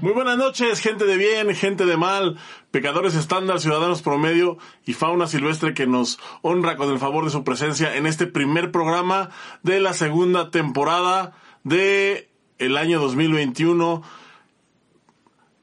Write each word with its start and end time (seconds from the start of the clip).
Muy 0.00 0.12
buenas 0.12 0.38
noches, 0.38 0.80
gente 0.80 1.06
de 1.06 1.16
bien, 1.16 1.52
gente 1.56 1.84
de 1.84 1.96
mal, 1.96 2.38
pecadores 2.70 3.16
estándar, 3.16 3.58
ciudadanos 3.58 4.00
promedio 4.00 4.56
y 4.86 4.92
fauna 4.92 5.26
silvestre 5.26 5.74
que 5.74 5.88
nos 5.88 6.20
honra 6.42 6.76
con 6.76 6.90
el 6.90 7.00
favor 7.00 7.24
de 7.24 7.30
su 7.30 7.42
presencia 7.42 7.96
en 7.96 8.06
este 8.06 8.28
primer 8.28 8.70
programa 8.70 9.30
de 9.64 9.80
la 9.80 9.94
segunda 9.94 10.52
temporada 10.52 11.34
de 11.64 12.30
el 12.58 12.76
año 12.76 13.00
2021. 13.00 14.02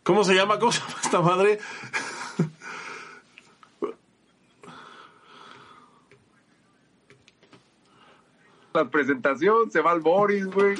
¿Cómo 0.03 0.25
se 0.25 0.35
llama? 0.35 0.59
¿Cómo 0.59 0.73
se 0.73 0.81
llama 0.81 0.95
esta 1.01 1.21
madre? 1.21 1.59
La 8.73 8.89
presentación, 8.89 9.71
se 9.71 9.79
va 9.79 9.91
al 9.91 10.01
Boris, 10.01 10.45
güey. 10.47 10.75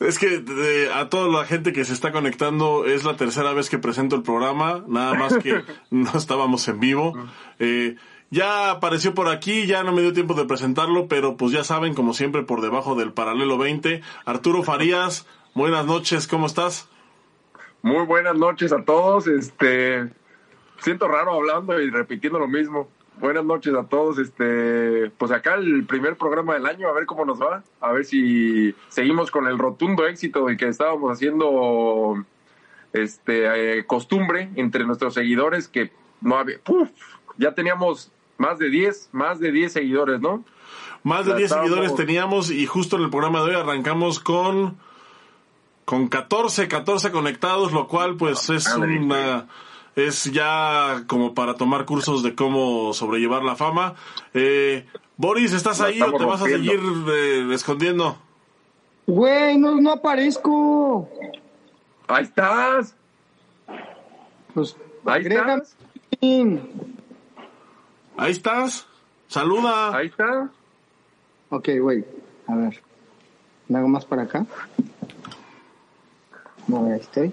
Es 0.00 0.18
que 0.18 0.44
eh, 0.46 0.90
a 0.94 1.08
toda 1.08 1.28
la 1.28 1.44
gente 1.44 1.72
que 1.72 1.84
se 1.84 1.92
está 1.92 2.12
conectando 2.12 2.86
es 2.86 3.04
la 3.04 3.16
tercera 3.16 3.52
vez 3.52 3.68
que 3.68 3.78
presento 3.78 4.14
el 4.14 4.22
programa, 4.22 4.84
nada 4.86 5.14
más 5.14 5.38
que 5.38 5.64
no 5.90 6.12
estábamos 6.14 6.68
en 6.68 6.78
vivo. 6.78 7.14
Eh, 7.58 7.96
ya 8.30 8.70
apareció 8.70 9.14
por 9.14 9.28
aquí, 9.28 9.66
ya 9.66 9.82
no 9.82 9.92
me 9.92 10.02
dio 10.02 10.12
tiempo 10.12 10.34
de 10.34 10.44
presentarlo, 10.44 11.08
pero 11.08 11.36
pues 11.36 11.50
ya 11.50 11.64
saben, 11.64 11.94
como 11.94 12.14
siempre, 12.14 12.42
por 12.42 12.60
debajo 12.60 12.94
del 12.94 13.12
paralelo 13.12 13.58
20. 13.58 14.02
Arturo 14.24 14.62
Farías, 14.62 15.26
buenas 15.54 15.84
noches, 15.84 16.28
¿cómo 16.28 16.46
estás? 16.46 16.88
Muy 17.82 18.04
buenas 18.04 18.36
noches 18.36 18.72
a 18.72 18.84
todos. 18.84 19.26
Este, 19.26 20.08
siento 20.78 21.08
raro 21.08 21.32
hablando 21.32 21.80
y 21.80 21.90
repitiendo 21.90 22.38
lo 22.38 22.48
mismo. 22.48 22.88
Buenas 23.20 23.44
noches 23.44 23.74
a 23.74 23.84
todos. 23.84 24.18
Este, 24.18 25.10
pues 25.18 25.32
acá 25.32 25.54
el 25.54 25.84
primer 25.84 26.16
programa 26.16 26.54
del 26.54 26.66
año, 26.66 26.88
a 26.88 26.92
ver 26.92 27.06
cómo 27.06 27.24
nos 27.24 27.40
va, 27.40 27.62
a 27.80 27.92
ver 27.92 28.04
si 28.04 28.74
seguimos 28.88 29.30
con 29.30 29.46
el 29.46 29.58
rotundo 29.58 30.06
éxito 30.06 30.46
de 30.46 30.56
que 30.56 30.68
estábamos 30.68 31.12
haciendo 31.12 32.24
este 32.92 33.78
eh, 33.78 33.86
costumbre 33.86 34.50
entre 34.56 34.84
nuestros 34.84 35.14
seguidores 35.14 35.68
que 35.68 35.90
no 36.20 36.38
había, 36.38 36.58
¡puf! 36.60 36.88
ya 37.36 37.54
teníamos 37.54 38.10
más 38.38 38.58
de 38.58 38.70
10, 38.70 39.10
más 39.12 39.40
de 39.40 39.52
10 39.52 39.72
seguidores, 39.72 40.20
¿no? 40.20 40.44
Más 41.02 41.26
de 41.26 41.32
Ya 41.32 41.38
10 41.38 41.50
seguidores 41.50 41.94
teníamos 41.94 42.50
y 42.50 42.66
justo 42.66 42.96
en 42.96 43.02
el 43.02 43.10
programa 43.10 43.40
de 43.40 43.50
hoy 43.50 43.54
arrancamos 43.54 44.20
con 44.20 44.76
con 45.84 46.08
14, 46.08 46.68
14 46.68 47.10
conectados, 47.10 47.72
lo 47.72 47.88
cual 47.88 48.16
pues 48.16 48.50
es 48.50 48.66
una 48.74 49.46
es 50.06 50.24
ya 50.24 51.02
como 51.08 51.34
para 51.34 51.54
tomar 51.54 51.84
cursos 51.84 52.22
de 52.22 52.34
cómo 52.34 52.92
sobrellevar 52.94 53.42
la 53.42 53.56
fama. 53.56 53.94
Eh, 54.32 54.86
Boris, 55.16 55.52
¿estás 55.52 55.80
ahí 55.80 56.00
o 56.00 56.12
te 56.12 56.24
vas 56.24 56.40
a 56.42 56.44
seguir 56.44 56.80
eh, 57.10 57.48
escondiendo? 57.52 58.16
Güey, 59.06 59.58
no, 59.58 59.80
no 59.80 59.92
aparezco. 59.92 61.08
Ahí 62.06 62.24
estás, 62.24 62.94
Pues 64.54 64.76
ahí 65.04 65.20
agrégame. 65.20 65.54
estás, 65.54 65.76
Ahí 68.16 68.30
estás. 68.32 68.86
Saluda. 69.28 69.96
ahí 69.96 70.06
está. 70.06 70.48
Ok, 71.50 71.68
güey. 71.80 72.04
A 72.46 72.54
ver. 72.54 72.82
¿Me 73.68 73.78
hago 73.78 73.88
más 73.88 74.04
para 74.04 74.22
acá? 74.22 74.46
No, 76.66 76.84
ahí 76.86 77.00
estoy. 77.00 77.32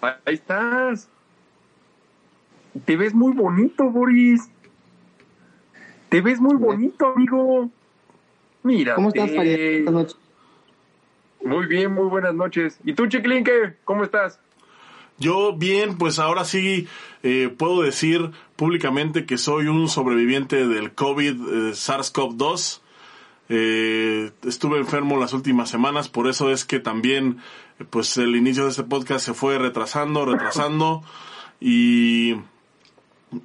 Ahí 0.00 0.34
estás. 0.34 1.08
Te 2.84 2.96
ves 2.96 3.14
muy 3.14 3.32
bonito, 3.32 3.84
Boris. 3.90 4.50
Te 6.08 6.20
ves 6.20 6.40
muy 6.40 6.56
bonito, 6.56 7.12
amigo. 7.14 7.70
Mira. 8.62 8.94
¿Cómo 8.94 9.08
estás, 9.08 9.34
Farid? 9.34 9.84
Buenas 9.84 9.92
noches. 9.92 10.16
Muy 11.44 11.66
bien, 11.66 11.92
muy 11.92 12.06
buenas 12.06 12.34
noches. 12.34 12.78
¿Y 12.84 12.94
tú, 12.94 13.06
Chiquilín, 13.06 13.44
qué? 13.44 13.76
¿Cómo 13.84 14.02
estás? 14.02 14.40
Yo 15.18 15.54
bien, 15.56 15.98
pues 15.98 16.18
ahora 16.18 16.44
sí 16.44 16.88
eh, 17.22 17.54
puedo 17.56 17.82
decir 17.82 18.30
públicamente 18.56 19.26
que 19.26 19.38
soy 19.38 19.66
un 19.66 19.88
sobreviviente 19.88 20.66
del 20.66 20.92
COVID 20.94 21.34
eh, 21.34 21.70
SARS-CoV-2. 21.72 22.80
Eh, 23.50 24.30
estuve 24.44 24.78
enfermo 24.78 25.18
las 25.18 25.34
últimas 25.34 25.68
semanas, 25.68 26.08
por 26.08 26.28
eso 26.28 26.50
es 26.50 26.64
que 26.64 26.80
también 26.80 27.38
eh, 27.78 27.84
pues 27.88 28.16
el 28.16 28.34
inicio 28.36 28.64
de 28.64 28.70
este 28.70 28.84
podcast 28.84 29.24
se 29.24 29.34
fue 29.34 29.58
retrasando, 29.58 30.24
retrasando 30.24 31.02
y 31.60 32.36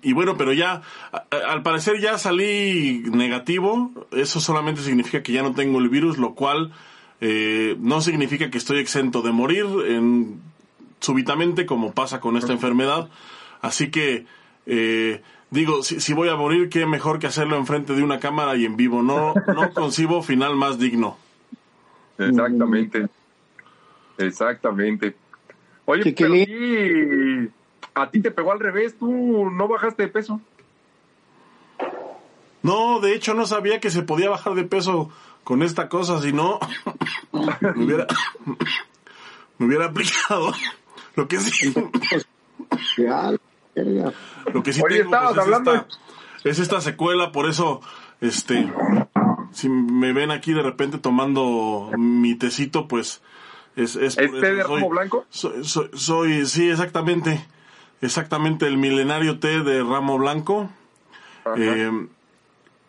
y 0.01 0.13
bueno, 0.13 0.37
pero 0.37 0.53
ya 0.53 0.81
a- 1.11 1.23
al 1.49 1.63
parecer 1.63 1.99
ya 1.99 2.17
salí 2.17 3.03
negativo, 3.11 3.91
eso 4.11 4.39
solamente 4.39 4.81
significa 4.81 5.23
que 5.23 5.31
ya 5.33 5.43
no 5.43 5.53
tengo 5.53 5.79
el 5.79 5.89
virus, 5.89 6.17
lo 6.17 6.33
cual 6.35 6.71
eh, 7.21 7.75
no 7.79 8.01
significa 8.01 8.49
que 8.49 8.57
estoy 8.57 8.79
exento 8.79 9.21
de 9.21 9.31
morir 9.31 9.65
en, 9.87 10.41
súbitamente 10.99 11.65
como 11.65 11.93
pasa 11.93 12.19
con 12.19 12.37
esta 12.37 12.53
enfermedad. 12.53 13.09
Así 13.61 13.91
que 13.91 14.25
eh, 14.65 15.21
digo, 15.49 15.83
si, 15.83 15.99
si 15.99 16.13
voy 16.13 16.29
a 16.29 16.35
morir, 16.35 16.69
qué 16.69 16.85
mejor 16.85 17.19
que 17.19 17.27
hacerlo 17.27 17.57
enfrente 17.57 17.93
de 17.93 18.03
una 18.03 18.19
cámara 18.19 18.55
y 18.55 18.65
en 18.65 18.77
vivo. 18.77 19.01
No, 19.03 19.33
no 19.53 19.73
concibo 19.73 20.21
final 20.23 20.55
más 20.55 20.79
digno. 20.79 21.17
Exactamente. 22.17 23.07
Exactamente. 24.17 25.15
Oye, 25.85 26.03
pero 26.13 26.33
sí, 26.45 27.49
a 28.01 28.09
ti 28.11 28.21
te 28.21 28.31
pegó 28.31 28.51
al 28.51 28.59
revés, 28.59 28.95
tú 28.97 29.49
no 29.51 29.67
bajaste 29.67 30.03
de 30.03 30.09
peso. 30.09 30.39
No, 32.61 32.99
de 32.99 33.13
hecho 33.15 33.33
no 33.33 33.45
sabía 33.45 33.79
que 33.79 33.89
se 33.89 34.03
podía 34.03 34.29
bajar 34.29 34.53
de 34.55 34.63
peso 34.65 35.09
con 35.43 35.63
esta 35.63 35.87
cosa, 35.89 36.21
si 36.21 36.33
no 36.33 36.59
me 37.31 37.85
hubiera, 37.85 38.05
me 39.57 39.65
hubiera 39.65 39.85
aplicado. 39.85 40.51
Lo 41.15 41.27
que 41.27 41.37
sí, 41.39 41.73
lo 44.53 44.63
que 44.63 44.73
sí 44.73 44.81
Oye, 44.83 44.99
tengo 44.99 45.09
pues, 45.11 45.31
es, 45.31 45.37
hablando 45.37 45.73
esta, 45.73 45.87
es 46.43 46.59
esta 46.59 46.81
secuela, 46.81 47.31
por 47.31 47.49
eso, 47.49 47.81
este, 48.21 48.71
si 49.51 49.69
me 49.69 50.13
ven 50.13 50.31
aquí 50.31 50.53
de 50.53 50.61
repente 50.61 50.97
tomando 50.97 51.91
mi 51.97 52.35
tecito, 52.35 52.87
pues 52.87 53.21
es, 53.75 53.95
es 53.95 54.15
por 54.15 54.25
¿Es 54.25 54.31
té 54.31 54.37
eso. 54.37 54.55
de 54.55 54.63
Soy- 54.63 54.89
blanco? 54.89 55.25
Soy, 55.29 55.63
soy, 55.65 55.89
soy- 55.93 56.45
sí, 56.45 56.69
exactamente, 56.69 57.45
exactamente 58.01 58.67
el 58.67 58.77
milenario 58.77 59.39
té 59.39 59.61
de 59.61 59.83
ramo 59.83 60.17
blanco. 60.17 60.69
Eh, 61.57 61.91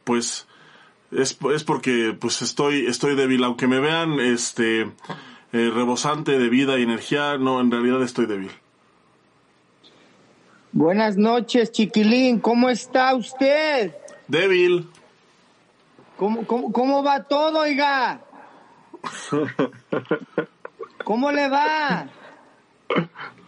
pues 0.04 0.46
es, 1.10 1.38
es 1.54 1.64
porque 1.64 2.16
pues 2.18 2.42
estoy 2.42 2.86
estoy 2.86 3.14
débil 3.14 3.42
aunque 3.44 3.66
me 3.66 3.80
vean 3.80 4.20
este 4.20 4.82
eh, 4.82 4.88
rebosante 5.52 6.38
de 6.38 6.48
vida 6.48 6.78
y 6.78 6.82
energía 6.82 7.38
no 7.38 7.60
en 7.60 7.70
realidad 7.70 8.02
estoy 8.02 8.26
débil 8.26 8.50
Buenas 10.72 11.16
noches, 11.16 11.72
chiquilín. 11.72 12.38
¿Cómo 12.38 12.68
está 12.70 13.12
usted? 13.14 13.92
débil 14.28 14.88
¿Cómo, 16.16 16.46
cómo, 16.46 16.70
cómo 16.70 17.02
va 17.02 17.24
todo, 17.24 17.60
oiga? 17.60 18.20
¿Cómo 21.04 21.32
le 21.32 21.48
va? 21.48 22.08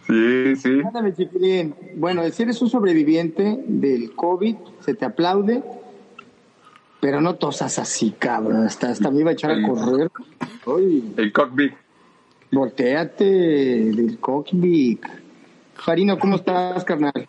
Sí, 0.07 0.55
sí. 0.57 0.81
Ándale, 0.85 1.13
chiquilín. 1.13 1.75
Bueno, 1.95 2.27
si 2.29 2.43
eres 2.43 2.61
un 2.61 2.69
sobreviviente 2.69 3.63
del 3.67 4.13
COVID, 4.15 4.55
se 4.81 4.95
te 4.95 5.05
aplaude, 5.05 5.63
pero 6.99 7.21
no 7.21 7.35
tosas 7.35 7.79
así, 7.79 8.11
cabrón. 8.17 8.65
Hasta, 8.65 8.89
hasta 8.89 9.09
me 9.11 9.21
iba 9.21 9.29
a 9.31 9.33
echar 9.33 9.51
a 9.51 9.67
correr. 9.67 10.09
Uy, 10.65 11.13
El 11.17 11.31
cockpit. 11.31 11.73
volteate 12.51 13.23
del 13.25 14.17
cockpit. 14.19 15.05
Farino, 15.75 16.19
¿cómo 16.19 16.35
estás, 16.35 16.83
carnal? 16.83 17.27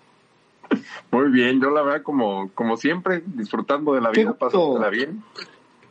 Muy 1.10 1.30
bien, 1.30 1.60
yo 1.60 1.70
la 1.70 1.82
verdad 1.82 2.02
como, 2.02 2.50
como 2.54 2.76
siempre, 2.76 3.22
disfrutando 3.26 3.94
de 3.94 4.00
la 4.00 4.10
Qué 4.10 4.22
vida, 4.22 4.34
pasándola 4.34 4.90
bien. 4.90 5.22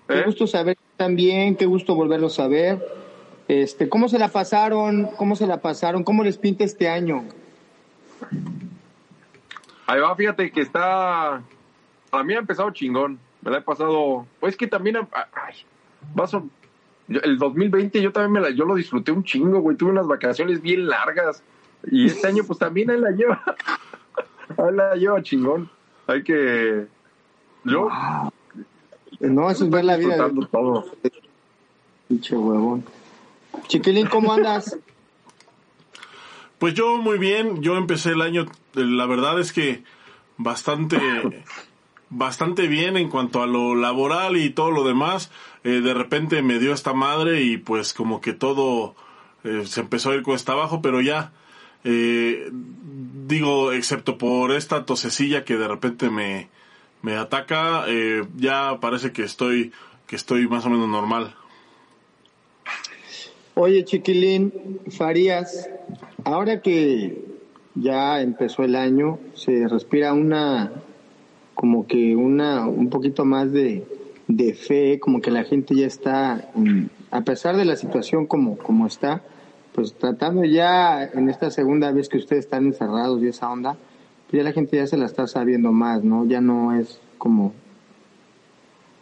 Qué 0.07 0.19
¿Eh? 0.19 0.23
gusto 0.25 0.47
saber 0.47 0.77
también, 0.97 1.55
qué 1.55 1.65
gusto 1.65 1.95
volverlos 1.95 2.39
a 2.39 2.47
ver. 2.47 3.02
Este, 3.47 3.89
¿cómo 3.89 4.07
se 4.09 4.19
la 4.19 4.29
pasaron? 4.29 5.05
¿Cómo 5.17 5.35
se 5.35 5.47
la 5.47 5.57
pasaron? 5.61 6.03
¿Cómo 6.03 6.23
les 6.23 6.37
pinta 6.37 6.63
este 6.63 6.87
año? 6.89 7.23
Ahí 9.85 9.99
va, 9.99 10.15
fíjate 10.15 10.51
que 10.51 10.61
está. 10.61 11.41
A 12.11 12.23
mí 12.23 12.33
ha 12.33 12.39
empezado 12.39 12.71
chingón. 12.71 13.19
Me 13.41 13.51
la 13.51 13.57
he 13.57 13.61
pasado. 13.61 14.25
Pues 14.39 14.55
que 14.55 14.67
también. 14.67 14.97
Ay, 15.11 15.55
paso. 16.15 16.47
yo- 17.07 17.19
El 17.21 17.37
2020 17.37 18.01
yo 18.01 18.11
también 18.13 18.31
me 18.31 18.39
la, 18.41 18.49
yo 18.55 18.65
lo 18.65 18.75
disfruté 18.75 19.11
un 19.11 19.23
chingo, 19.23 19.59
güey. 19.59 19.75
Tuve 19.75 19.91
unas 19.91 20.07
vacaciones 20.07 20.61
bien 20.61 20.87
largas. 20.87 21.43
Y 21.91 22.05
este 22.07 22.27
año, 22.27 22.43
pues 22.45 22.57
también 22.59 22.89
ahí 22.91 22.99
la 22.99 23.11
lleva. 23.11 23.43
ahí 24.57 24.73
la 24.73 24.95
lleva 24.95 25.21
chingón. 25.21 25.69
Hay 26.07 26.23
que. 26.23 26.85
Yo. 27.65 27.89
No, 29.19 29.49
eso 29.49 29.65
es 29.65 29.69
ver 29.69 29.83
la 29.85 29.97
vida 29.97 30.29
todo. 30.51 30.85
pinche 32.07 32.35
huevón. 32.35 32.85
Chiquilín, 33.67 34.07
¿cómo 34.07 34.33
andas? 34.33 34.77
pues 36.59 36.73
yo 36.75 36.97
muy 36.97 37.17
bien 37.17 37.61
yo 37.61 37.75
empecé 37.77 38.11
el 38.11 38.21
año 38.21 38.45
la 38.73 39.05
verdad 39.05 39.39
es 39.39 39.51
que 39.51 39.83
bastante 40.37 40.97
bastante 42.09 42.67
bien 42.67 42.95
en 42.97 43.09
cuanto 43.09 43.41
a 43.43 43.47
lo 43.47 43.75
laboral 43.75 44.37
y 44.37 44.49
todo 44.49 44.71
lo 44.71 44.83
demás 44.83 45.29
Eh, 45.65 45.79
de 45.81 45.93
repente 45.93 46.41
me 46.41 46.59
dio 46.59 46.73
esta 46.73 46.93
madre 46.93 47.41
y 47.41 47.55
pues 47.57 47.93
como 47.93 48.19
que 48.19 48.33
todo 48.33 48.95
eh, 49.45 49.63
se 49.65 49.79
empezó 49.81 50.11
a 50.11 50.15
ir 50.15 50.23
cuesta 50.23 50.51
abajo 50.53 50.81
pero 50.81 51.01
ya 51.01 51.31
Eh, 51.85 52.49
digo, 52.51 53.73
excepto 53.73 54.17
por 54.17 54.51
esta 54.51 54.85
tosecilla 54.85 55.43
que 55.43 55.57
de 55.57 55.67
repente 55.67 56.09
me, 56.09 56.47
me 57.01 57.17
ataca, 57.17 57.83
eh, 57.87 58.23
ya 58.37 58.79
parece 58.79 59.11
que 59.11 59.23
estoy, 59.23 59.73
que 60.07 60.15
estoy 60.15 60.47
más 60.47 60.65
o 60.65 60.69
menos 60.69 60.87
normal. 60.87 61.35
Oye, 63.55 63.85
Chiquilín, 63.85 64.79
Farías, 64.89 65.69
ahora 66.23 66.59
que 66.61 67.23
ya 67.75 68.19
empezó 68.21 68.63
el 68.63 68.75
año, 68.75 69.19
se 69.35 69.67
respira 69.67 70.13
una, 70.13 70.71
como 71.53 71.85
que 71.85 72.15
una, 72.15 72.67
un 72.67 72.89
poquito 72.89 73.25
más 73.25 73.51
de, 73.51 73.85
de 74.27 74.55
fe, 74.55 74.99
como 74.99 75.21
que 75.21 75.29
la 75.29 75.43
gente 75.43 75.75
ya 75.75 75.85
está, 75.85 76.49
a 77.11 77.21
pesar 77.21 77.55
de 77.55 77.65
la 77.65 77.75
situación 77.75 78.25
como, 78.25 78.57
como 78.57 78.87
está, 78.87 79.21
pues 79.73 79.93
tratando 79.93 80.43
ya 80.45 81.03
en 81.03 81.29
esta 81.29 81.51
segunda 81.51 81.91
vez 81.91 82.09
que 82.09 82.17
ustedes 82.17 82.45
están 82.45 82.65
encerrados 82.65 83.21
y 83.21 83.27
esa 83.27 83.51
onda, 83.51 83.77
pues 84.31 84.41
ya 84.41 84.43
la 84.43 84.53
gente 84.53 84.77
ya 84.77 84.87
se 84.87 84.97
la 84.97 85.05
está 85.05 85.27
sabiendo 85.27 85.71
más, 85.71 86.03
¿no? 86.03 86.25
Ya 86.25 86.41
no 86.41 86.73
es 86.73 86.99
como 87.19 87.53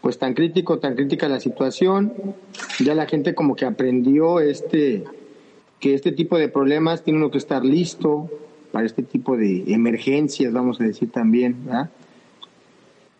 pues 0.01 0.17
tan 0.17 0.33
crítico, 0.33 0.79
tan 0.79 0.95
crítica 0.95 1.29
la 1.29 1.39
situación, 1.39 2.13
ya 2.83 2.95
la 2.95 3.05
gente 3.05 3.35
como 3.35 3.55
que 3.55 3.65
aprendió 3.65 4.39
este 4.39 5.03
que 5.79 5.95
este 5.95 6.11
tipo 6.11 6.37
de 6.37 6.47
problemas 6.47 7.03
tiene 7.03 7.17
uno 7.17 7.31
que 7.31 7.39
estar 7.39 7.65
listo 7.65 8.29
para 8.71 8.85
este 8.85 9.01
tipo 9.03 9.35
de 9.35 9.63
emergencias, 9.73 10.53
vamos 10.53 10.79
a 10.79 10.83
decir 10.83 11.11
también, 11.11 11.65
¿verdad? 11.65 11.89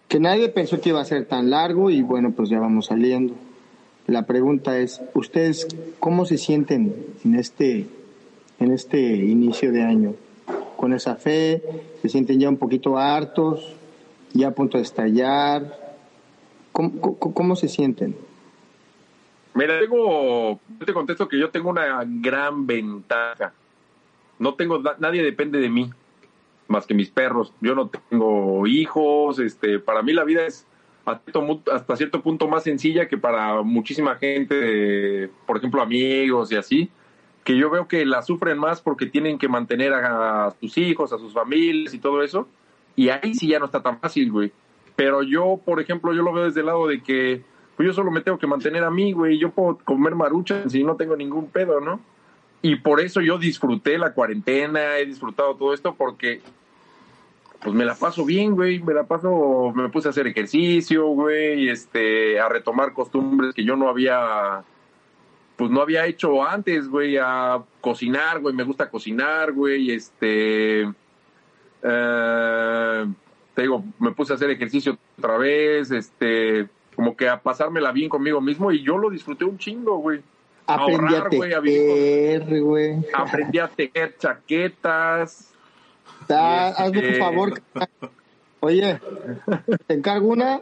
Que 0.07 0.19
nadie 0.19 0.49
pensó 0.49 0.79
que 0.79 0.89
iba 0.89 1.01
a 1.01 1.05
ser 1.05 1.25
tan 1.25 1.49
largo 1.49 1.89
y 1.89 2.01
bueno, 2.01 2.31
pues 2.31 2.49
ya 2.49 2.59
vamos 2.59 2.87
saliendo. 2.87 3.33
La 4.07 4.25
pregunta 4.25 4.77
es, 4.77 5.01
¿ustedes 5.13 5.67
cómo 5.99 6.25
se 6.25 6.37
sienten 6.37 6.95
en 7.23 7.35
este 7.35 7.87
en 8.59 8.71
este 8.71 8.99
inicio 8.99 9.71
de 9.71 9.81
año? 9.81 10.13
Con 10.77 10.93
esa 10.93 11.15
fe, 11.15 11.63
se 12.01 12.09
sienten 12.09 12.39
ya 12.39 12.49
un 12.49 12.57
poquito 12.57 12.97
hartos, 12.97 13.73
ya 14.33 14.49
a 14.49 14.51
punto 14.51 14.77
de 14.77 14.83
estallar, 14.83 15.80
¿Cómo, 16.71 17.55
se 17.55 17.67
sienten? 17.67 18.15
Mira, 19.53 19.79
tengo, 19.79 20.59
yo 20.79 20.85
te 20.85 20.93
contesto 20.93 21.27
que 21.27 21.37
yo 21.37 21.49
tengo 21.49 21.69
una 21.69 22.03
gran 22.05 22.65
ventaja. 22.65 23.53
No 24.39 24.55
tengo, 24.55 24.81
nadie 24.99 25.23
depende 25.23 25.59
de 25.59 25.69
mí, 25.69 25.89
más 26.67 26.85
que 26.85 26.93
mis 26.93 27.09
perros. 27.09 27.53
Yo 27.61 27.75
no 27.75 27.89
tengo 27.89 28.65
hijos, 28.65 29.39
este, 29.39 29.79
para 29.79 30.01
mí 30.01 30.13
la 30.13 30.23
vida 30.23 30.45
es 30.45 30.65
hasta 31.05 31.95
cierto 31.95 32.21
punto 32.21 32.47
más 32.47 32.63
sencilla 32.63 33.07
que 33.07 33.17
para 33.17 33.61
muchísima 33.63 34.15
gente, 34.15 35.29
por 35.45 35.57
ejemplo, 35.57 35.81
amigos 35.81 36.51
y 36.51 36.55
así, 36.55 36.89
que 37.43 37.57
yo 37.57 37.69
veo 37.69 37.87
que 37.87 38.05
la 38.05 38.21
sufren 38.21 38.57
más 38.57 38.81
porque 38.81 39.07
tienen 39.07 39.37
que 39.37 39.47
mantener 39.47 39.93
a 39.93 40.53
sus 40.59 40.77
hijos, 40.77 41.11
a 41.11 41.17
sus 41.17 41.33
familias 41.33 41.93
y 41.93 41.99
todo 41.99 42.23
eso. 42.23 42.47
Y 42.95 43.09
ahí 43.09 43.33
sí 43.33 43.47
ya 43.47 43.59
no 43.59 43.65
está 43.65 43.81
tan 43.81 43.99
fácil, 43.99 44.31
güey. 44.31 44.51
Pero 45.01 45.23
yo, 45.23 45.59
por 45.65 45.79
ejemplo, 45.79 46.13
yo 46.13 46.21
lo 46.21 46.31
veo 46.31 46.43
desde 46.43 46.59
el 46.59 46.67
lado 46.67 46.85
de 46.85 47.01
que 47.01 47.41
pues 47.75 47.87
yo 47.87 47.91
solo 47.91 48.11
me 48.11 48.21
tengo 48.21 48.37
que 48.37 48.45
mantener 48.45 48.83
a 48.83 48.91
mí, 48.91 49.13
güey. 49.13 49.39
Yo 49.39 49.49
puedo 49.49 49.79
comer 49.83 50.13
maruchas 50.13 50.75
y 50.75 50.83
no 50.83 50.95
tengo 50.95 51.15
ningún 51.15 51.47
pedo, 51.47 51.81
¿no? 51.81 51.99
Y 52.61 52.75
por 52.75 52.99
eso 52.99 53.19
yo 53.19 53.39
disfruté 53.39 53.97
la 53.97 54.13
cuarentena, 54.13 54.99
he 54.99 55.07
disfrutado 55.07 55.55
todo 55.55 55.73
esto 55.73 55.95
porque 55.95 56.43
pues 57.63 57.73
me 57.73 57.83
la 57.83 57.95
paso 57.95 58.23
bien, 58.25 58.53
güey, 58.53 58.77
me 58.77 58.93
la 58.93 59.05
paso, 59.05 59.73
me 59.73 59.89
puse 59.89 60.07
a 60.07 60.11
hacer 60.11 60.27
ejercicio, 60.27 61.07
güey, 61.07 61.69
este, 61.69 62.39
a 62.39 62.47
retomar 62.47 62.93
costumbres 62.93 63.55
que 63.55 63.63
yo 63.63 63.75
no 63.75 63.89
había, 63.89 64.61
pues 65.55 65.71
no 65.71 65.81
había 65.81 66.05
hecho 66.05 66.43
antes, 66.43 66.87
güey, 66.87 67.17
a 67.17 67.59
cocinar, 67.81 68.39
güey, 68.39 68.53
me 68.53 68.65
gusta 68.65 68.87
cocinar, 68.87 69.51
güey, 69.51 69.89
este, 69.89 70.87
eh, 71.81 73.05
te 73.53 73.63
digo, 73.63 73.83
me 73.99 74.11
puse 74.11 74.33
a 74.33 74.35
hacer 74.35 74.49
ejercicio 74.49 74.97
otra 75.17 75.37
vez, 75.37 75.91
este, 75.91 76.67
como 76.95 77.15
que 77.15 77.27
a 77.27 77.41
pasármela 77.41 77.91
bien 77.91 78.09
conmigo 78.09 78.41
mismo 78.41 78.71
y 78.71 78.83
yo 78.83 78.97
lo 78.97 79.09
disfruté 79.09 79.45
un 79.45 79.57
chingo, 79.57 79.97
güey. 79.97 80.21
Aprendí 80.67 81.15
a, 81.15 81.27
tejer, 81.27 82.61
güey. 82.61 83.05
Aprendí 83.13 83.59
a 83.59 83.67
tejer 83.67 84.15
chaquetas. 84.17 85.51
hazme 86.29 86.99
un 86.99 87.05
este, 87.05 87.19
favor. 87.19 87.61
Oye, 88.61 88.99
te 89.87 89.93
encargo 89.95 90.29
una. 90.29 90.61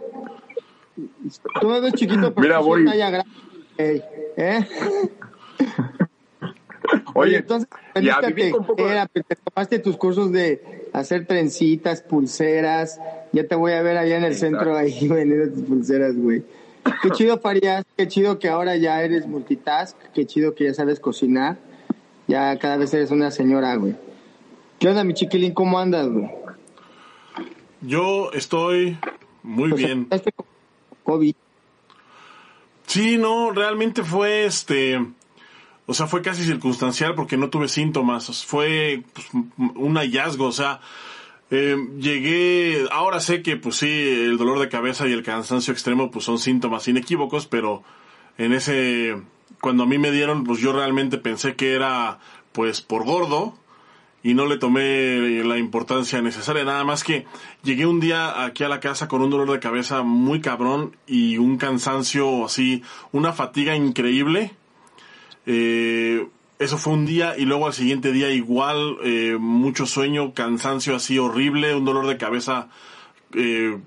Tú 1.59 1.67
me 1.67 1.81
ves 1.81 1.93
chiquito, 1.93 2.33
pero 2.33 2.41
Mira, 2.41 2.59
voy. 2.59 2.85
grande. 2.85 3.25
¿eh? 3.77 4.67
Oye, 7.19 7.37
entonces, 7.37 7.69
ya 8.01 8.21
viví 8.21 8.51
con 8.51 8.65
poco... 8.65 8.83
te 8.85 9.35
tomaste 9.35 9.79
tus 9.79 9.97
cursos 9.97 10.31
de 10.31 10.89
hacer 10.93 11.25
trencitas, 11.25 12.01
pulseras. 12.01 12.99
Ya 13.33 13.45
te 13.45 13.55
voy 13.55 13.73
a 13.73 13.81
ver 13.81 13.97
allá 13.97 14.17
en 14.17 14.23
el 14.23 14.35
centro 14.35 14.75
ahí 14.75 15.07
vendiendo 15.07 15.53
tus 15.53 15.63
pulseras, 15.63 16.15
güey. 16.15 16.43
Qué 17.01 17.09
chido, 17.11 17.39
Farías. 17.39 17.85
Qué 17.97 18.07
chido 18.07 18.39
que 18.39 18.47
ahora 18.47 18.75
ya 18.77 19.01
eres 19.03 19.27
multitask. 19.27 19.97
Qué 20.13 20.25
chido 20.25 20.55
que 20.55 20.65
ya 20.65 20.73
sabes 20.73 20.99
cocinar. 20.99 21.57
Ya 22.27 22.57
cada 22.57 22.77
vez 22.77 22.93
eres 22.93 23.11
una 23.11 23.31
señora, 23.31 23.75
güey. 23.75 23.95
¿Qué 24.79 24.87
onda, 24.87 25.03
mi 25.03 25.13
chiquilín? 25.13 25.53
¿Cómo 25.53 25.77
andas, 25.77 26.07
güey? 26.07 26.29
Yo 27.81 28.31
estoy 28.33 28.97
muy 29.43 29.69
pues, 29.69 29.83
bien. 29.83 30.07
COVID. 31.03 31.35
Sí, 32.87 33.17
no, 33.17 33.51
realmente 33.51 34.03
fue 34.03 34.45
este 34.45 34.99
o 35.89 35.93
sea, 35.95 36.05
fue 36.05 36.21
casi 36.21 36.43
circunstancial 36.43 37.15
porque 37.15 37.35
no 37.35 37.49
tuve 37.49 37.67
síntomas. 37.67 38.45
Fue 38.45 39.03
pues, 39.11 39.27
un 39.57 39.95
hallazgo, 39.95 40.45
o 40.45 40.51
sea, 40.51 40.81
eh, 41.49 41.75
llegué, 41.97 42.85
ahora 42.91 43.19
sé 43.19 43.41
que 43.41 43.57
pues 43.57 43.77
sí, 43.77 43.87
el 43.89 44.37
dolor 44.37 44.59
de 44.59 44.69
cabeza 44.69 45.07
y 45.07 45.13
el 45.13 45.23
cansancio 45.23 45.73
extremo 45.73 46.11
pues 46.11 46.25
son 46.25 46.37
síntomas 46.37 46.87
inequívocos, 46.87 47.47
pero 47.47 47.81
en 48.37 48.53
ese, 48.53 49.19
cuando 49.61 49.81
a 49.81 49.85
mí 49.87 49.97
me 49.97 50.11
dieron, 50.11 50.43
pues 50.43 50.59
yo 50.59 50.73
realmente 50.73 51.17
pensé 51.17 51.55
que 51.55 51.73
era 51.73 52.19
pues 52.51 52.81
por 52.81 53.03
gordo 53.03 53.57
y 54.21 54.35
no 54.35 54.45
le 54.45 54.59
tomé 54.59 55.43
la 55.43 55.57
importancia 55.57 56.21
necesaria, 56.21 56.65
nada 56.65 56.83
más 56.83 57.03
que 57.03 57.25
llegué 57.63 57.87
un 57.87 57.99
día 57.99 58.43
aquí 58.43 58.63
a 58.63 58.69
la 58.69 58.79
casa 58.79 59.07
con 59.07 59.23
un 59.23 59.31
dolor 59.31 59.51
de 59.51 59.59
cabeza 59.59 60.03
muy 60.03 60.39
cabrón 60.39 60.95
y 61.07 61.39
un 61.39 61.57
cansancio 61.57 62.45
así, 62.45 62.83
una 63.11 63.33
fatiga 63.33 63.75
increíble 63.75 64.53
eh, 65.51 66.27
eso 66.59 66.77
fue 66.77 66.93
un 66.93 67.07
día 67.07 67.35
y 67.35 67.45
luego 67.45 67.65
al 67.65 67.73
siguiente 67.73 68.11
día 68.11 68.29
igual, 68.29 68.97
eh, 69.03 69.35
mucho 69.39 69.87
sueño, 69.87 70.35
cansancio 70.35 70.95
así 70.95 71.17
horrible, 71.17 71.73
un 71.73 71.85
dolor 71.85 72.05
de 72.05 72.17
cabeza 72.17 72.67
eh, 73.33 73.79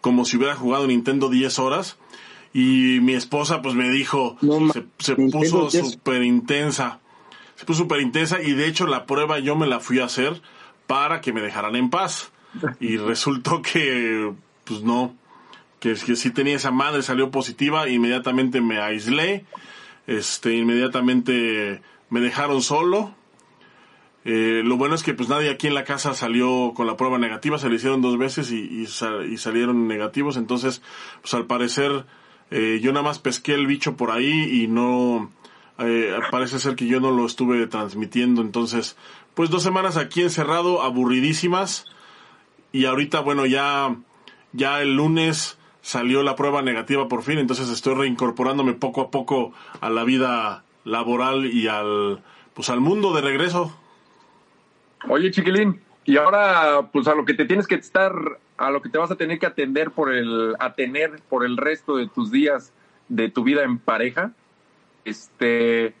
como 0.00 0.24
si 0.24 0.38
hubiera 0.38 0.56
jugado 0.56 0.88
Nintendo 0.88 1.28
10 1.28 1.56
horas. 1.60 1.98
Y 2.52 2.98
mi 3.00 3.14
esposa 3.14 3.62
pues 3.62 3.76
me 3.76 3.90
dijo, 3.90 4.36
se, 4.98 5.14
puso 5.14 5.70
súper 5.70 6.24
intensa, 6.24 6.98
se 7.54 7.64
puso 7.64 7.82
súper 7.82 8.00
intensa 8.00 8.42
y 8.42 8.54
de 8.54 8.66
hecho 8.66 8.88
la 8.88 9.06
prueba 9.06 9.38
yo 9.38 9.54
me 9.54 9.68
la 9.68 9.78
fui 9.78 10.00
a 10.00 10.06
hacer 10.06 10.42
para 10.88 11.20
que 11.20 11.32
me 11.32 11.40
dejaran 11.42 11.76
en 11.76 11.90
paz. 11.90 12.32
Y 12.80 12.96
resultó 12.96 13.62
que 13.62 14.32
pues 14.64 14.82
no, 14.82 15.14
que, 15.78 15.94
que 15.94 16.16
sí 16.16 16.30
tenía 16.30 16.56
esa 16.56 16.72
madre, 16.72 17.02
salió 17.02 17.30
positiva, 17.30 17.88
inmediatamente 17.88 18.60
me 18.60 18.80
aislé 18.80 19.44
este, 20.08 20.56
inmediatamente 20.56 21.82
me 22.08 22.20
dejaron 22.20 22.62
solo. 22.62 23.14
Eh, 24.24 24.62
lo 24.64 24.76
bueno 24.76 24.94
es 24.94 25.02
que 25.02 25.14
pues 25.14 25.28
nadie 25.28 25.50
aquí 25.50 25.68
en 25.68 25.74
la 25.74 25.84
casa 25.84 26.14
salió 26.14 26.72
con 26.74 26.86
la 26.86 26.96
prueba 26.96 27.18
negativa, 27.18 27.58
se 27.58 27.68
le 27.68 27.76
hicieron 27.76 28.02
dos 28.02 28.18
veces 28.18 28.50
y, 28.50 28.86
salieron 28.86 29.86
negativos, 29.86 30.36
entonces 30.36 30.82
pues 31.20 31.34
al 31.34 31.46
parecer 31.46 32.06
eh, 32.50 32.80
yo 32.82 32.92
nada 32.92 33.04
más 33.04 33.18
pesqué 33.18 33.54
el 33.54 33.66
bicho 33.66 33.96
por 33.96 34.10
ahí 34.10 34.62
y 34.62 34.66
no, 34.66 35.30
eh, 35.78 36.14
parece 36.30 36.58
ser 36.58 36.74
que 36.74 36.86
yo 36.86 37.00
no 37.00 37.10
lo 37.10 37.26
estuve 37.26 37.66
transmitiendo, 37.66 38.40
entonces 38.40 38.96
pues 39.34 39.50
dos 39.50 39.62
semanas 39.62 39.96
aquí 39.96 40.22
encerrado, 40.22 40.82
aburridísimas. 40.82 41.84
Y 42.72 42.84
ahorita 42.84 43.20
bueno 43.20 43.46
ya, 43.46 43.96
ya 44.52 44.82
el 44.82 44.96
lunes 44.96 45.57
salió 45.82 46.22
la 46.22 46.36
prueba 46.36 46.62
negativa 46.62 47.08
por 47.08 47.22
fin, 47.22 47.38
entonces 47.38 47.68
estoy 47.68 47.94
reincorporándome 47.94 48.74
poco 48.74 49.00
a 49.00 49.10
poco 49.10 49.52
a 49.80 49.90
la 49.90 50.04
vida 50.04 50.64
laboral 50.84 51.46
y 51.46 51.68
al 51.68 52.22
pues 52.54 52.70
al 52.70 52.80
mundo 52.80 53.12
de 53.14 53.20
regreso. 53.20 53.76
Oye, 55.08 55.30
chiquilín, 55.30 55.80
y 56.04 56.16
ahora 56.16 56.88
pues 56.92 57.06
a 57.06 57.14
lo 57.14 57.24
que 57.24 57.34
te 57.34 57.44
tienes 57.44 57.66
que 57.66 57.76
estar 57.76 58.12
a 58.56 58.70
lo 58.70 58.82
que 58.82 58.88
te 58.88 58.98
vas 58.98 59.10
a 59.10 59.16
tener 59.16 59.38
que 59.38 59.46
atender 59.46 59.92
por 59.92 60.12
el 60.12 60.56
tener 60.76 61.20
por 61.28 61.44
el 61.44 61.56
resto 61.56 61.96
de 61.96 62.08
tus 62.08 62.30
días 62.30 62.72
de 63.08 63.30
tu 63.30 63.44
vida 63.44 63.62
en 63.62 63.78
pareja. 63.78 64.32
Este 65.04 65.94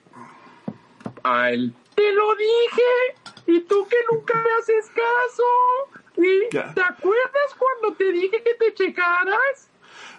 a 1.22 1.50
el 1.50 1.72
te 1.94 2.12
lo 2.12 2.34
dije 2.34 3.28
y 3.46 3.60
tú 3.60 3.86
que 3.88 3.96
nunca 4.12 4.34
me 4.34 4.50
haces 4.58 4.90
caso. 4.90 5.97
¿Y 6.18 6.48
¿Te 6.50 6.58
acuerdas 6.58 7.54
cuando 7.56 7.96
te 7.96 8.12
dije 8.12 8.42
que 8.42 8.54
te 8.54 8.74
checaras? 8.74 9.70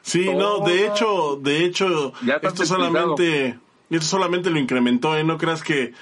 Sí, 0.01 0.33
no, 0.33 0.59
de 0.59 0.87
hecho, 0.87 1.35
de 1.41 1.65
hecho, 1.65 2.13
esto 2.41 2.65
solamente, 2.65 3.59
esto 3.89 4.05
solamente 4.05 4.49
lo 4.49 4.59
incrementó, 4.59 5.15
¿eh? 5.17 5.23
No 5.23 5.37
creas 5.37 5.61
que, 5.61 5.93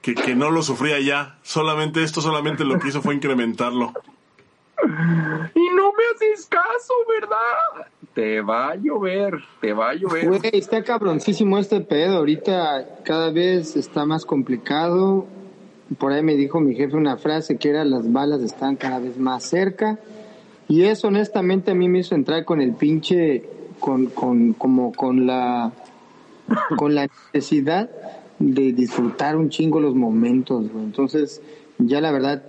que, 0.00 0.14
que 0.14 0.34
no 0.34 0.50
lo 0.50 0.62
sufría 0.62 0.98
ya. 0.98 1.38
Solamente 1.42 2.02
esto, 2.02 2.20
solamente 2.20 2.64
lo 2.64 2.78
que 2.78 2.88
hizo 2.88 3.02
fue 3.02 3.14
incrementarlo. 3.14 3.92
Y 5.54 5.74
no 5.74 5.92
me 5.92 6.02
haces 6.14 6.46
caso, 6.46 6.94
¿verdad? 7.08 7.86
Te 8.12 8.40
va 8.40 8.70
a 8.70 8.76
llover, 8.76 9.42
te 9.60 9.72
va 9.72 9.90
a 9.90 9.94
llover. 9.94 10.28
Güey, 10.28 10.40
está 10.52 10.82
cabroncísimo 10.82 11.58
este 11.58 11.80
pedo. 11.80 12.18
Ahorita 12.18 13.02
cada 13.04 13.30
vez 13.30 13.76
está 13.76 14.04
más 14.04 14.24
complicado. 14.24 15.26
Por 15.98 16.12
ahí 16.12 16.22
me 16.22 16.34
dijo 16.34 16.60
mi 16.60 16.74
jefe 16.74 16.96
una 16.96 17.16
frase 17.16 17.56
que 17.56 17.68
era 17.68 17.84
las 17.84 18.10
balas 18.10 18.40
están 18.40 18.76
cada 18.76 18.98
vez 18.98 19.18
más 19.18 19.44
cerca. 19.44 19.98
Y 20.68 20.84
eso 20.84 21.08
honestamente 21.08 21.72
a 21.72 21.74
mí 21.74 21.88
me 21.88 22.00
hizo 22.00 22.14
entrar 22.14 22.44
con 22.44 22.60
el 22.60 22.72
pinche, 22.72 23.44
con, 23.80 24.06
con, 24.06 24.54
como 24.54 24.92
con 24.92 25.26
la, 25.26 25.72
con 26.76 26.94
la 26.94 27.08
necesidad 27.32 27.90
de 28.38 28.72
disfrutar 28.72 29.36
un 29.36 29.50
chingo 29.50 29.80
los 29.80 29.94
momentos, 29.94 30.72
güey. 30.72 30.84
Entonces, 30.84 31.42
ya 31.78 32.00
la 32.00 32.12
verdad, 32.12 32.42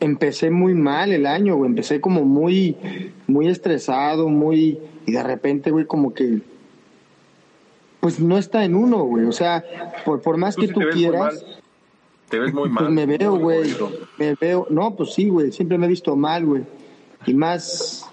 empecé 0.00 0.50
muy 0.50 0.74
mal 0.74 1.12
el 1.12 1.26
año, 1.26 1.56
güey. 1.56 1.70
Empecé 1.70 2.00
como 2.00 2.24
muy, 2.24 2.76
muy 3.26 3.48
estresado, 3.48 4.28
muy, 4.28 4.78
y 5.06 5.12
de 5.12 5.22
repente, 5.22 5.70
güey, 5.70 5.86
como 5.86 6.14
que, 6.14 6.40
pues 8.00 8.20
no 8.20 8.38
está 8.38 8.64
en 8.64 8.74
uno, 8.74 9.04
güey. 9.04 9.26
O 9.26 9.32
sea, 9.32 9.64
por, 10.04 10.20
por 10.22 10.36
más 10.36 10.56
Tú 10.56 10.62
que 10.62 10.68
tú 10.68 10.80
quieras. 10.92 11.44
Te 12.34 12.40
ves 12.40 12.52
muy 12.52 12.68
mal. 12.68 12.86
pues 12.86 12.94
me 12.94 13.16
veo, 13.16 13.38
güey. 13.38 13.76
Me 14.18 14.34
veo, 14.34 14.66
no, 14.68 14.96
pues 14.96 15.14
sí, 15.14 15.28
güey. 15.28 15.52
Siempre 15.52 15.78
me 15.78 15.86
he 15.86 15.88
visto 15.88 16.16
mal, 16.16 16.44
güey. 16.44 16.64
Y 17.26 17.32
más, 17.32 18.10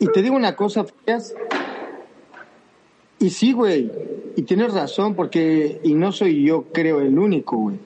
y 0.00 0.08
te 0.08 0.22
digo 0.22 0.34
una 0.34 0.56
cosa, 0.56 0.82
Frías. 0.82 1.32
Y 3.20 3.30
sí, 3.30 3.52
güey. 3.52 3.92
Y 4.34 4.42
tienes 4.42 4.74
razón, 4.74 5.14
porque, 5.14 5.80
y 5.84 5.94
no 5.94 6.10
soy 6.10 6.42
yo, 6.42 6.64
creo, 6.72 7.00
el 7.00 7.16
único, 7.16 7.56
güey. 7.56 7.76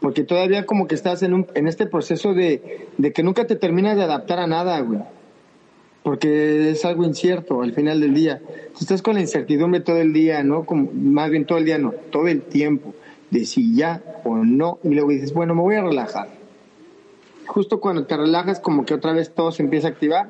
Porque 0.00 0.24
todavía 0.24 0.64
como 0.64 0.86
que 0.88 0.94
estás 0.94 1.22
en, 1.22 1.34
un, 1.34 1.46
en 1.52 1.68
este 1.68 1.84
proceso 1.84 2.32
de, 2.32 2.86
de 2.96 3.12
que 3.12 3.22
nunca 3.22 3.46
te 3.46 3.56
terminas 3.56 3.98
de 3.98 4.04
adaptar 4.04 4.38
a 4.38 4.46
nada, 4.46 4.80
güey. 4.80 5.00
Porque 6.02 6.70
es 6.70 6.86
algo 6.86 7.04
incierto 7.04 7.60
al 7.60 7.74
final 7.74 8.00
del 8.00 8.14
día. 8.14 8.40
Tú 8.72 8.78
estás 8.80 9.02
con 9.02 9.16
la 9.16 9.20
incertidumbre 9.20 9.80
todo 9.80 9.98
el 9.98 10.14
día, 10.14 10.42
¿no? 10.42 10.64
Como, 10.64 10.90
más 10.90 11.28
bien 11.28 11.44
todo 11.44 11.58
el 11.58 11.66
día, 11.66 11.76
no, 11.76 11.92
todo 12.10 12.28
el 12.28 12.40
tiempo. 12.40 12.94
De 13.30 13.44
si 13.44 13.74
ya 13.74 14.02
o 14.24 14.36
no. 14.36 14.78
Y 14.82 14.90
luego 14.90 15.10
dices, 15.10 15.32
bueno, 15.32 15.54
me 15.54 15.62
voy 15.62 15.76
a 15.76 15.82
relajar. 15.82 16.28
Justo 17.46 17.80
cuando 17.80 18.06
te 18.06 18.16
relajas, 18.16 18.60
como 18.60 18.84
que 18.84 18.94
otra 18.94 19.12
vez 19.12 19.34
todo 19.34 19.52
se 19.52 19.62
empieza 19.62 19.88
a 19.88 19.90
activar. 19.90 20.28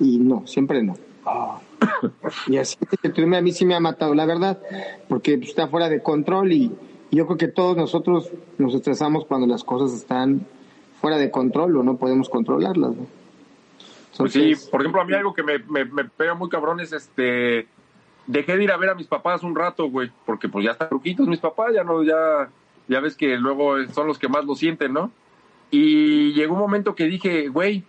Y 0.00 0.18
no, 0.18 0.46
siempre 0.46 0.82
no. 0.82 0.94
Y 2.46 2.58
así 2.58 2.76
a 3.16 3.40
mí 3.40 3.52
sí 3.52 3.64
me 3.64 3.74
ha 3.74 3.80
matado, 3.80 4.14
la 4.14 4.26
verdad, 4.26 4.58
porque 5.08 5.36
pues, 5.36 5.50
está 5.50 5.68
fuera 5.68 5.88
de 5.88 6.02
control 6.02 6.52
y, 6.52 6.72
y 7.10 7.16
yo 7.16 7.26
creo 7.26 7.38
que 7.38 7.48
todos 7.48 7.76
nosotros 7.76 8.30
nos 8.58 8.74
estresamos 8.74 9.24
cuando 9.24 9.46
las 9.46 9.64
cosas 9.64 9.96
están 9.96 10.46
fuera 11.00 11.18
de 11.18 11.30
control 11.30 11.76
o 11.76 11.82
no 11.82 11.96
podemos 11.96 12.28
controlarlas. 12.28 12.96
¿no? 12.96 13.06
Pues 14.16 14.32
sí, 14.32 14.52
por 14.70 14.80
ejemplo, 14.80 15.00
a 15.00 15.04
mí 15.04 15.14
algo 15.14 15.34
que 15.34 15.42
me, 15.42 15.58
me, 15.58 15.84
me 15.84 16.04
pega 16.04 16.34
muy 16.34 16.48
cabrón 16.48 16.80
es 16.80 16.92
este. 16.92 17.66
Dejé 18.26 18.56
de 18.56 18.64
ir 18.64 18.72
a 18.72 18.76
ver 18.76 18.90
a 18.90 18.94
mis 18.94 19.06
papás 19.06 19.42
un 19.42 19.54
rato, 19.54 19.86
güey, 19.86 20.10
porque 20.24 20.48
pues 20.48 20.64
ya 20.64 20.72
están 20.72 20.90
ruquitos 20.90 21.28
mis 21.28 21.40
papás, 21.40 21.74
ya 21.74 21.84
no, 21.84 22.02
ya, 22.02 22.48
ya 22.88 23.00
ves 23.00 23.16
que 23.16 23.36
luego 23.36 23.76
son 23.92 24.06
los 24.06 24.18
que 24.18 24.28
más 24.28 24.44
lo 24.44 24.54
sienten, 24.54 24.92
¿no? 24.92 25.10
Y 25.70 26.32
llegó 26.32 26.54
un 26.54 26.60
momento 26.60 26.94
que 26.94 27.04
dije, 27.04 27.48
güey, 27.48 27.84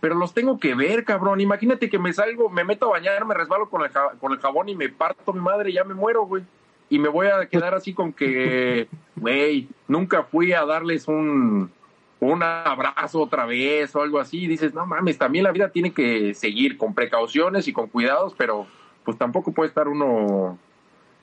pero 0.00 0.14
los 0.14 0.32
tengo 0.32 0.58
que 0.58 0.74
ver, 0.74 1.04
cabrón. 1.04 1.40
Imagínate 1.40 1.90
que 1.90 1.98
me 1.98 2.12
salgo, 2.12 2.48
me 2.48 2.64
meto 2.64 2.86
a 2.86 2.90
bañar, 2.90 3.24
me 3.26 3.34
resbalo 3.34 3.68
con 3.68 3.82
el, 3.82 3.90
con 4.18 4.32
el 4.32 4.38
jabón 4.38 4.68
y 4.68 4.74
me 4.74 4.88
parto 4.88 5.32
mi 5.32 5.40
madre 5.40 5.72
ya 5.72 5.84
me 5.84 5.94
muero, 5.94 6.24
güey. 6.24 6.42
Y 6.88 6.98
me 6.98 7.08
voy 7.08 7.28
a 7.28 7.46
quedar 7.46 7.74
así 7.74 7.92
con 7.92 8.12
que, 8.12 8.88
güey, 9.14 9.68
nunca 9.86 10.24
fui 10.24 10.52
a 10.52 10.64
darles 10.64 11.06
un, 11.06 11.70
un 12.18 12.42
abrazo 12.42 13.20
otra 13.20 13.46
vez 13.46 13.94
o 13.94 14.02
algo 14.02 14.18
así. 14.18 14.46
Dices, 14.46 14.74
no 14.74 14.86
mames, 14.86 15.18
también 15.18 15.44
la 15.44 15.52
vida 15.52 15.68
tiene 15.68 15.92
que 15.92 16.34
seguir 16.34 16.76
con 16.76 16.94
precauciones 16.94 17.68
y 17.68 17.72
con 17.72 17.86
cuidados, 17.88 18.34
pero 18.36 18.66
pues 19.04 19.16
tampoco 19.18 19.52
puede 19.52 19.68
estar 19.68 19.88
uno, 19.88 20.58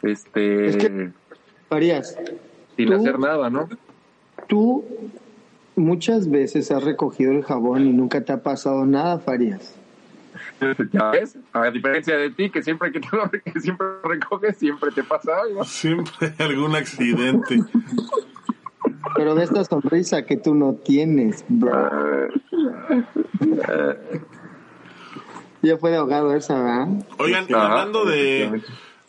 este, 0.02 0.68
Es 0.68 0.78
que- 0.78 1.12
Farías, 1.70 2.18
sin 2.76 2.88
tú- 2.88 2.94
hacer 2.96 3.20
nada, 3.20 3.50
¿no? 3.50 3.68
tú 4.48 4.84
muchas 5.76 6.30
veces 6.30 6.72
has 6.72 6.84
recogido 6.84 7.32
el 7.32 7.44
jabón 7.44 7.86
y 7.86 7.92
nunca 7.94 8.22
te 8.22 8.32
ha 8.34 8.42
pasado 8.42 8.86
nada, 8.86 9.20
Farías. 9.20 9.76
Ya 10.94 11.10
ves, 11.12 11.38
a 11.54 11.70
diferencia 11.72 12.16
de 12.18 12.30
ti, 12.32 12.50
que 12.50 12.62
siempre 12.64 12.92
que, 12.92 13.00
te 13.00 13.08
lo- 13.12 13.30
que 13.54 13.60
siempre 13.60 13.86
recoges, 14.04 14.58
siempre 14.58 14.92
te 14.92 15.04
pasa 15.04 15.32
algo. 15.42 15.64
Siempre 15.66 16.34
hay 16.38 16.46
algún 16.46 16.76
accidente. 16.76 17.60
Pero 19.16 19.36
de 19.36 19.44
esta 19.44 19.64
sonrisa 19.64 20.26
que 20.26 20.38
tú 20.38 20.54
no 20.56 20.74
tienes, 20.74 21.44
bro. 21.48 22.30
Ya 25.62 25.78
fue 25.78 25.92
de 25.92 25.98
ahogado 25.98 26.36
esa, 26.36 26.56
¿verdad? 26.62 26.88
Oigan, 27.18 27.46
Ajá, 27.54 27.66
hablando 27.66 28.06
de... 28.06 28.44
eh, 28.44 28.62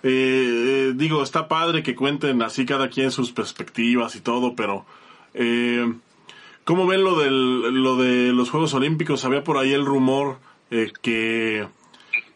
eh, 0.03 0.93
digo, 0.95 1.23
está 1.23 1.49
padre 1.49 1.83
que 1.83 1.95
cuenten 1.95 2.43
así 2.43 2.65
cada 2.67 2.89
quien 2.89 3.11
sus 3.11 3.33
perspectivas 3.33 4.17
y 4.17 4.21
todo, 4.21 4.55
pero... 4.55 4.87
Eh, 5.35 5.93
¿Cómo 6.65 6.87
ven 6.87 7.03
lo, 7.03 7.19
del, 7.19 7.83
lo 7.83 7.97
de 7.97 8.31
los 8.35 8.51
Juegos 8.51 8.75
Olímpicos? 8.75 9.25
Había 9.25 9.43
por 9.43 9.57
ahí 9.57 9.73
el 9.73 9.87
rumor 9.87 10.39
eh, 10.71 10.93
que, 11.01 11.67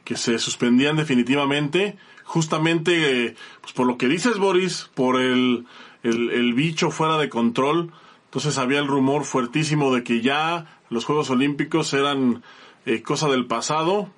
que 0.04 0.16
se 0.16 0.38
suspendían 0.38 0.97
definitivamente, 0.97 1.99
justamente 2.25 3.26
eh, 3.26 3.37
pues 3.61 3.75
por 3.75 3.87
lo 3.87 3.99
que 3.99 4.09
dices, 4.09 4.38
Boris, 4.38 4.90
por 4.95 5.21
el, 5.21 5.66
el, 6.02 6.31
el 6.31 6.54
bicho 6.54 6.90
fuera 6.90 7.19
de 7.19 7.28
control. 7.28 7.92
Entonces 8.25 8.57
había 8.57 8.78
el 8.78 8.87
rumor 8.87 9.25
fuertísimo 9.25 9.95
de 9.95 10.02
que 10.02 10.23
ya 10.23 10.81
los 10.88 11.04
Juegos 11.04 11.28
Olímpicos 11.28 11.92
eran 11.92 12.42
eh, 12.87 13.03
cosa 13.03 13.29
del 13.29 13.47
pasado 13.47 14.09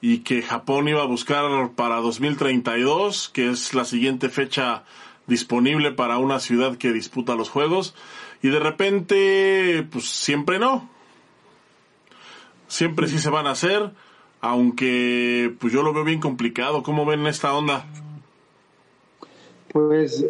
y 0.00 0.18
que 0.18 0.42
Japón 0.42 0.88
iba 0.88 1.02
a 1.02 1.06
buscar 1.06 1.70
para 1.74 1.96
2032, 1.96 3.30
que 3.30 3.50
es 3.50 3.74
la 3.74 3.84
siguiente 3.84 4.28
fecha 4.28 4.84
disponible 5.26 5.92
para 5.92 6.18
una 6.18 6.38
ciudad 6.38 6.76
que 6.76 6.92
disputa 6.92 7.34
los 7.34 7.48
Juegos, 7.50 7.94
y 8.42 8.48
de 8.48 8.60
repente, 8.60 9.86
pues 9.90 10.04
siempre 10.04 10.58
no. 10.58 10.88
Siempre 12.68 13.08
sí 13.08 13.18
se 13.18 13.30
van 13.30 13.46
a 13.46 13.52
hacer, 13.52 13.90
aunque 14.40 15.54
pues 15.58 15.72
yo 15.72 15.82
lo 15.82 15.92
veo 15.92 16.04
bien 16.04 16.20
complicado. 16.20 16.82
¿Cómo 16.82 17.06
ven 17.06 17.26
esta 17.26 17.54
onda? 17.54 17.86
Pues 19.72 20.24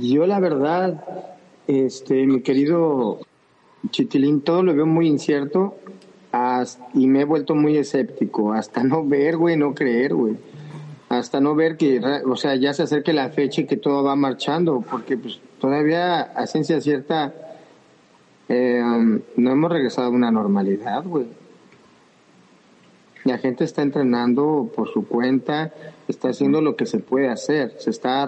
yo 0.00 0.26
la 0.26 0.40
verdad, 0.40 1.04
este, 1.66 2.26
mi 2.26 2.42
querido 2.42 3.20
Chitilín, 3.90 4.42
todo 4.42 4.62
lo 4.62 4.74
veo 4.74 4.86
muy 4.86 5.08
incierto 5.08 5.76
y 6.94 7.06
me 7.06 7.22
he 7.22 7.24
vuelto 7.24 7.54
muy 7.54 7.76
escéptico, 7.76 8.52
hasta 8.52 8.82
no 8.82 9.06
ver, 9.06 9.36
güey, 9.36 9.56
no 9.56 9.74
creer, 9.74 10.14
güey. 10.14 10.36
Hasta 11.08 11.40
no 11.40 11.54
ver 11.54 11.76
que, 11.78 12.00
o 12.26 12.36
sea, 12.36 12.54
ya 12.54 12.74
se 12.74 12.82
acerque 12.82 13.14
la 13.14 13.30
fecha 13.30 13.62
y 13.62 13.66
que 13.66 13.78
todo 13.78 14.04
va 14.04 14.14
marchando, 14.14 14.84
porque 14.88 15.16
pues 15.16 15.40
todavía 15.58 16.20
a 16.20 16.46
ciencia 16.46 16.80
cierta 16.80 17.32
eh, 18.48 18.82
um, 18.82 19.20
no 19.36 19.50
hemos 19.52 19.70
regresado 19.70 20.08
a 20.08 20.10
una 20.10 20.30
normalidad, 20.30 21.04
güey. 21.04 21.26
La 23.24 23.38
gente 23.38 23.64
está 23.64 23.82
entrenando 23.82 24.70
por 24.74 24.90
su 24.90 25.06
cuenta, 25.06 25.72
está 26.08 26.30
haciendo 26.30 26.62
lo 26.62 26.76
que 26.76 26.86
se 26.86 26.98
puede 26.98 27.28
hacer, 27.28 27.74
se 27.78 27.90
está 27.90 28.26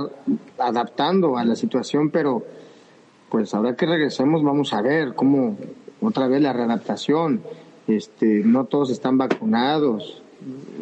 adaptando 0.59 1.39
a 1.39 1.45
la 1.45 1.57
situación, 1.57 2.11
pero 2.11 2.45
pues 3.31 3.55
ahora 3.55 3.77
que 3.77 3.87
regresemos 3.87 4.43
vamos 4.43 4.75
a 4.75 4.83
ver 4.83 5.15
cómo 5.15 5.57
otra 6.03 6.29
vez 6.29 6.43
la 6.43 6.53
readaptación. 6.53 7.43
Este, 7.91 8.43
no 8.45 8.65
todos 8.67 8.91
están 8.91 9.19
vacunados, 9.19 10.23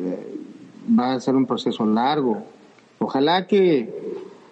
eh, 0.05 0.37
va 0.99 1.15
a 1.15 1.21
ser 1.21 1.37
un 1.37 1.47
proceso 1.47 1.87
largo. 1.87 2.43
Ojalá 2.99 3.47
que, 3.47 3.89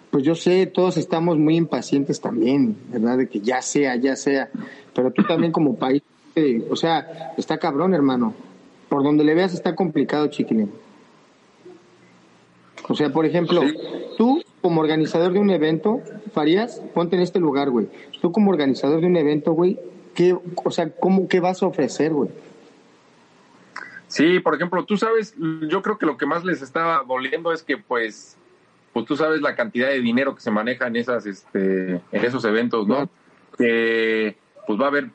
pues 0.09 0.23
yo 0.23 0.33
sé, 0.35 0.65
todos 0.65 0.97
estamos 0.97 1.37
muy 1.37 1.55
impacientes 1.55 2.19
también, 2.21 2.75
¿verdad? 2.91 3.17
De 3.17 3.27
que 3.27 3.39
ya 3.41 3.61
sea, 3.61 3.95
ya 3.95 4.15
sea, 4.15 4.49
pero 4.95 5.11
tú 5.11 5.23
también 5.23 5.51
como 5.51 5.75
país, 5.75 6.01
eh, 6.35 6.65
o 6.69 6.75
sea, 6.75 7.33
está 7.37 7.57
cabrón, 7.57 7.93
hermano. 7.93 8.33
Por 8.89 9.03
donde 9.03 9.23
le 9.23 9.35
veas 9.35 9.53
está 9.53 9.75
complicado, 9.75 10.27
chiquilín. 10.27 10.71
O 12.87 12.95
sea, 12.95 13.11
por 13.11 13.25
ejemplo, 13.25 13.61
Sí. 13.61 13.75
tú 14.17 14.41
como 14.61 14.81
organizador 14.81 15.33
de 15.33 15.39
un 15.39 15.49
evento, 15.49 16.01
Farías, 16.33 16.81
ponte 16.93 17.15
en 17.15 17.21
este 17.21 17.39
lugar, 17.39 17.69
güey. 17.69 17.87
Tú 18.21 18.31
como 18.31 18.49
organizador 18.49 19.01
de 19.01 19.07
un 19.07 19.17
evento, 19.17 19.51
güey, 19.53 19.77
¿qué, 20.13 20.35
o 20.63 20.71
sea, 20.71 20.89
cómo, 20.89 21.27
qué 21.27 21.39
vas 21.39 21.61
a 21.61 21.67
ofrecer, 21.67 22.13
güey? 22.13 22.29
Sí, 24.07 24.39
por 24.39 24.55
ejemplo, 24.55 24.85
tú 24.85 24.97
sabes, 24.97 25.35
yo 25.37 25.81
creo 25.81 25.97
que 25.97 26.05
lo 26.05 26.17
que 26.17 26.25
más 26.25 26.45
les 26.45 26.61
está 26.61 27.03
doliendo 27.05 27.51
es 27.51 27.61
que, 27.61 27.77
pues, 27.77 28.37
pues 28.93 29.05
tú 29.05 29.17
sabes 29.17 29.41
la 29.41 29.55
cantidad 29.55 29.89
de 29.89 29.99
dinero 29.99 30.33
que 30.33 30.41
se 30.41 30.51
maneja 30.51 30.87
en 30.87 30.95
esas, 30.95 31.25
este, 31.25 31.95
en 32.11 32.25
esos 32.25 32.45
eventos, 32.45 32.87
¿no? 32.87 33.09
Que, 33.57 34.37
pues 34.65 34.79
va 34.79 34.85
a 34.85 34.87
haber, 34.87 35.09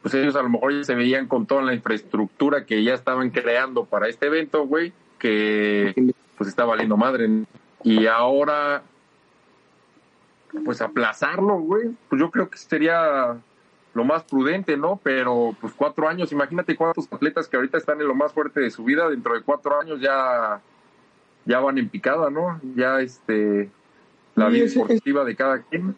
pues 0.00 0.14
ellos 0.14 0.34
a 0.34 0.42
lo 0.42 0.48
mejor 0.48 0.72
ya 0.72 0.84
se 0.84 0.94
veían 0.94 1.28
con 1.28 1.46
toda 1.46 1.62
la 1.62 1.74
infraestructura 1.74 2.64
que 2.64 2.82
ya 2.82 2.94
estaban 2.94 3.30
creando 3.30 3.84
para 3.84 4.08
este 4.08 4.26
evento, 4.26 4.66
güey, 4.66 4.92
que, 5.18 6.14
pues 6.38 6.48
está 6.48 6.64
valiendo 6.64 6.96
madre. 6.96 7.28
Y 7.84 8.06
ahora, 8.06 8.82
pues 10.64 10.80
aplazarlo, 10.80 11.58
güey, 11.58 11.90
pues 12.08 12.18
yo 12.18 12.30
creo 12.30 12.48
que 12.48 12.56
sería 12.56 13.36
lo 13.94 14.04
más 14.04 14.22
prudente, 14.24 14.76
¿no? 14.76 15.00
Pero 15.02 15.54
pues 15.60 15.72
cuatro 15.76 16.08
años, 16.08 16.32
imagínate 16.32 16.76
cuántos 16.76 17.12
atletas 17.12 17.48
que 17.48 17.56
ahorita 17.56 17.78
están 17.78 18.00
en 18.00 18.08
lo 18.08 18.14
más 18.14 18.32
fuerte 18.32 18.60
de 18.60 18.70
su 18.70 18.84
vida, 18.84 19.08
dentro 19.08 19.34
de 19.34 19.42
cuatro 19.42 19.78
años 19.78 20.00
ya, 20.00 20.60
ya 21.44 21.60
van 21.60 21.78
en 21.78 21.88
picada, 21.88 22.30
¿no? 22.30 22.60
Ya 22.74 23.00
este, 23.00 23.68
la 24.34 24.48
vida 24.48 24.66
deportiva 24.66 25.24
de 25.24 25.36
cada 25.36 25.62
quien. 25.62 25.94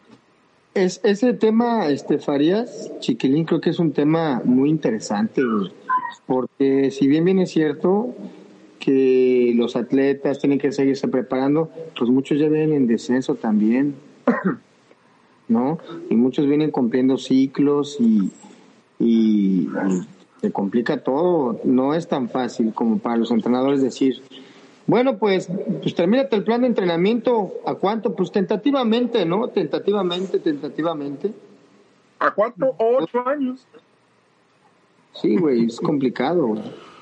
Es, 0.75 1.01
ese 1.05 1.35
tema, 1.35 1.87
este, 1.87 2.19
Farías, 2.19 2.91
Chiquilín, 2.99 3.45
creo 3.45 3.61
que 3.61 3.71
es 3.71 3.79
un 3.79 3.93
tema 3.93 4.43
muy 4.45 4.71
interesante, 4.71 5.41
porque 6.27 6.91
si 6.91 7.07
bien 7.07 7.25
bien 7.25 7.39
es 7.39 7.51
cierto 7.51 8.13
que 8.81 9.53
los 9.55 9.77
atletas 9.77 10.41
tienen 10.41 10.59
que 10.59 10.73
seguirse 10.73 11.07
preparando, 11.07 11.71
pues 11.97 12.11
muchos 12.11 12.41
ya 12.41 12.49
vienen 12.49 12.73
en 12.73 12.87
descenso 12.89 13.37
también. 13.37 13.95
¿no? 15.49 15.79
Y 16.11 16.17
muchos 16.17 16.47
vienen 16.47 16.71
cumpliendo 16.71 17.17
ciclos 17.17 17.99
y, 18.01 18.31
y, 18.99 19.69
se 20.41 20.53
complica 20.53 21.03
todo. 21.03 21.61
No 21.65 21.95
es 21.95 22.09
tan 22.09 22.29
fácil 22.29 22.75
como 22.75 22.99
para 22.99 23.17
los 23.17 23.31
entrenadores 23.31 23.83
decir, 23.83 24.23
bueno, 24.87 25.17
pues, 25.19 25.49
pues 25.81 25.95
termínate 25.95 26.37
el 26.37 26.45
plan 26.45 26.63
de 26.63 26.67
entrenamiento. 26.69 27.55
¿A 27.67 27.75
cuánto? 27.75 28.15
Pues 28.15 28.31
tentativamente, 28.31 29.25
¿no? 29.25 29.49
Tentativamente, 29.49 30.39
tentativamente. 30.39 31.33
¿A 32.19 32.31
cuánto? 32.33 32.75
¿Ocho 32.79 33.27
años? 33.27 33.67
Sí, 35.15 35.37
güey, 35.37 35.67
es 35.67 35.81
complicado. 35.81 36.57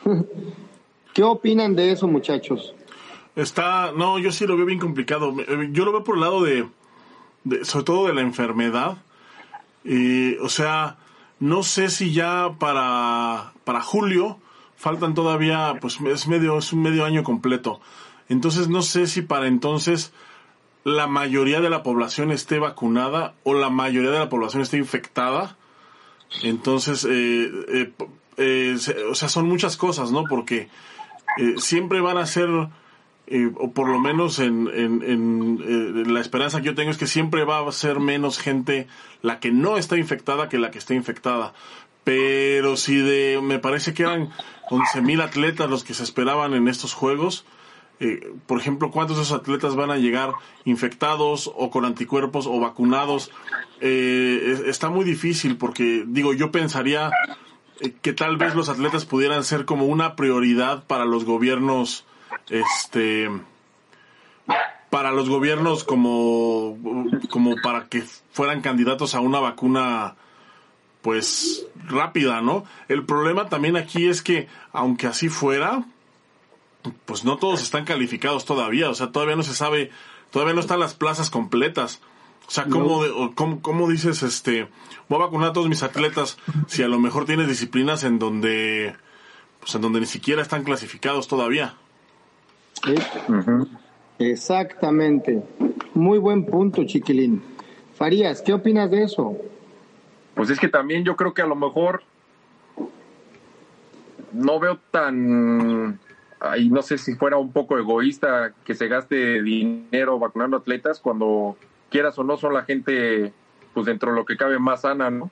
¿Qué 1.15 1.23
opinan 1.23 1.75
de 1.75 1.93
eso, 1.93 2.07
muchachos? 2.07 2.75
Está, 3.35 3.93
no, 3.93 4.19
yo 4.19 4.31
sí 4.31 4.47
lo 4.47 4.57
veo 4.57 4.67
bien 4.67 4.79
complicado. 4.79 5.35
Yo 5.73 5.85
lo 5.85 5.93
veo 5.93 6.05
por 6.05 6.17
el 6.17 6.21
lado 6.21 6.43
de, 6.43 6.67
sobre 7.63 7.85
todo 7.85 8.07
de 8.07 8.15
la 8.15 8.21
enfermedad. 8.23 8.99
y 9.85 10.37
o 10.37 10.49
sea, 10.49 10.97
no 11.41 11.63
sé 11.65 11.91
si 11.91 12.13
ya 12.13 12.55
para, 12.59 13.53
para 13.65 13.81
julio 13.81 14.39
faltan 14.77 15.15
todavía, 15.15 15.75
pues 15.81 15.99
es 16.01 16.29
medio, 16.29 16.59
es 16.59 16.73
un 16.73 16.83
medio 16.83 17.05
año 17.05 17.23
completo. 17.23 17.81
Entonces 18.29 18.69
no 18.69 18.83
sé 18.83 19.07
si 19.07 19.23
para 19.23 19.47
entonces 19.47 20.13
la 20.85 21.07
mayoría 21.07 21.61
de 21.61 21.71
la 21.71 21.83
población 21.83 22.33
esté 22.33 22.59
vacunada 22.59 23.35
o 23.45 23.55
la 23.55 23.71
mayoría 23.71 24.11
de 24.11 24.19
la 24.19 24.29
población 24.29 24.63
esté 24.63 24.79
infectada. 24.79 25.57
Entonces, 26.43 27.07
eh, 27.09 27.51
eh, 27.69 27.93
eh 28.37 28.77
o 29.11 29.15
sea, 29.15 29.29
son 29.29 29.49
muchas 29.49 29.77
cosas, 29.77 30.11
¿no? 30.11 30.25
Porque 30.25 30.69
eh, 31.39 31.55
siempre 31.59 32.01
van 32.01 32.19
a 32.19 32.27
ser 32.27 32.49
o 33.59 33.73
por 33.73 33.89
lo 33.89 33.99
menos 33.99 34.39
en, 34.39 34.69
en, 34.75 35.59
eh, 35.63 36.11
la 36.11 36.21
esperanza 36.21 36.61
que 36.61 36.67
yo 36.67 36.75
tengo 36.75 36.91
es 36.91 36.99
que 36.99 37.07
siempre 37.07 37.45
va 37.45 37.67
a 37.67 37.73
ser 37.73 38.01
menos 38.01 38.39
gente 38.39 38.89
la 39.23 39.41
que 39.41 39.51
no 39.53 39.79
está 39.79 39.97
infectada 39.97 40.49
que 40.49 40.59
la 40.59 40.71
que 40.71 40.79
está 40.79 40.95
infectada. 40.95 41.55
Pero 42.05 42.77
si 42.77 42.97
de, 42.97 43.41
me 43.43 43.59
parece 43.59 43.95
que 43.95 44.03
eran 44.03 44.31
11.000 44.71 45.23
atletas 45.23 45.71
los 45.71 45.85
que 45.85 45.95
se 45.95 46.03
esperaban 46.03 46.55
en 46.55 46.67
estos 46.67 46.95
juegos, 46.95 47.47
eh, 48.01 48.33
por 48.47 48.59
ejemplo, 48.59 48.91
¿cuántos 48.91 49.17
de 49.17 49.23
esos 49.23 49.39
atletas 49.39 49.77
van 49.77 49.93
a 49.93 49.97
llegar 49.97 50.33
infectados 50.65 51.51
o 51.55 51.71
con 51.71 51.85
anticuerpos 51.85 52.49
o 52.49 52.59
vacunados? 52.59 53.31
Eh, 53.81 54.65
está 54.67 54.91
muy 54.91 55.05
difícil 55.05 55.57
porque, 55.57 56.05
digo, 56.07 56.33
yo 56.35 56.51
pensaría 56.51 57.11
que 58.03 58.13
tal 58.13 58.37
vez 58.37 58.57
los 58.57 58.69
atletas 58.69 59.05
pudieran 59.05 59.45
ser 59.45 59.65
como 59.65 59.87
una 59.87 60.17
prioridad 60.17 60.85
para 60.85 61.05
los 61.05 61.25
gobiernos 61.25 62.05
este 62.49 63.31
para 64.91 65.11
los 65.11 65.29
gobiernos 65.29 65.85
como 65.85 66.77
como 67.31 67.57
para 67.63 67.89
que 67.89 68.03
fueran 68.33 68.61
candidatos 68.61 69.15
a 69.15 69.21
una 69.21 69.41
vacuna 69.41 70.17
pues 71.03 71.67
rápida, 71.89 72.41
¿no? 72.41 72.65
El 72.89 73.05
problema 73.05 73.49
también 73.49 73.77
aquí 73.77 74.09
es 74.09 74.23
que 74.23 74.49
aunque 74.73 75.09
así 75.09 75.29
fuera, 75.29 75.85
pues 77.05 77.25
no 77.25 77.37
todos 77.37 77.63
están 77.63 77.85
calificados 77.85 78.45
todavía, 78.45 78.89
o 78.89 78.95
sea, 78.95 79.13
todavía 79.13 79.37
no 79.37 79.43
se 79.43 79.55
sabe, 79.55 79.91
todavía 80.31 80.55
no 80.55 80.61
están 80.61 80.81
las 80.81 80.95
plazas 80.95 81.31
completas. 81.31 82.01
O 82.47 82.51
sea, 82.51 82.65
¿cómo, 82.65 83.03
cómo, 83.63 83.89
dices, 83.89 84.23
este, 84.23 84.69
voy 85.09 85.21
a 85.21 85.25
vacunar 85.25 85.51
a 85.51 85.53
todos 85.53 85.69
mis 85.69 85.83
atletas 85.83 86.37
si 86.67 86.83
a 86.83 86.89
lo 86.89 86.99
mejor 86.99 87.25
tienes 87.25 87.49
disciplinas 87.49 88.05
en 88.05 88.19
donde, 88.19 88.95
pues 89.61 89.75
en 89.75 89.81
donde 89.81 90.01
ni 90.01 90.07
siquiera 90.07 90.43
están 90.43 90.65
clasificados 90.65 91.29
todavía? 91.29 91.77
Exactamente. 94.19 95.43
Muy 95.95 96.19
buen 96.19 96.45
punto, 96.45 96.85
Chiquilín. 96.85 97.43
Farías, 97.95 98.43
¿qué 98.43 98.53
opinas 98.53 98.91
de 98.91 99.05
eso? 99.05 99.37
Pues 100.35 100.51
es 100.51 100.59
que 100.59 100.69
también 100.69 101.05
yo 101.05 101.17
creo 101.17 101.35
que 101.35 101.43
a 101.43 101.47
lo 101.47 101.55
mejor 101.55 102.03
no 104.33 104.59
veo 104.59 104.79
tan, 104.91 106.01
ahí 106.41 106.69
no 106.71 106.83
sé 106.83 106.99
si 106.99 107.15
fuera 107.15 107.37
un 107.37 107.53
poco 107.53 107.79
egoísta 107.79 108.55
que 108.65 108.75
se 108.75 108.89
gaste 108.89 109.43
dinero 109.43 110.19
vacunando 110.19 110.57
atletas 110.57 111.01
cuando 111.01 111.57
quieras 111.91 112.19
o 112.19 112.25
no 112.25 112.39
son 112.39 112.55
la 112.55 112.63
gente, 112.65 113.33
pues 113.75 113.87
dentro 113.87 114.11
de 114.11 114.17
lo 114.17 114.25
que 114.25 114.37
cabe 114.37 114.59
más 114.59 114.83
sana, 114.83 115.11
¿no? 115.11 115.31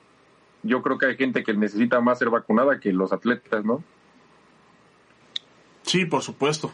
Yo 0.63 0.83
creo 0.83 0.99
que 0.99 1.07
hay 1.07 1.17
gente 1.17 1.43
que 1.43 1.55
necesita 1.55 1.99
más 2.01 2.19
ser 2.19 2.29
vacunada 2.29 2.79
que 2.79 2.93
los 2.93 3.11
atletas, 3.11 3.65
¿no? 3.65 3.83
Sí, 5.81 6.05
por 6.05 6.21
supuesto 6.21 6.71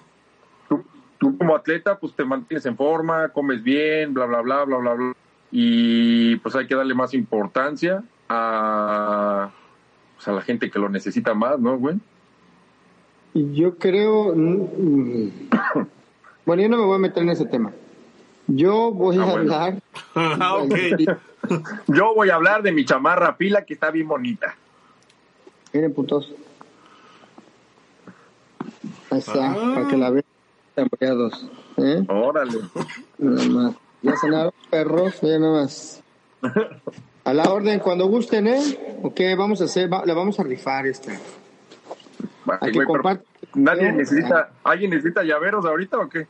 tú 1.18 1.38
como 1.38 1.56
atleta 1.56 1.98
pues 2.00 2.14
te 2.14 2.24
mantienes 2.24 2.66
en 2.66 2.76
forma, 2.76 3.30
comes 3.30 3.64
bien, 3.64 4.14
bla, 4.14 4.26
bla, 4.26 4.42
bla, 4.42 4.64
bla, 4.66 4.78
bla, 4.78 4.94
bla. 4.94 5.14
Y 5.52 6.36
pues 6.38 6.56
hay 6.56 6.68
que 6.68 6.76
darle 6.76 6.94
más 6.94 7.14
importancia 7.14 8.04
a, 8.28 9.50
pues, 10.16 10.28
a 10.28 10.32
la 10.34 10.42
gente 10.42 10.70
que 10.70 10.80
lo 10.80 10.90
necesita 10.90 11.34
más, 11.34 11.60
¿no, 11.60 11.78
güey? 11.78 11.98
Yo 13.34 13.78
creo... 13.78 14.36
Bueno, 16.46 16.62
yo 16.62 16.70
no 16.70 16.78
me 16.78 16.86
voy 16.86 16.96
a 16.96 17.00
meter 17.00 17.24
en 17.24 17.30
ese 17.30 17.46
tema. 17.46 17.74
Yo 18.48 18.90
voy 18.92 19.18
a 19.18 19.24
ah, 19.26 19.32
hablar... 19.32 19.82
Ah, 20.16 20.64
yo 21.88 22.16
voy 22.16 22.30
a 22.30 22.36
hablar 22.36 22.64
de 22.64 22.72
mi 22.72 22.86
chamarra 22.86 23.36
pila 23.36 23.66
que 23.66 23.74
está 23.74 23.92
bien 23.92 24.08
bonita. 24.08 24.56
Miren, 25.74 25.94
putos. 25.94 26.34
Ahí 29.10 29.20
está, 29.20 29.54
para 29.74 29.88
que 29.90 29.98
la 29.98 30.10
vean 30.10 30.27
empleados. 30.78 31.50
¿eh? 31.78 32.06
Órale. 32.08 32.60
Nada 33.18 33.48
más. 33.48 33.76
Ya 34.02 34.16
cenaron 34.16 34.54
perros, 34.70 35.20
ya 35.22 35.40
nada 35.40 35.62
más. 35.62 36.04
A 37.24 37.34
la 37.34 37.52
orden, 37.52 37.80
cuando 37.80 38.08
gusten, 38.08 38.48
¿eh? 38.48 39.00
Ok, 39.04 39.20
vamos 39.38 39.62
a 39.62 39.66
hacer, 39.66 39.90
le 40.06 40.14
vamos 40.14 40.40
a 40.40 40.44
rifar 40.44 40.88
este. 40.88 41.18
Nadie 43.56 43.92
necesita, 43.92 44.52
¿alguien 44.64 44.92
necesita 44.92 45.24
llaveros 45.24 45.66
ahorita 45.66 45.98
o 45.98 46.08
qué? 46.08 46.28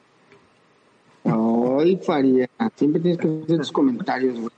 Ay, 1.24 1.98
Faría, 1.98 2.50
siempre 2.76 3.02
tienes 3.02 3.20
que 3.20 3.42
hacer 3.44 3.58
tus 3.58 3.72
comentarios, 3.72 4.40
güey. 4.40 4.52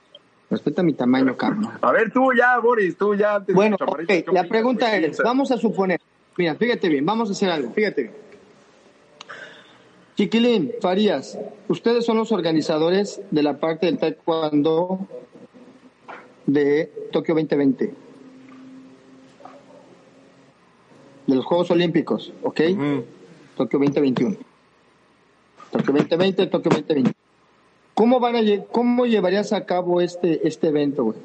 Respeta 0.48 0.82
mi 0.82 0.94
tamaño, 0.94 1.36
Carlos. 1.36 1.70
A 1.80 1.92
ver, 1.92 2.12
tú 2.12 2.32
ya, 2.36 2.58
Boris, 2.58 2.96
tú 2.96 3.14
ya. 3.14 3.38
Bueno, 3.52 3.76
ok, 3.78 4.32
la 4.32 4.44
pregunta 4.44 4.96
es, 4.96 5.18
vamos 5.18 5.50
a 5.50 5.58
suponer, 5.58 6.00
mira, 6.36 6.54
fíjate 6.54 6.88
bien, 6.88 7.04
vamos 7.04 7.28
a 7.28 7.32
hacer 7.32 7.50
algo, 7.50 7.70
fíjate 7.72 8.02
bien. 8.02 8.29
Chiquilín, 10.20 10.74
Farías, 10.82 11.38
ustedes 11.66 12.04
son 12.04 12.18
los 12.18 12.30
organizadores 12.30 13.22
de 13.30 13.42
la 13.42 13.58
parte 13.58 13.86
del 13.86 13.96
taekwondo 13.96 15.08
de 16.44 16.92
Tokio 17.10 17.34
2020. 17.34 17.94
De 21.26 21.34
los 21.34 21.42
Juegos 21.46 21.70
Olímpicos, 21.70 22.34
¿ok? 22.42 22.60
Tokio 23.56 23.78
2021. 23.78 24.36
Tokio 25.70 25.94
2020, 25.94 26.46
Tokio 26.48 26.70
2020. 26.70 27.12
¿Cómo, 27.94 28.20
van 28.20 28.36
a, 28.36 28.40
¿Cómo 28.70 29.06
llevarías 29.06 29.54
a 29.54 29.64
cabo 29.64 30.02
este, 30.02 30.46
este 30.46 30.68
evento, 30.68 31.04
güey? 31.04 31.18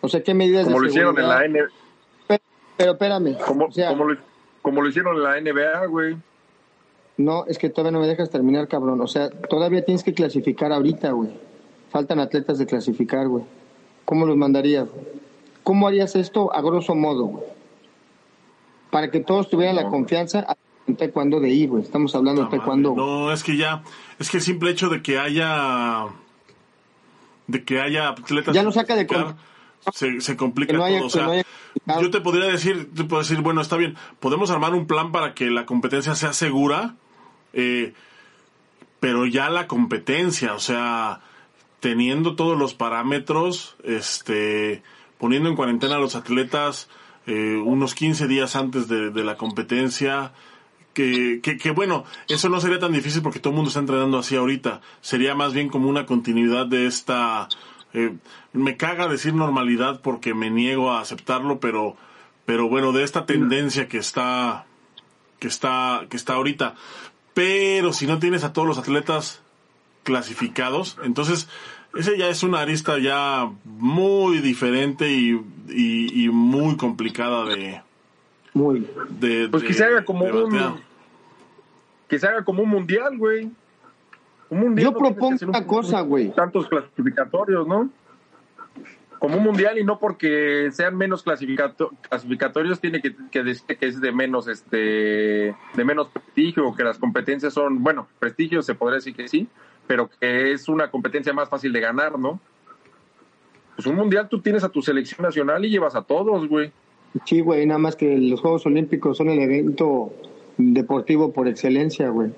O 0.00 0.08
sea, 0.08 0.22
¿qué 0.22 0.32
medidas 0.32 0.66
como 0.66 0.78
lo 0.78 0.86
hicieron 0.86 1.18
en 1.18 1.26
la 1.28 1.48
NBA. 1.48 2.38
Pero, 2.76 2.92
espérame. 2.92 3.36
Como, 3.44 3.66
lo, 3.66 4.16
como 4.62 4.80
lo 4.80 4.88
hicieron 4.88 5.16
en 5.16 5.22
la 5.24 5.40
NBA, 5.40 5.86
güey. 5.86 6.16
No, 7.20 7.44
es 7.46 7.58
que 7.58 7.68
todavía 7.68 7.92
no 7.92 8.00
me 8.00 8.06
dejas 8.06 8.30
terminar, 8.30 8.66
cabrón. 8.66 9.00
O 9.00 9.06
sea, 9.06 9.28
todavía 9.28 9.84
tienes 9.84 10.02
que 10.02 10.14
clasificar 10.14 10.72
ahorita, 10.72 11.10
güey. 11.12 11.30
Faltan 11.90 12.18
atletas 12.18 12.58
de 12.58 12.66
clasificar, 12.66 13.28
güey. 13.28 13.44
¿Cómo 14.06 14.24
los 14.24 14.36
mandarías? 14.36 14.88
¿Cómo 15.62 15.86
harías 15.86 16.16
esto 16.16 16.54
a 16.54 16.62
grosso 16.62 16.94
modo, 16.94 17.26
güey? 17.26 17.44
Para 18.90 19.10
que 19.10 19.20
todos 19.20 19.50
tuvieran 19.50 19.76
la 19.76 19.88
confianza 19.88 20.46
en 20.86 20.96
taekwondo 20.96 21.40
de 21.40 21.50
ir, 21.50 21.68
güey. 21.68 21.82
Estamos 21.82 22.14
hablando 22.14 22.44
de 22.44 22.50
taekwondo. 22.50 22.94
No, 22.94 23.32
es 23.32 23.44
que 23.44 23.56
ya, 23.56 23.82
es 24.18 24.30
que 24.30 24.38
el 24.38 24.42
simple 24.42 24.70
hecho 24.70 24.88
de 24.88 25.02
que 25.02 25.18
haya, 25.18 26.06
de 27.46 27.64
que 27.64 27.80
haya 27.80 28.08
atletas. 28.08 28.54
Ya 28.54 28.62
no 28.62 28.72
saca 28.72 28.96
de 28.96 29.06
se, 29.92 30.20
se 30.20 30.36
complica 30.36 30.72
todo. 30.72 31.06
O 31.06 31.10
sea, 31.10 31.28
yo 32.00 32.10
te 32.10 32.20
podría 32.20 32.46
decir, 32.46 32.90
te 32.94 33.04
puedo 33.04 33.22
decir, 33.22 33.40
bueno, 33.42 33.60
está 33.60 33.76
bien, 33.76 33.96
podemos 34.20 34.50
armar 34.50 34.74
un 34.74 34.86
plan 34.86 35.12
para 35.12 35.34
que 35.34 35.50
la 35.50 35.66
competencia 35.66 36.14
sea 36.14 36.32
segura, 36.32 36.96
eh, 37.52 37.94
pero 39.00 39.26
ya 39.26 39.48
la 39.48 39.66
competencia, 39.66 40.54
o 40.54 40.60
sea, 40.60 41.20
teniendo 41.80 42.36
todos 42.36 42.58
los 42.58 42.74
parámetros, 42.74 43.76
este, 43.82 44.82
poniendo 45.18 45.48
en 45.48 45.56
cuarentena 45.56 45.96
a 45.96 45.98
los 45.98 46.14
atletas 46.14 46.88
eh, 47.26 47.60
unos 47.64 47.94
15 47.94 48.28
días 48.28 48.56
antes 48.56 48.88
de, 48.88 49.10
la 49.24 49.36
competencia. 49.36 50.32
Que, 50.94 51.40
que, 51.42 51.56
que, 51.56 51.70
bueno, 51.70 52.04
eso 52.28 52.48
no 52.48 52.60
sería 52.60 52.78
tan 52.78 52.92
difícil 52.92 53.22
porque 53.22 53.38
todo 53.38 53.52
el 53.52 53.56
mundo 53.56 53.68
está 53.68 53.80
entrenando 53.80 54.18
así 54.18 54.36
ahorita. 54.36 54.80
Sería 55.00 55.34
más 55.34 55.52
bien 55.52 55.68
como 55.68 55.88
una 55.88 56.06
continuidad 56.06 56.66
de 56.66 56.86
esta... 56.86 57.48
Eh, 57.92 58.16
me 58.52 58.76
caga 58.76 59.08
decir 59.08 59.34
normalidad 59.34 60.00
porque 60.00 60.34
me 60.34 60.50
niego 60.50 60.92
a 60.92 61.00
aceptarlo, 61.00 61.60
pero, 61.60 61.96
pero 62.46 62.68
bueno, 62.68 62.92
de 62.92 63.04
esta 63.04 63.26
tendencia 63.26 63.88
que 63.88 63.98
está, 63.98 64.66
que 65.38 65.48
está, 65.48 66.06
que 66.08 66.16
está 66.16 66.34
ahorita. 66.34 66.74
Pero 67.34 67.92
si 67.92 68.06
no 68.06 68.18
tienes 68.18 68.44
a 68.44 68.52
todos 68.52 68.66
los 68.66 68.78
atletas 68.78 69.42
clasificados, 70.02 70.98
entonces 71.04 71.48
ese 71.94 72.16
ya 72.18 72.28
es 72.28 72.42
una 72.42 72.60
arista 72.60 72.98
ya 72.98 73.50
muy 73.64 74.38
diferente 74.38 75.10
y, 75.10 75.40
y, 75.68 76.28
muy 76.28 76.76
complicada 76.76 77.44
de 77.46 77.82
muy. 78.54 78.86
de, 79.08 79.48
pues 79.50 79.64
que 79.64 79.74
se 79.74 79.84
haga 79.84 80.04
como 80.04 80.24
un 80.24 80.80
que 82.08 82.18
se 82.18 82.26
haga 82.26 82.44
como 82.44 82.62
un 82.62 82.68
mundial 82.68 83.16
güey. 83.16 83.50
Un 84.48 84.60
mundial 84.60 84.92
yo 84.92 84.98
propongo 84.98 85.46
una 85.46 85.66
cosa 85.66 86.00
güey. 86.00 86.32
tantos 86.34 86.68
clasificatorios 86.68 87.66
no 87.66 87.88
como 89.20 89.36
un 89.36 89.44
mundial 89.44 89.78
y 89.78 89.84
no 89.84 90.00
porque 90.00 90.70
sean 90.72 90.96
menos 90.96 91.22
clasificatorios 91.22 92.80
tiene 92.80 93.00
que, 93.00 93.14
que 93.30 93.44
decir 93.44 93.76
que 93.78 93.86
es 93.86 94.00
de 94.00 94.10
menos 94.10 94.48
este 94.48 95.54
de 95.74 95.84
menos 95.84 96.08
prestigio 96.08 96.74
que 96.74 96.82
las 96.82 96.98
competencias 96.98 97.54
son 97.54 97.84
bueno 97.84 98.08
prestigio 98.18 98.62
se 98.62 98.74
podría 98.74 98.96
decir 98.96 99.14
que 99.14 99.28
sí 99.28 99.48
pero 99.90 100.08
que 100.08 100.52
es 100.52 100.68
una 100.68 100.88
competencia 100.88 101.32
más 101.32 101.48
fácil 101.48 101.72
de 101.72 101.80
ganar, 101.80 102.16
¿no? 102.16 102.38
Pues 103.74 103.88
un 103.88 103.96
mundial 103.96 104.28
tú 104.28 104.40
tienes 104.40 104.62
a 104.62 104.68
tu 104.68 104.82
selección 104.82 105.20
nacional 105.20 105.64
y 105.64 105.68
llevas 105.68 105.96
a 105.96 106.02
todos, 106.02 106.46
güey. 106.46 106.70
Sí, 107.24 107.40
güey, 107.40 107.66
nada 107.66 107.78
más 107.78 107.96
que 107.96 108.16
los 108.16 108.40
Juegos 108.40 108.64
Olímpicos 108.66 109.16
son 109.16 109.30
el 109.30 109.40
evento 109.40 110.12
deportivo 110.58 111.32
por 111.32 111.48
excelencia, 111.48 112.08
güey. 112.08 112.30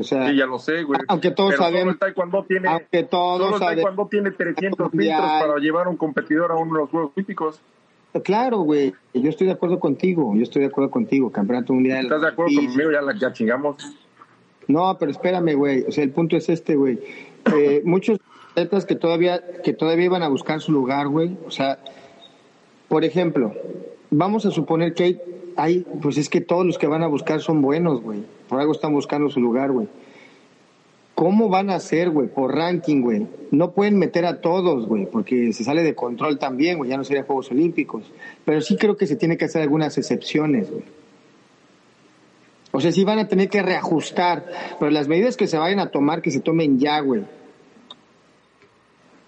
O 0.00 0.02
sea, 0.04 0.28
sí, 0.28 0.36
ya 0.36 0.46
lo 0.46 0.58
sé, 0.58 0.82
güey. 0.82 1.00
Aunque 1.08 1.30
todos 1.30 1.56
sabemos. 1.56 1.94
el 1.94 1.98
taekwondo 1.98 2.44
tiene, 2.44 2.68
aunque 2.68 3.04
todos 3.04 3.38
solo 3.38 3.70
el 3.70 3.76
taekwondo 3.76 4.08
tiene 4.08 4.30
300 4.30 4.90
filtros 4.90 5.20
para 5.20 5.56
llevar 5.58 5.86
a 5.86 5.90
un 5.90 5.96
competidor 5.96 6.52
a 6.52 6.56
uno 6.56 6.74
de 6.74 6.80
los 6.80 6.90
Juegos 6.90 7.12
Olímpicos. 7.14 7.60
Claro, 8.22 8.58
güey. 8.58 8.94
Yo 9.12 9.28
estoy 9.28 9.48
de 9.48 9.54
acuerdo 9.54 9.80
contigo. 9.80 10.34
Yo 10.36 10.42
estoy 10.42 10.62
de 10.62 10.68
acuerdo 10.68 10.90
contigo. 10.90 11.30
Campeonato 11.32 11.72
Mundial. 11.72 12.04
¿Estás 12.04 12.22
de 12.22 12.28
acuerdo 12.28 12.54
conmigo? 12.54 12.90
Ya, 12.92 13.00
ya 13.18 13.32
chingamos. 13.32 13.76
No, 14.68 14.96
pero 14.98 15.10
espérame, 15.10 15.54
güey. 15.54 15.82
O 15.82 15.92
sea, 15.92 16.04
el 16.04 16.10
punto 16.10 16.36
es 16.36 16.48
este, 16.48 16.76
güey. 16.76 17.00
Eh, 17.56 17.82
muchos 17.84 18.20
atletas 18.52 18.86
que 18.86 18.94
todavía, 18.94 19.42
que 19.62 19.72
todavía 19.72 20.06
iban 20.06 20.22
a 20.22 20.28
buscar 20.28 20.60
su 20.60 20.72
lugar, 20.72 21.08
güey. 21.08 21.36
O 21.46 21.50
sea, 21.50 21.78
por 22.88 23.04
ejemplo, 23.04 23.52
vamos 24.10 24.46
a 24.46 24.50
suponer 24.50 24.94
que 24.94 25.04
hay, 25.04 25.20
hay, 25.56 25.86
pues 26.02 26.18
es 26.18 26.28
que 26.28 26.40
todos 26.40 26.64
los 26.66 26.78
que 26.78 26.86
van 26.86 27.02
a 27.02 27.06
buscar 27.06 27.40
son 27.40 27.62
buenos, 27.62 28.00
güey. 28.00 28.22
Por 28.48 28.60
algo 28.60 28.72
están 28.72 28.92
buscando 28.92 29.30
su 29.30 29.40
lugar, 29.40 29.72
güey. 29.72 29.88
¿Cómo 31.14 31.48
van 31.48 31.70
a 31.70 31.76
hacer, 31.76 32.10
güey? 32.10 32.26
Por 32.26 32.54
ranking, 32.54 33.00
güey. 33.00 33.26
No 33.52 33.70
pueden 33.70 33.98
meter 33.98 34.26
a 34.26 34.40
todos, 34.40 34.86
güey, 34.86 35.06
porque 35.06 35.52
se 35.52 35.62
sale 35.62 35.82
de 35.82 35.94
control 35.94 36.38
también, 36.38 36.76
güey. 36.76 36.90
Ya 36.90 36.96
no 36.96 37.04
sería 37.04 37.22
Juegos 37.22 37.52
Olímpicos. 37.52 38.12
Pero 38.44 38.60
sí 38.60 38.76
creo 38.76 38.96
que 38.96 39.06
se 39.06 39.14
tiene 39.14 39.36
que 39.36 39.44
hacer 39.44 39.62
algunas 39.62 39.96
excepciones, 39.96 40.70
güey. 40.70 40.82
O 42.72 42.80
sea, 42.80 42.90
sí 42.90 43.04
van 43.04 43.20
a 43.20 43.28
tener 43.28 43.48
que 43.48 43.62
reajustar, 43.62 44.46
pero 44.80 44.90
las 44.90 45.06
medidas 45.06 45.36
que 45.36 45.46
se 45.46 45.56
vayan 45.56 45.78
a 45.78 45.90
tomar, 45.92 46.20
que 46.20 46.32
se 46.32 46.40
tomen 46.40 46.80
ya, 46.80 46.98
güey. 46.98 47.22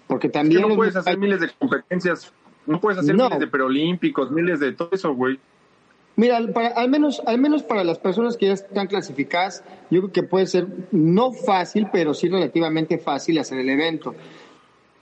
Porque 0.07 0.27
también... 0.27 0.63
no 0.63 0.75
puedes 0.75 0.97
hacer 0.97 1.17
miles 1.17 1.39
de 1.39 1.49
competencias, 1.57 2.33
no 2.65 2.81
puedes 2.81 2.99
hacer 2.99 3.15
miles 3.15 3.39
de 3.39 3.47
preolímpicos, 3.47 4.31
miles 4.31 4.59
de 4.59 4.73
todo 4.73 4.89
eso, 4.91 5.13
güey. 5.13 5.39
Mira, 6.17 6.35
al 6.35 6.89
menos, 6.89 7.21
al 7.25 7.39
menos 7.39 7.61
para 7.61 7.83
las 7.83 7.99
personas 7.99 8.37
que 8.37 8.47
ya 8.47 8.53
están 8.53 8.87
clasificadas, 8.87 9.63
yo 9.91 10.01
creo 10.01 10.11
que 10.11 10.23
puede 10.23 10.47
ser 10.47 10.67
no 10.91 11.31
fácil, 11.31 11.87
pero 11.93 12.15
sí 12.15 12.27
relativamente 12.27 12.97
fácil 12.97 13.37
hacer 13.37 13.59
el 13.59 13.69
evento. 13.69 14.15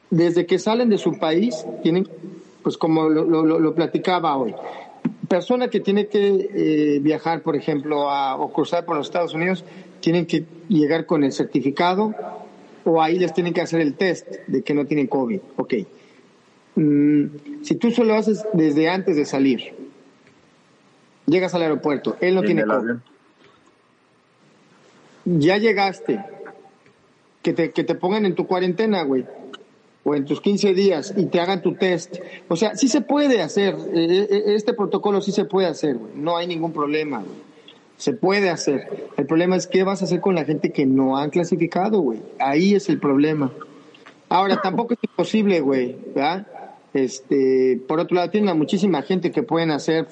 Desde 0.10 0.46
que 0.46 0.60
salen 0.60 0.90
de 0.90 0.98
su 0.98 1.18
país, 1.18 1.66
tienen, 1.82 2.08
pues 2.62 2.78
como 2.78 3.08
lo, 3.08 3.24
lo 3.44 3.76
platicaba 3.76 4.36
hoy, 4.36 4.54
persona 5.30 5.70
que 5.70 5.80
tiene 5.80 6.08
que 6.08 6.50
eh, 6.54 7.00
viajar, 7.00 7.42
por 7.42 7.56
ejemplo, 7.56 8.10
a, 8.10 8.36
o 8.36 8.52
cruzar 8.52 8.86
por 8.86 8.98
los 8.98 9.08
Estados 9.08 9.34
Unidos, 9.34 9.64
tienen 10.02 10.26
que 10.26 10.46
llegar 10.68 11.06
con 11.06 11.24
el 11.24 11.32
certificado 11.32 12.14
o 12.84 13.02
ahí 13.02 13.18
les 13.18 13.34
tienen 13.34 13.54
que 13.54 13.62
hacer 13.62 13.82
el 13.82 13.96
test 13.96 14.28
de 14.48 14.64
que 14.64 14.74
no 14.74 14.86
tienen 14.86 15.08
COVID. 15.08 15.40
Ok. 15.56 15.74
Mm, 16.76 17.26
si 17.64 17.76
tú 17.76 17.90
solo 17.92 18.16
haces 18.16 18.46
desde 18.54 18.90
antes 18.90 19.16
de 19.16 19.26
salir, 19.26 19.85
llegas 21.26 21.54
al 21.54 21.64
aeropuerto, 21.64 22.18
él 22.22 22.36
no 22.36 22.42
tiene 22.44 22.64
COVID. 22.64 22.96
Ya 25.26 25.58
llegaste, 25.58 26.24
que 27.42 27.54
te, 27.54 27.72
que 27.72 27.84
te 27.84 27.96
pongan 27.96 28.26
en 28.26 28.36
tu 28.36 28.46
cuarentena, 28.46 29.04
güey 29.04 29.26
o 30.06 30.16
en 30.16 30.24
tus 30.24 30.40
15 30.40 30.74
días 30.74 31.14
y 31.18 31.26
te 31.26 31.42
hagan 31.42 31.62
tu 31.62 31.74
test. 31.74 32.18
O 32.48 32.56
sea, 32.56 32.76
sí 32.76 32.88
se 32.88 33.02
puede 33.02 33.42
hacer, 33.42 33.74
eh, 33.74 34.06
eh, 34.06 34.28
eh, 34.30 34.44
este 34.56 34.74
protocolo 34.74 35.20
sí 35.20 35.32
se 35.32 35.46
puede 35.46 35.68
hacer, 35.68 35.98
no 36.16 36.38
hay 36.38 36.48
ningún 36.48 36.72
problema, 36.72 37.24
Se 37.98 38.12
puede 38.12 38.50
hacer. 38.50 39.10
El 39.16 39.26
problema 39.26 39.56
es 39.56 39.68
qué 39.68 39.84
vas 39.84 40.02
a 40.02 40.06
hacer 40.06 40.20
con 40.20 40.36
la 40.36 40.44
gente 40.44 40.74
que 40.74 40.86
no 40.86 41.18
han 41.18 41.30
clasificado, 41.30 42.02
güey. 42.02 42.20
Ahí 42.40 42.76
es 42.76 42.90
el 42.90 43.00
problema. 43.00 43.52
Ahora, 44.28 44.60
tampoco 44.62 44.96
es 44.96 45.00
imposible, 45.02 45.62
güey. 45.62 45.96
Este, 46.94 47.80
por 47.88 48.02
otro 48.02 48.16
lado, 48.16 48.30
tienen 48.30 48.50
a 48.50 48.54
muchísima 48.54 49.02
gente 49.02 49.32
que 49.32 49.44
pueden 49.44 49.72
hacer, 49.72 50.08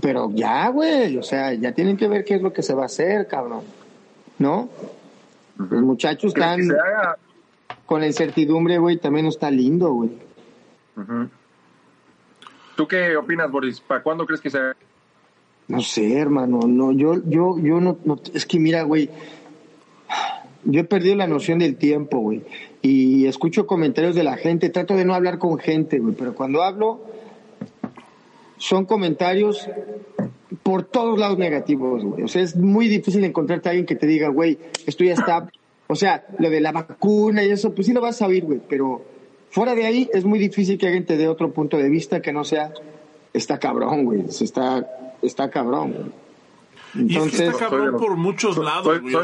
pero 0.00 0.30
ya, 0.32 0.68
güey, 0.68 1.16
o 1.16 1.22
sea, 1.22 1.52
ya 1.54 1.72
tienen 1.72 1.96
que 1.96 2.08
ver 2.08 2.24
qué 2.24 2.34
es 2.34 2.42
lo 2.42 2.52
que 2.52 2.62
se 2.62 2.74
va 2.74 2.82
a 2.82 2.86
hacer, 2.86 3.26
cabrón. 3.26 3.62
¿No? 4.38 4.68
Los 5.58 5.82
muchachos 5.82 6.32
están 6.34 6.60
con 7.86 8.00
la 8.00 8.06
incertidumbre, 8.06 8.78
güey, 8.78 8.98
también 8.98 9.26
no 9.26 9.30
está 9.30 9.50
lindo, 9.50 9.92
güey. 9.92 10.10
¿Tú 12.76 12.86
qué 12.88 13.16
opinas, 13.16 13.50
Boris? 13.50 13.80
¿Para 13.80 14.02
cuándo 14.02 14.26
crees 14.26 14.40
que 14.40 14.50
sea? 14.50 14.74
No 15.68 15.80
sé, 15.80 16.18
hermano, 16.18 16.60
no, 16.66 16.92
yo, 16.92 17.22
yo, 17.24 17.58
yo 17.58 17.80
no, 17.80 17.98
es 18.34 18.46
que 18.46 18.58
mira, 18.58 18.82
güey, 18.82 19.08
yo 20.64 20.80
he 20.80 20.84
perdido 20.84 21.14
la 21.14 21.26
noción 21.26 21.60
del 21.60 21.76
tiempo, 21.76 22.18
güey, 22.18 22.42
y 22.82 23.26
escucho 23.26 23.66
comentarios 23.66 24.14
de 24.14 24.24
la 24.24 24.36
gente, 24.36 24.70
trato 24.70 24.96
de 24.96 25.04
no 25.04 25.14
hablar 25.14 25.38
con 25.38 25.58
gente, 25.58 25.98
güey, 25.98 26.14
pero 26.14 26.34
cuando 26.34 26.62
hablo, 26.62 27.00
son 28.62 28.86
comentarios 28.86 29.68
por 30.62 30.84
todos 30.84 31.18
lados 31.18 31.38
negativos, 31.38 32.04
güey. 32.04 32.22
O 32.22 32.28
sea, 32.28 32.42
es 32.42 32.54
muy 32.54 32.86
difícil 32.88 33.24
encontrarte 33.24 33.68
a 33.68 33.70
alguien 33.72 33.86
que 33.86 33.96
te 33.96 34.06
diga, 34.06 34.28
güey, 34.28 34.58
esto 34.86 35.02
ya 35.02 35.14
está 35.14 35.48
o 35.92 35.94
sea, 35.94 36.24
lo 36.38 36.48
de 36.48 36.60
la 36.60 36.72
vacuna 36.72 37.44
y 37.44 37.50
eso, 37.50 37.74
pues 37.74 37.86
sí 37.86 37.92
lo 37.92 38.00
vas 38.00 38.22
a 38.22 38.26
oír, 38.26 38.44
güey, 38.44 38.62
pero 38.66 39.04
fuera 39.50 39.74
de 39.74 39.84
ahí 39.84 40.08
es 40.14 40.24
muy 40.24 40.38
difícil 40.38 40.78
que 40.78 40.86
alguien 40.86 41.04
te 41.04 41.18
dé 41.18 41.28
otro 41.28 41.52
punto 41.52 41.76
de 41.76 41.90
vista 41.90 42.22
que 42.22 42.32
no 42.32 42.44
sea, 42.44 42.72
está 43.34 43.58
cabrón, 43.58 44.06
güey, 44.06 44.24
está, 44.26 44.86
está 45.20 45.50
cabrón, 45.50 46.14
Entonces, 46.94 47.40
y 47.40 47.44
está 47.44 47.58
cabrón 47.68 47.98
por 47.98 48.16
muchos 48.16 48.56
lados, 48.56 49.02
güey. 49.02 49.14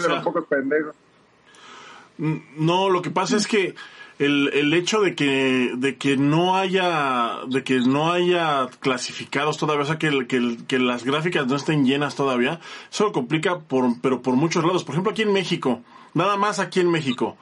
No, 2.59 2.91
lo 2.91 3.01
que 3.01 3.11
pasa 3.11 3.37
es 3.39 3.47
que 3.47 3.75
el, 4.19 4.51
el 4.53 4.75
hecho 4.75 5.01
de 5.01 5.15
que, 5.15 5.73
de 5.77 5.97
que 5.97 6.17
no 6.17 6.57
haya, 6.57 7.41
de 7.49 7.63
que 7.63 7.81
no 7.81 8.13
haya 8.13 8.69
clasificados 8.81 9.59
todavía, 9.59 9.83
o 9.83 9.87
sea, 9.87 9.99
que, 9.99 10.27
que, 10.27 10.57
que 10.67 10.79
las 10.79 11.05
gráficas 11.05 11.47
no 11.47 11.57
estén 11.57 11.85
llenas 11.85 12.15
todavía, 12.15 12.61
eso 12.91 13.05
lo 13.05 13.13
complica 13.13 13.61
por, 13.61 14.01
pero 14.01 14.23
por 14.23 14.35
muchos 14.35 14.65
lados. 14.65 14.85
Por 14.85 14.95
ejemplo, 14.95 15.13
aquí 15.13 15.23
en 15.23 15.33
México, 15.33 15.83
Nada 16.15 16.37
más 16.37 16.59
aquí 16.59 16.81
en 16.81 16.91
México. 16.91 17.37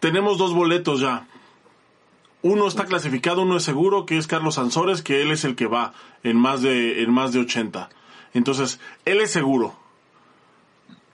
Tenemos 0.00 0.38
dos 0.38 0.54
boletos 0.54 1.00
ya. 1.00 1.26
Uno 2.42 2.66
está 2.66 2.86
clasificado, 2.86 3.42
uno 3.42 3.56
es 3.56 3.62
seguro, 3.62 4.04
que 4.04 4.18
es 4.18 4.26
Carlos 4.26 4.56
Sansores, 4.56 5.02
que 5.02 5.22
él 5.22 5.30
es 5.30 5.44
el 5.44 5.54
que 5.54 5.66
va 5.66 5.92
en 6.24 6.36
más 6.36 6.62
de, 6.62 7.02
en 7.02 7.10
más 7.12 7.32
de 7.32 7.40
80. 7.40 7.88
Entonces, 8.34 8.80
él 9.04 9.20
es 9.20 9.30
seguro. 9.30 9.74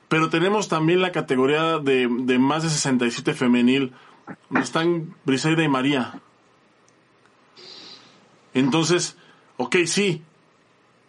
Pero 0.09 0.31
tenemos 0.31 0.69
también 0.69 1.03
la 1.03 1.13
categoría 1.13 1.79
de, 1.79 2.09
de 2.09 2.39
más 2.39 2.63
de 2.63 2.71
67 2.71 3.35
femenil. 3.35 3.93
Están 4.61 5.15
Briseida 5.25 5.63
y 5.63 5.69
María. 5.69 6.21
Entonces, 8.55 9.17
ok, 9.57 9.77
sí. 9.87 10.23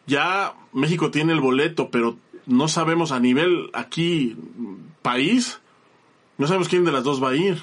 Ya 0.06 0.54
México 0.74 1.12
tiene 1.12 1.34
el 1.34 1.42
boleto, 1.42 1.90
pero 1.90 2.18
no 2.46 2.68
sabemos 2.68 3.12
a 3.12 3.20
nivel 3.20 3.70
aquí 3.74 4.36
país, 5.02 5.62
no 6.38 6.48
sabemos 6.48 6.68
quién 6.68 6.84
de 6.84 6.92
las 6.92 7.04
dos 7.04 7.24
va 7.24 7.30
a 7.30 7.36
ir. 7.36 7.62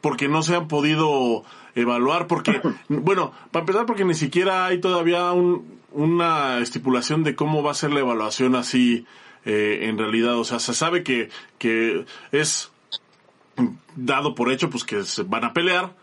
Porque 0.00 0.28
no 0.28 0.42
se 0.42 0.54
han 0.54 0.68
podido 0.68 1.44
evaluar, 1.74 2.26
porque, 2.26 2.60
bueno, 2.88 3.32
para 3.50 3.62
empezar, 3.62 3.86
porque 3.86 4.04
ni 4.04 4.14
siquiera 4.14 4.66
hay 4.66 4.80
todavía 4.80 5.32
una 5.92 6.58
estipulación 6.58 7.24
de 7.24 7.34
cómo 7.34 7.62
va 7.62 7.70
a 7.70 7.74
ser 7.74 7.92
la 7.92 8.00
evaluación 8.00 8.54
así 8.54 9.06
eh, 9.44 9.80
en 9.82 9.98
realidad. 9.98 10.38
O 10.38 10.44
sea, 10.44 10.58
se 10.58 10.74
sabe 10.74 11.02
que, 11.02 11.30
que 11.58 12.04
es 12.32 12.70
dado 13.96 14.34
por 14.34 14.50
hecho 14.50 14.70
pues 14.70 14.84
que 14.84 15.04
se 15.04 15.22
van 15.22 15.44
a 15.44 15.52
pelear, 15.52 15.94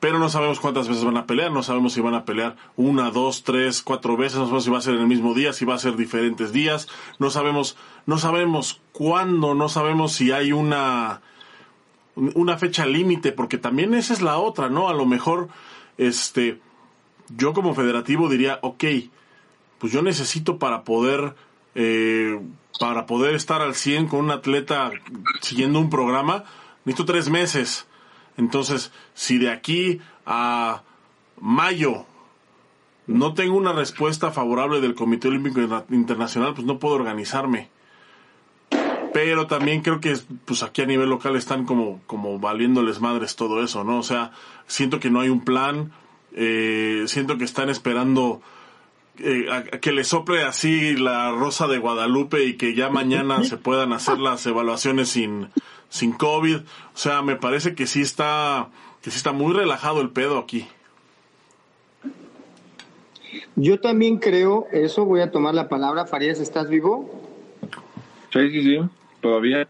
pero 0.00 0.18
no 0.18 0.28
sabemos 0.28 0.60
cuántas 0.60 0.88
veces 0.88 1.04
van 1.04 1.16
a 1.16 1.26
pelear, 1.26 1.50
no 1.50 1.62
sabemos 1.62 1.94
si 1.94 2.00
van 2.00 2.14
a 2.14 2.24
pelear 2.24 2.56
una, 2.76 3.10
dos, 3.10 3.42
tres, 3.42 3.82
cuatro 3.82 4.16
veces, 4.16 4.38
no 4.38 4.44
sabemos 4.44 4.64
si 4.64 4.70
va 4.70 4.78
a 4.78 4.82
ser 4.82 4.94
en 4.94 5.00
el 5.00 5.06
mismo 5.06 5.34
día, 5.34 5.52
si 5.52 5.64
va 5.64 5.74
a 5.74 5.78
ser 5.78 5.96
diferentes 5.96 6.52
días, 6.52 6.88
no 7.18 7.30
sabemos, 7.30 7.76
no 8.06 8.18
sabemos 8.18 8.80
cuándo, 8.92 9.54
no 9.54 9.68
sabemos 9.68 10.12
si 10.12 10.32
hay 10.32 10.52
una 10.52 11.22
una 12.16 12.56
fecha 12.58 12.86
límite, 12.86 13.32
porque 13.32 13.58
también 13.58 13.94
esa 13.94 14.12
es 14.12 14.22
la 14.22 14.38
otra, 14.38 14.68
¿no? 14.68 14.88
A 14.88 14.94
lo 14.94 15.06
mejor, 15.06 15.48
este, 15.98 16.60
yo 17.36 17.52
como 17.52 17.74
federativo 17.74 18.28
diría, 18.28 18.58
ok, 18.62 18.84
pues 19.78 19.92
yo 19.92 20.02
necesito 20.02 20.58
para 20.58 20.84
poder, 20.84 21.34
eh, 21.74 22.40
para 22.78 23.06
poder 23.06 23.34
estar 23.34 23.62
al 23.62 23.74
100 23.74 24.08
con 24.08 24.20
un 24.20 24.30
atleta 24.30 24.92
siguiendo 25.40 25.80
un 25.80 25.90
programa, 25.90 26.44
necesito 26.84 27.04
tres 27.04 27.28
meses. 27.28 27.86
Entonces, 28.36 28.92
si 29.14 29.38
de 29.38 29.50
aquí 29.50 30.00
a 30.26 30.82
mayo 31.40 32.06
no 33.06 33.34
tengo 33.34 33.56
una 33.56 33.72
respuesta 33.72 34.30
favorable 34.30 34.80
del 34.80 34.94
Comité 34.94 35.28
Olímpico 35.28 35.60
Internacional, 35.90 36.54
pues 36.54 36.66
no 36.66 36.78
puedo 36.78 36.94
organizarme. 36.94 37.68
Pero 39.12 39.46
también 39.46 39.82
creo 39.82 40.00
que 40.00 40.16
pues 40.44 40.62
aquí 40.62 40.82
a 40.82 40.86
nivel 40.86 41.08
local 41.08 41.36
están 41.36 41.66
como, 41.66 42.00
como 42.06 42.38
valiéndoles 42.38 43.00
madres 43.00 43.36
todo 43.36 43.62
eso, 43.62 43.84
¿no? 43.84 43.98
O 43.98 44.02
sea, 44.02 44.32
siento 44.66 44.98
que 44.98 45.10
no 45.10 45.20
hay 45.20 45.28
un 45.28 45.44
plan, 45.44 45.92
eh, 46.32 47.04
siento 47.06 47.38
que 47.38 47.44
están 47.44 47.68
esperando 47.68 48.40
eh, 49.18 49.46
a, 49.52 49.62
que 49.78 49.92
le 49.92 50.02
sople 50.02 50.42
así 50.42 50.96
la 50.96 51.30
rosa 51.30 51.68
de 51.68 51.78
Guadalupe 51.78 52.44
y 52.44 52.54
que 52.54 52.74
ya 52.74 52.88
mañana 52.88 53.44
se 53.44 53.56
puedan 53.56 53.92
hacer 53.92 54.18
las 54.18 54.44
evaluaciones 54.46 55.10
sin, 55.10 55.50
sin 55.94 56.10
COVID. 56.10 56.56
O 56.56 56.96
sea, 56.98 57.22
me 57.22 57.36
parece 57.36 57.76
que 57.76 57.86
sí 57.86 58.02
está, 58.02 58.68
que 59.00 59.12
sí 59.12 59.16
está 59.16 59.30
muy 59.30 59.54
relajado 59.54 60.00
el 60.00 60.10
pedo 60.10 60.38
aquí. 60.38 60.66
Yo 63.54 63.78
también 63.78 64.18
creo 64.18 64.66
eso, 64.72 65.04
voy 65.04 65.20
a 65.20 65.30
tomar 65.30 65.54
la 65.54 65.68
palabra. 65.68 66.04
Farías, 66.04 66.40
¿estás 66.40 66.68
vivo? 66.68 67.08
Sí, 68.32 68.50
sí, 68.50 68.62
sí, 68.64 68.78
todavía. 69.20 69.68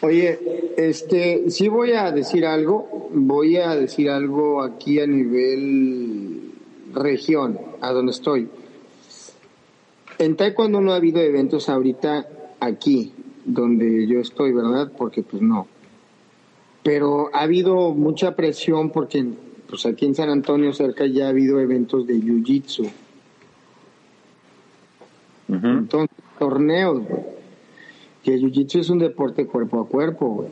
Oye, 0.00 0.38
este, 0.78 1.50
sí 1.50 1.68
voy 1.68 1.92
a 1.92 2.10
decir 2.10 2.46
algo, 2.46 3.10
voy 3.12 3.58
a 3.58 3.76
decir 3.76 4.08
algo 4.08 4.62
aquí 4.62 5.00
a 5.00 5.06
nivel 5.06 6.52
región, 6.94 7.60
a 7.82 7.92
donde 7.92 8.12
estoy. 8.12 8.48
En 10.18 10.36
Taekwondo 10.36 10.80
no 10.80 10.94
ha 10.94 10.96
habido 10.96 11.20
eventos 11.20 11.68
ahorita 11.68 12.26
aquí, 12.60 13.12
donde 13.44 14.06
yo 14.06 14.20
estoy, 14.20 14.52
¿verdad? 14.52 14.92
Porque 14.96 15.22
pues 15.22 15.42
no. 15.42 15.66
Pero 16.82 17.30
ha 17.34 17.42
habido 17.42 17.92
mucha 17.94 18.36
presión 18.36 18.90
porque 18.90 19.24
pues 19.68 19.86
aquí 19.86 20.06
en 20.06 20.14
San 20.14 20.30
Antonio 20.30 20.72
cerca 20.72 21.06
ya 21.06 21.26
ha 21.26 21.28
habido 21.28 21.60
eventos 21.60 22.06
de 22.06 22.14
Jiu-Jitsu. 22.14 22.90
Entonces, 25.48 26.16
torneos, 26.38 27.02
que 28.22 28.34
el 28.34 28.42
jiu-jitsu 28.42 28.80
es 28.80 28.90
un 28.90 28.98
deporte 28.98 29.46
cuerpo 29.46 29.80
a 29.80 29.88
cuerpo, 29.88 30.28
güey. 30.28 30.48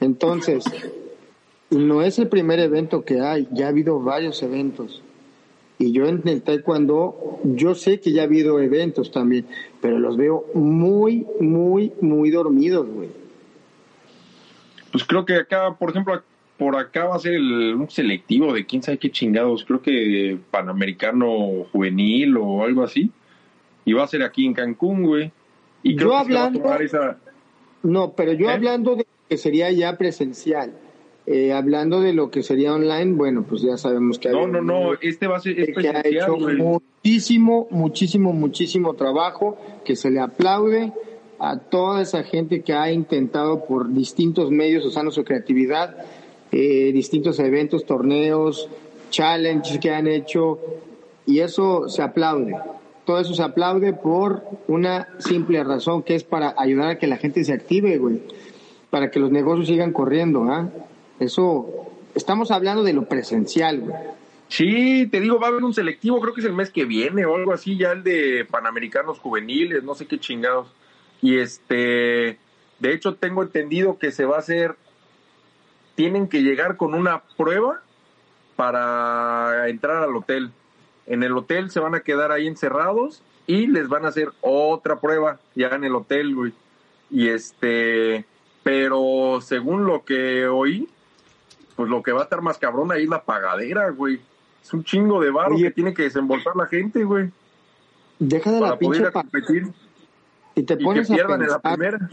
Entonces, 0.00 0.64
no 1.70 2.02
es 2.02 2.18
el 2.18 2.28
primer 2.28 2.60
evento 2.60 3.04
que 3.04 3.20
hay, 3.20 3.48
ya 3.52 3.66
ha 3.66 3.68
habido 3.70 4.00
varios 4.00 4.42
eventos. 4.42 5.02
Y 5.78 5.92
yo 5.92 6.06
en 6.06 6.22
el 6.26 6.42
taekwondo, 6.42 7.38
yo 7.44 7.74
sé 7.74 8.00
que 8.00 8.12
ya 8.12 8.22
ha 8.22 8.24
habido 8.24 8.60
eventos 8.60 9.10
también, 9.10 9.46
pero 9.82 9.98
los 9.98 10.16
veo 10.16 10.46
muy, 10.54 11.26
muy, 11.40 11.92
muy 12.00 12.30
dormidos, 12.30 12.86
güey. 12.88 13.10
Pues 14.90 15.04
creo 15.04 15.24
que 15.26 15.34
acá, 15.36 15.74
por 15.78 15.90
ejemplo, 15.90 16.22
por 16.56 16.76
acá 16.76 17.04
va 17.06 17.16
a 17.16 17.18
ser 17.18 17.34
el, 17.34 17.74
un 17.74 17.90
selectivo 17.90 18.54
de 18.54 18.64
quién 18.64 18.82
sabe 18.82 18.96
qué 18.98 19.10
chingados, 19.10 19.64
creo 19.66 19.82
que 19.82 20.38
Panamericano 20.50 21.64
Juvenil 21.72 22.36
o 22.38 22.62
algo 22.64 22.82
así. 22.82 23.10
Y 23.84 23.92
va 23.92 24.04
a 24.04 24.08
ser 24.08 24.22
aquí 24.22 24.46
en 24.46 24.54
Cancún, 24.54 25.02
güey. 25.04 25.30
Y 25.82 25.94
creo 25.96 26.10
Yo 26.12 26.18
que 26.18 26.24
se 26.24 26.32
va 26.32 26.40
a 26.40 26.44
hablando- 26.46 26.60
tomar 26.60 26.82
esa... 26.82 27.18
No, 27.82 28.12
pero 28.14 28.32
yo 28.32 28.48
¿Eh? 28.48 28.52
hablando 28.52 28.96
de 28.96 29.06
que 29.28 29.36
sería 29.36 29.70
ya 29.70 29.96
presencial, 29.98 30.72
eh, 31.26 31.52
hablando 31.52 32.00
de 32.00 32.12
lo 32.12 32.30
que 32.30 32.44
sería 32.44 32.72
online, 32.72 33.14
bueno, 33.14 33.42
pues 33.42 33.62
ya 33.62 33.76
sabemos 33.76 34.18
que 34.18 34.28
No, 34.30 34.44
hay 34.44 34.46
no, 34.46 34.62
no, 34.62 34.92
este 35.00 35.26
va 35.26 35.38
a 35.38 35.40
ser 35.40 35.58
es 35.58 35.76
que 35.76 35.88
ha 35.88 36.00
hecho 36.04 36.36
muchísimo, 36.36 37.66
muchísimo, 37.70 38.32
muchísimo 38.32 38.94
trabajo, 38.94 39.58
que 39.84 39.96
se 39.96 40.10
le 40.10 40.20
aplaude 40.20 40.92
a 41.40 41.58
toda 41.58 42.00
esa 42.00 42.22
gente 42.22 42.62
que 42.62 42.72
ha 42.72 42.92
intentado 42.92 43.64
por 43.64 43.92
distintos 43.92 44.52
medios 44.52 44.84
usando 44.84 45.10
su 45.10 45.24
creatividad, 45.24 45.96
eh, 46.52 46.92
distintos 46.92 47.40
eventos, 47.40 47.84
torneos, 47.84 48.68
challenges 49.10 49.78
que 49.78 49.90
han 49.90 50.06
hecho, 50.06 50.60
y 51.26 51.40
eso 51.40 51.88
se 51.88 52.02
aplaude. 52.02 52.54
Todo 53.04 53.18
eso 53.18 53.34
se 53.34 53.42
aplaude 53.42 53.92
por 53.92 54.44
una 54.68 55.08
simple 55.18 55.62
razón, 55.64 56.04
que 56.04 56.14
es 56.14 56.22
para 56.22 56.54
ayudar 56.56 56.90
a 56.90 56.98
que 56.98 57.08
la 57.08 57.16
gente 57.16 57.42
se 57.42 57.52
active, 57.52 57.98
güey, 57.98 58.20
para 58.90 59.10
que 59.10 59.18
los 59.18 59.32
negocios 59.32 59.66
sigan 59.66 59.92
corriendo, 59.92 60.44
¿ah? 60.44 60.70
Eso, 61.18 61.66
estamos 62.14 62.50
hablando 62.50 62.82
de 62.82 62.92
lo 62.92 63.06
presencial, 63.06 63.80
güey. 63.80 63.96
Sí, 64.48 65.08
te 65.10 65.20
digo, 65.20 65.40
va 65.40 65.48
a 65.48 65.50
haber 65.50 65.64
un 65.64 65.74
selectivo, 65.74 66.20
creo 66.20 66.32
que 66.32 66.40
es 66.40 66.46
el 66.46 66.52
mes 66.52 66.70
que 66.70 66.84
viene 66.84 67.26
o 67.26 67.34
algo 67.34 67.52
así, 67.52 67.76
ya 67.76 67.92
el 67.92 68.04
de 68.04 68.46
Panamericanos 68.48 69.18
Juveniles, 69.18 69.82
no 69.82 69.94
sé 69.94 70.06
qué 70.06 70.18
chingados. 70.20 70.68
Y 71.20 71.38
este, 71.38 72.38
de 72.78 72.92
hecho 72.92 73.14
tengo 73.14 73.42
entendido 73.42 73.98
que 73.98 74.12
se 74.12 74.24
va 74.24 74.36
a 74.36 74.40
hacer, 74.40 74.76
tienen 75.96 76.28
que 76.28 76.42
llegar 76.42 76.76
con 76.76 76.94
una 76.94 77.22
prueba 77.36 77.82
para 78.54 79.68
entrar 79.68 80.04
al 80.04 80.14
hotel. 80.14 80.52
En 81.06 81.22
el 81.22 81.36
hotel 81.36 81.70
se 81.70 81.80
van 81.80 81.94
a 81.94 82.00
quedar 82.00 82.30
ahí 82.30 82.46
encerrados 82.46 83.22
y 83.46 83.66
les 83.66 83.88
van 83.88 84.04
a 84.04 84.08
hacer 84.08 84.32
otra 84.40 85.00
prueba 85.00 85.40
ya 85.54 85.68
en 85.68 85.84
el 85.84 85.94
hotel, 85.94 86.34
güey. 86.34 86.52
Y 87.10 87.28
este, 87.28 88.24
pero 88.62 89.40
según 89.40 89.86
lo 89.86 90.04
que 90.04 90.46
oí, 90.46 90.88
pues 91.76 91.88
lo 91.88 92.02
que 92.02 92.12
va 92.12 92.20
a 92.20 92.24
estar 92.24 92.42
más 92.42 92.58
cabrón 92.58 92.90
ahí 92.90 93.04
es 93.04 93.08
la 93.08 93.22
pagadera, 93.22 93.90
güey. 93.90 94.20
Es 94.62 94.72
un 94.72 94.82
chingo 94.82 95.20
de 95.20 95.30
barro 95.30 95.54
Oye. 95.54 95.64
que 95.64 95.70
tiene 95.70 95.94
que 95.94 96.02
desembolsar 96.02 96.56
la 96.56 96.66
gente, 96.66 97.04
güey, 97.04 97.30
Deja 98.18 98.50
de 98.50 98.60
la 98.60 98.66
para 98.68 98.78
pinche 98.78 99.12
competir 99.12 99.68
y 100.54 100.62
te 100.62 100.74
y 100.74 100.76
que 100.78 100.84
pones 100.84 101.10
a 101.10 101.14
en 101.14 101.46
la 101.48 101.58
primera. 101.60 102.10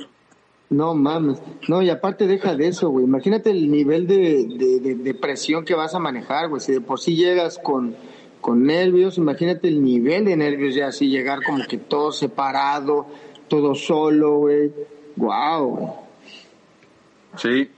No 0.69 0.93
mames. 0.95 1.39
No, 1.67 1.82
y 1.82 1.89
aparte 1.89 2.28
deja 2.28 2.56
de 2.56 2.67
eso, 2.67 2.89
güey. 2.89 3.06
Imagínate 3.06 3.52
el 3.52 3.71
nivel 3.71 4.06
de, 4.08 4.45
de, 4.58 4.80
de- 4.80 4.95
de 4.95 5.13
presión 5.13 5.63
que 5.65 5.76
vas 5.76 5.93
a 5.95 5.99
manejar, 5.99 6.49
güey. 6.49 6.60
Si 6.62 6.71
de 6.73 6.82
por 6.82 6.99
sí 6.99 7.15
llegas 7.15 7.58
con, 7.58 7.95
con 8.41 8.63
nervios, 8.63 9.17
imagínate 9.17 9.67
el 9.67 9.84
nivel 9.84 10.26
de 10.26 10.36
nervios 10.36 10.76
ya 10.76 10.88
así, 10.88 11.08
llegar 11.10 11.43
como 11.43 11.63
que 11.67 11.78
todo 11.78 12.12
separado, 12.12 13.06
todo 13.47 13.76
solo, 13.76 14.38
güey. 14.39 14.73
Wow. 15.15 15.93
Sí. 17.38 17.69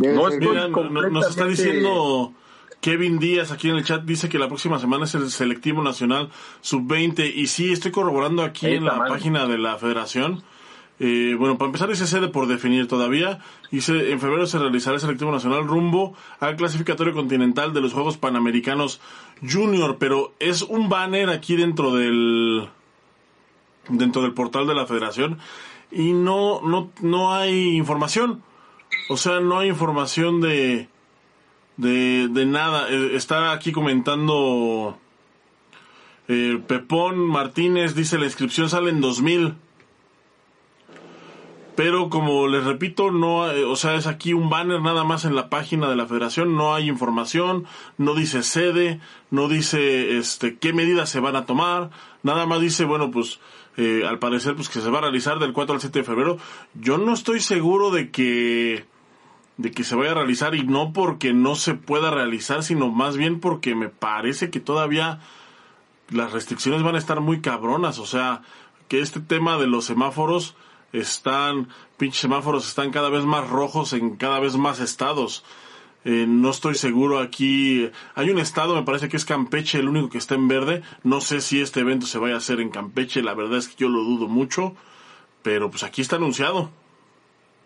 No, 0.00 0.28
Mira, 0.28 0.68
nos 0.68 1.28
está 1.28 1.46
diciendo 1.46 2.32
Kevin 2.80 3.18
Díaz 3.18 3.52
aquí 3.52 3.68
en 3.68 3.76
el 3.76 3.84
chat, 3.84 4.02
dice 4.04 4.28
que 4.28 4.38
la 4.38 4.48
próxima 4.48 4.78
semana 4.78 5.04
es 5.04 5.14
el 5.14 5.30
selectivo 5.30 5.82
nacional 5.82 6.30
sub-20 6.62 7.32
y 7.34 7.46
sí, 7.46 7.72
estoy 7.72 7.90
corroborando 7.90 8.42
aquí 8.42 8.66
Ahí 8.66 8.76
en 8.76 8.86
la 8.86 9.04
página 9.04 9.46
de 9.46 9.58
la 9.58 9.76
federación. 9.76 10.42
Eh, 10.98 11.34
bueno, 11.38 11.56
para 11.56 11.66
empezar 11.66 11.88
dice 11.88 12.06
sede 12.06 12.28
por 12.28 12.46
definir 12.46 12.88
todavía. 12.88 13.40
Dice, 13.70 14.12
en 14.12 14.20
febrero 14.20 14.46
se 14.46 14.58
realizará 14.58 14.94
el 14.94 15.00
selectivo 15.00 15.30
nacional 15.32 15.66
rumbo 15.66 16.14
al 16.40 16.56
clasificatorio 16.56 17.14
continental 17.14 17.72
de 17.72 17.80
los 17.80 17.92
Juegos 17.92 18.16
Panamericanos 18.16 19.00
Junior, 19.46 19.96
pero 19.98 20.32
es 20.38 20.62
un 20.62 20.88
banner 20.88 21.28
aquí 21.30 21.56
dentro 21.56 21.94
del 21.94 22.68
dentro 23.88 24.22
del 24.22 24.32
portal 24.32 24.66
de 24.66 24.74
la 24.74 24.86
federación 24.86 25.38
y 25.90 26.12
no 26.12 26.60
no 26.62 26.90
no 27.00 27.34
hay 27.34 27.76
información. 27.76 28.42
O 29.08 29.16
sea, 29.16 29.40
no 29.40 29.58
hay 29.58 29.68
información 29.68 30.40
de 30.40 30.88
de, 31.80 32.46
nada. 32.46 32.88
Eh, 32.90 33.12
está 33.14 33.52
aquí 33.52 33.72
comentando 33.72 34.98
eh, 36.28 36.60
Pepón 36.66 37.18
Martínez, 37.18 37.94
dice 37.94 38.18
la 38.18 38.26
inscripción 38.26 38.68
sale 38.68 38.90
en 38.90 39.00
2000. 39.00 39.54
Pero 41.76 42.10
como 42.10 42.46
les 42.48 42.64
repito, 42.64 43.10
no, 43.10 43.44
hay- 43.44 43.62
o 43.62 43.74
sea, 43.76 43.94
es 43.94 44.06
aquí 44.06 44.34
un 44.34 44.50
banner 44.50 44.82
nada 44.82 45.04
más 45.04 45.24
en 45.24 45.34
la 45.34 45.48
página 45.48 45.88
de 45.88 45.96
la 45.96 46.06
federación, 46.06 46.54
no 46.54 46.74
hay 46.74 46.88
información, 46.90 47.64
no 47.96 48.14
dice 48.14 48.42
sede, 48.42 49.00
no 49.30 49.48
dice 49.48 50.18
este 50.18 50.58
qué 50.58 50.74
medidas 50.74 51.08
se 51.08 51.20
van 51.20 51.36
a 51.36 51.46
tomar, 51.46 51.90
nada 52.22 52.44
más 52.44 52.60
dice, 52.60 52.84
bueno, 52.84 53.10
pues 53.10 53.40
eh, 53.80 54.06
al 54.06 54.18
parecer 54.18 54.54
pues 54.54 54.68
que 54.68 54.82
se 54.82 54.90
va 54.90 54.98
a 54.98 55.00
realizar 55.00 55.38
del 55.38 55.54
4 55.54 55.74
al 55.74 55.80
7 55.80 56.00
de 56.00 56.04
febrero. 56.04 56.36
Yo 56.74 56.98
no 56.98 57.14
estoy 57.14 57.40
seguro 57.40 57.90
de 57.90 58.10
que 58.10 58.84
de 59.56 59.70
que 59.70 59.84
se 59.84 59.94
vaya 59.94 60.10
a 60.10 60.14
realizar 60.14 60.54
y 60.54 60.64
no 60.64 60.92
porque 60.92 61.32
no 61.32 61.54
se 61.54 61.74
pueda 61.74 62.10
realizar, 62.10 62.62
sino 62.62 62.90
más 62.90 63.16
bien 63.16 63.40
porque 63.40 63.74
me 63.74 63.88
parece 63.88 64.50
que 64.50 64.60
todavía 64.60 65.20
las 66.10 66.32
restricciones 66.32 66.82
van 66.82 66.94
a 66.94 66.98
estar 66.98 67.20
muy 67.20 67.40
cabronas, 67.40 67.98
o 67.98 68.06
sea, 68.06 68.42
que 68.88 69.00
este 69.00 69.20
tema 69.20 69.56
de 69.56 69.66
los 69.66 69.86
semáforos 69.86 70.56
están, 70.92 71.68
pinches 71.96 72.20
semáforos 72.20 72.68
están 72.68 72.90
cada 72.90 73.08
vez 73.08 73.24
más 73.24 73.48
rojos 73.48 73.94
en 73.94 74.16
cada 74.16 74.40
vez 74.40 74.56
más 74.56 74.80
estados. 74.80 75.42
Eh, 76.04 76.26
no 76.26 76.50
estoy 76.50 76.74
seguro 76.74 77.18
aquí. 77.18 77.90
Hay 78.14 78.30
un 78.30 78.38
estado, 78.38 78.74
me 78.74 78.82
parece 78.82 79.08
que 79.08 79.16
es 79.16 79.24
Campeche, 79.24 79.78
el 79.78 79.88
único 79.88 80.08
que 80.08 80.18
está 80.18 80.34
en 80.34 80.48
verde. 80.48 80.82
No 81.04 81.20
sé 81.20 81.40
si 81.40 81.60
este 81.60 81.80
evento 81.80 82.06
se 82.06 82.18
vaya 82.18 82.34
a 82.34 82.38
hacer 82.38 82.60
en 82.60 82.70
Campeche, 82.70 83.22
la 83.22 83.34
verdad 83.34 83.58
es 83.58 83.68
que 83.68 83.76
yo 83.76 83.88
lo 83.88 84.02
dudo 84.02 84.28
mucho. 84.28 84.74
Pero 85.42 85.70
pues 85.70 85.82
aquí 85.82 86.02
está 86.02 86.16
anunciado. 86.16 86.70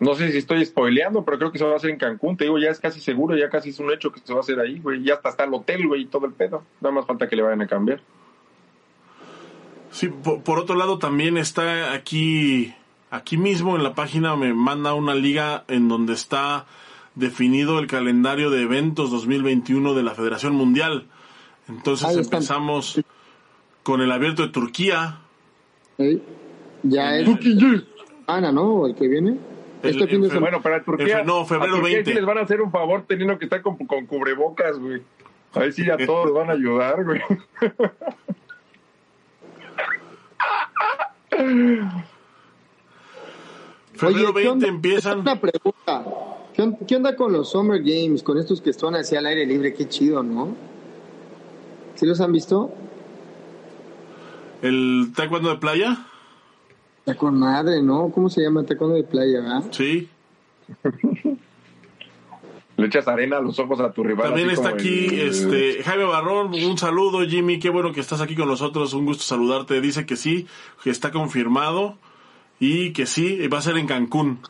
No 0.00 0.14
sé 0.14 0.32
si 0.32 0.38
estoy 0.38 0.64
spoileando, 0.64 1.24
pero 1.24 1.38
creo 1.38 1.52
que 1.52 1.58
se 1.58 1.64
va 1.64 1.72
a 1.72 1.76
hacer 1.76 1.90
en 1.90 1.98
Cancún. 1.98 2.36
Te 2.36 2.44
digo, 2.44 2.58
ya 2.58 2.70
es 2.70 2.80
casi 2.80 3.00
seguro, 3.00 3.36
ya 3.36 3.48
casi 3.48 3.70
es 3.70 3.78
un 3.78 3.92
hecho 3.92 4.10
que 4.10 4.20
se 4.20 4.32
va 4.32 4.40
a 4.40 4.42
hacer 4.42 4.58
ahí, 4.58 4.80
güey. 4.80 5.02
Ya 5.02 5.14
hasta 5.14 5.28
está 5.28 5.44
el 5.44 5.54
hotel, 5.54 5.86
güey, 5.86 6.02
y 6.02 6.06
todo 6.06 6.26
el 6.26 6.32
pedo. 6.32 6.64
Nada 6.80 6.94
más 6.94 7.06
falta 7.06 7.28
que 7.28 7.36
le 7.36 7.42
vayan 7.42 7.62
a 7.62 7.66
cambiar. 7.66 8.00
Sí, 9.94 10.08
por, 10.08 10.58
otro 10.58 10.74
lado 10.74 10.98
también 10.98 11.38
está 11.38 11.92
aquí, 11.92 12.74
aquí 13.12 13.36
mismo 13.36 13.76
en 13.76 13.84
la 13.84 13.94
página 13.94 14.34
me 14.34 14.52
manda 14.52 14.92
una 14.92 15.14
liga 15.14 15.62
en 15.68 15.88
donde 15.88 16.14
está 16.14 16.66
definido 17.14 17.78
el 17.78 17.86
calendario 17.86 18.50
de 18.50 18.62
eventos 18.62 19.10
2021 19.10 19.94
de 19.94 20.02
la 20.02 20.14
Federación 20.14 20.54
Mundial. 20.54 21.06
Entonces 21.68 22.16
empezamos 22.16 23.00
con 23.82 24.00
el 24.00 24.10
abierto 24.12 24.42
de 24.42 24.48
Turquía. 24.48 25.18
Ya 26.82 27.16
es 27.16 27.28
Ana, 28.26 28.52
¿no? 28.52 28.86
El 28.86 28.94
que 28.94 29.08
viene. 29.08 29.38
este 29.82 30.06
fin 30.06 30.22
de 30.22 30.38
Bueno, 30.38 30.60
para 30.62 30.82
Turquía. 30.82 31.22
no, 31.24 31.44
febrero 31.44 31.80
20. 31.82 32.14
les 32.14 32.24
van 32.24 32.38
a 32.38 32.42
hacer 32.42 32.60
un 32.60 32.70
favor 32.70 33.04
teniendo 33.06 33.38
que 33.38 33.44
estar 33.44 33.62
con, 33.62 33.76
con 33.76 34.06
cubrebocas, 34.06 34.78
güey. 34.78 35.02
A 35.52 35.60
ver 35.60 35.72
si 35.72 35.86
ya 35.86 35.96
todos 35.98 36.32
van 36.32 36.50
a 36.50 36.54
ayudar, 36.54 37.04
güey. 37.04 37.20
Febrero 43.94 44.32
20 44.32 44.66
empiezan. 44.66 45.20
Una 45.20 45.40
pregunta. 45.40 46.04
¿Qué 46.54 46.94
onda, 46.94 47.16
con 47.16 47.32
los 47.32 47.50
Summer 47.50 47.82
Games? 47.82 48.22
Con 48.22 48.38
estos 48.38 48.60
que 48.60 48.70
están 48.70 48.94
así 48.94 49.16
al 49.16 49.26
aire 49.26 49.44
libre, 49.44 49.74
qué 49.74 49.88
chido, 49.88 50.22
¿no? 50.22 50.54
¿Sí 51.96 52.06
los 52.06 52.20
han 52.20 52.30
visto? 52.30 52.72
¿El 54.62 55.12
taekwondo 55.16 55.50
de 55.50 55.56
playa? 55.56 56.06
con 57.18 57.38
madre, 57.38 57.82
¿no? 57.82 58.10
¿Cómo 58.10 58.30
se 58.30 58.40
llama 58.40 58.62
taekwondo 58.62 58.94
de 58.94 59.02
playa, 59.02 59.40
verdad? 59.40 59.64
Sí. 59.72 60.08
Le 62.76 62.86
echas 62.86 63.06
arena 63.08 63.38
a 63.38 63.40
los 63.40 63.58
ojos 63.58 63.80
a 63.80 63.92
tu 63.92 64.04
rival. 64.04 64.28
También 64.28 64.50
está 64.50 64.70
aquí 64.70 65.08
este 65.12 65.82
Jaime 65.82 66.04
Barrón, 66.04 66.54
un 66.54 66.78
saludo 66.78 67.26
Jimmy, 67.26 67.58
qué 67.58 67.70
bueno 67.70 67.92
que 67.92 68.00
estás 68.00 68.20
aquí 68.20 68.34
con 68.34 68.48
nosotros, 68.48 68.94
un 68.94 69.06
gusto 69.06 69.22
saludarte. 69.24 69.80
Dice 69.80 70.06
que 70.06 70.16
sí, 70.16 70.46
que 70.82 70.90
está 70.90 71.10
confirmado 71.12 71.98
y 72.58 72.92
que 72.92 73.06
sí, 73.06 73.46
va 73.48 73.58
a 73.58 73.62
ser 73.62 73.76
en 73.76 73.86
Cancún. 73.86 74.40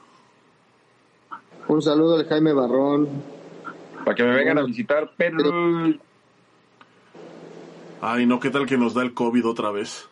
Un 1.69 1.83
saludo 1.83 2.17
al 2.17 2.27
Jaime 2.27 2.53
Barrón. 2.53 3.09
Para 4.05 4.15
que 4.15 4.23
me 4.23 4.35
vengan 4.35 4.59
a 4.59 4.63
visitar, 4.63 5.11
pero... 5.17 5.95
Ay, 8.01 8.27
no, 8.27 8.39
¿qué 8.39 8.51
tal 8.51 8.67
que 8.67 8.77
nos 8.77 8.93
da 8.93 9.03
el 9.03 9.15
COVID 9.15 9.47
otra 9.47 9.71
vez? 9.71 10.09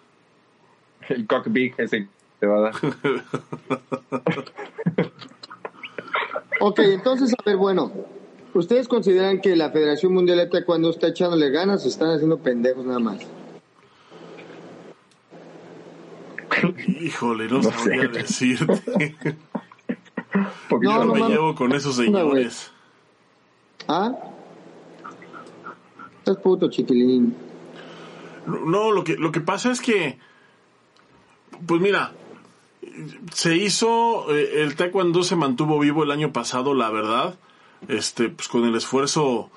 El 1.09 1.27
cockpit 1.27 1.75
ese 1.79 2.09
te 2.39 2.47
va 2.47 2.59
a 2.59 2.61
dar. 2.61 2.75
Ok, 6.65 6.79
entonces, 6.79 7.35
a 7.35 7.43
ver, 7.45 7.57
bueno, 7.57 7.91
¿ustedes 8.55 8.87
consideran 8.87 9.41
que 9.41 9.57
la 9.57 9.73
Federación 9.73 10.15
Mundial 10.15 10.39
de 10.39 10.47
Taekwondo 10.47 10.91
está 10.91 11.09
echándole 11.09 11.51
ganas 11.51 11.85
o 11.85 11.89
están 11.89 12.11
haciendo 12.11 12.39
pendejos 12.39 12.87
nada 12.87 13.01
más? 13.01 13.19
Híjole, 16.87 17.49
no, 17.49 17.65
sabría 17.65 18.07
decirte. 18.07 19.17
no, 20.81 21.05
no, 21.05 21.15
me 21.15 21.29
llevo 21.29 21.55
con 21.55 21.73
esos 21.73 21.97
señores. 21.97 22.71
¿Ah? 23.89 24.13
Estás 26.19 26.37
puto, 26.39 26.71
chiquilín. 26.71 27.35
No, 28.47 28.91
lo 28.91 29.05
que, 29.05 29.17
lo 29.17 29.33
que 29.33 29.41
pasa 29.41 29.71
es 29.71 29.81
que, 29.81 30.19
pues 31.67 31.81
mira, 31.81 32.13
se 33.33 33.57
hizo, 33.57 34.35
eh, 34.35 34.63
el 34.63 34.77
taekwondo 34.77 35.23
se 35.23 35.37
mantuvo 35.37 35.79
vivo 35.79 36.03
el 36.03 36.11
año 36.11 36.33
pasado, 36.33 36.75
la 36.75 36.91
verdad, 36.91 37.37
este, 37.89 38.29
pues 38.29 38.49
con 38.49 38.65
el 38.65 38.75
esfuerzo 38.75 39.51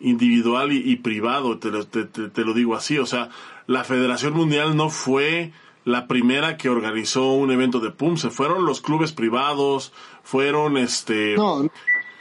individual 0.00 0.72
y, 0.72 0.96
privado, 0.96 1.58
te, 1.58 1.70
te, 2.04 2.44
lo 2.44 2.52
digo 2.52 2.74
así, 2.74 2.98
o 2.98 3.06
sea, 3.06 3.30
la 3.66 3.82
Federación 3.82 4.34
Mundial 4.34 4.76
no 4.76 4.90
fue 4.90 5.52
la 5.86 6.08
primera 6.08 6.56
que 6.56 6.68
organizó 6.68 7.34
un 7.34 7.52
evento 7.52 7.78
de 7.78 7.92
PUM, 7.92 8.16
se 8.16 8.30
fueron 8.30 8.66
los 8.66 8.80
clubes 8.80 9.12
privados, 9.12 9.92
fueron 10.24 10.76
este... 10.76 11.36
No, 11.36 11.70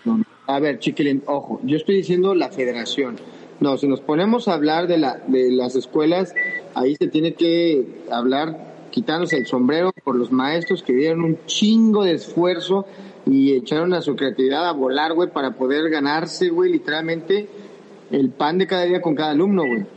no, 0.05 0.23
a 0.45 0.59
ver, 0.59 0.77
chiquilín, 0.77 1.23
ojo, 1.25 1.59
yo 1.63 1.75
estoy 1.75 1.95
diciendo 1.95 2.35
la 2.35 2.49
federación. 2.49 3.19
No, 3.59 3.75
si 3.77 3.87
nos 3.87 4.01
ponemos 4.01 4.47
a 4.47 4.53
hablar 4.53 4.85
de, 4.85 4.99
la, 4.99 5.15
de 5.25 5.51
las 5.51 5.75
escuelas, 5.75 6.35
ahí 6.75 6.95
se 6.95 7.07
tiene 7.07 7.33
que 7.33 8.03
hablar 8.11 8.75
quitándose 8.91 9.37
el 9.37 9.47
sombrero 9.47 9.91
por 10.03 10.15
los 10.15 10.31
maestros 10.31 10.83
que 10.83 10.93
dieron 10.93 11.23
un 11.23 11.39
chingo 11.47 12.03
de 12.03 12.13
esfuerzo 12.13 12.85
y 13.25 13.53
echaron 13.53 13.95
a 13.95 14.01
su 14.01 14.15
creatividad 14.15 14.69
a 14.69 14.73
volar, 14.73 15.13
güey, 15.13 15.31
para 15.31 15.55
poder 15.55 15.89
ganarse, 15.89 16.49
güey, 16.49 16.71
literalmente 16.71 17.49
el 18.11 18.29
pan 18.29 18.59
de 18.59 18.67
cada 18.67 18.83
día 18.83 19.01
con 19.01 19.15
cada 19.15 19.31
alumno, 19.31 19.63
güey. 19.65 19.87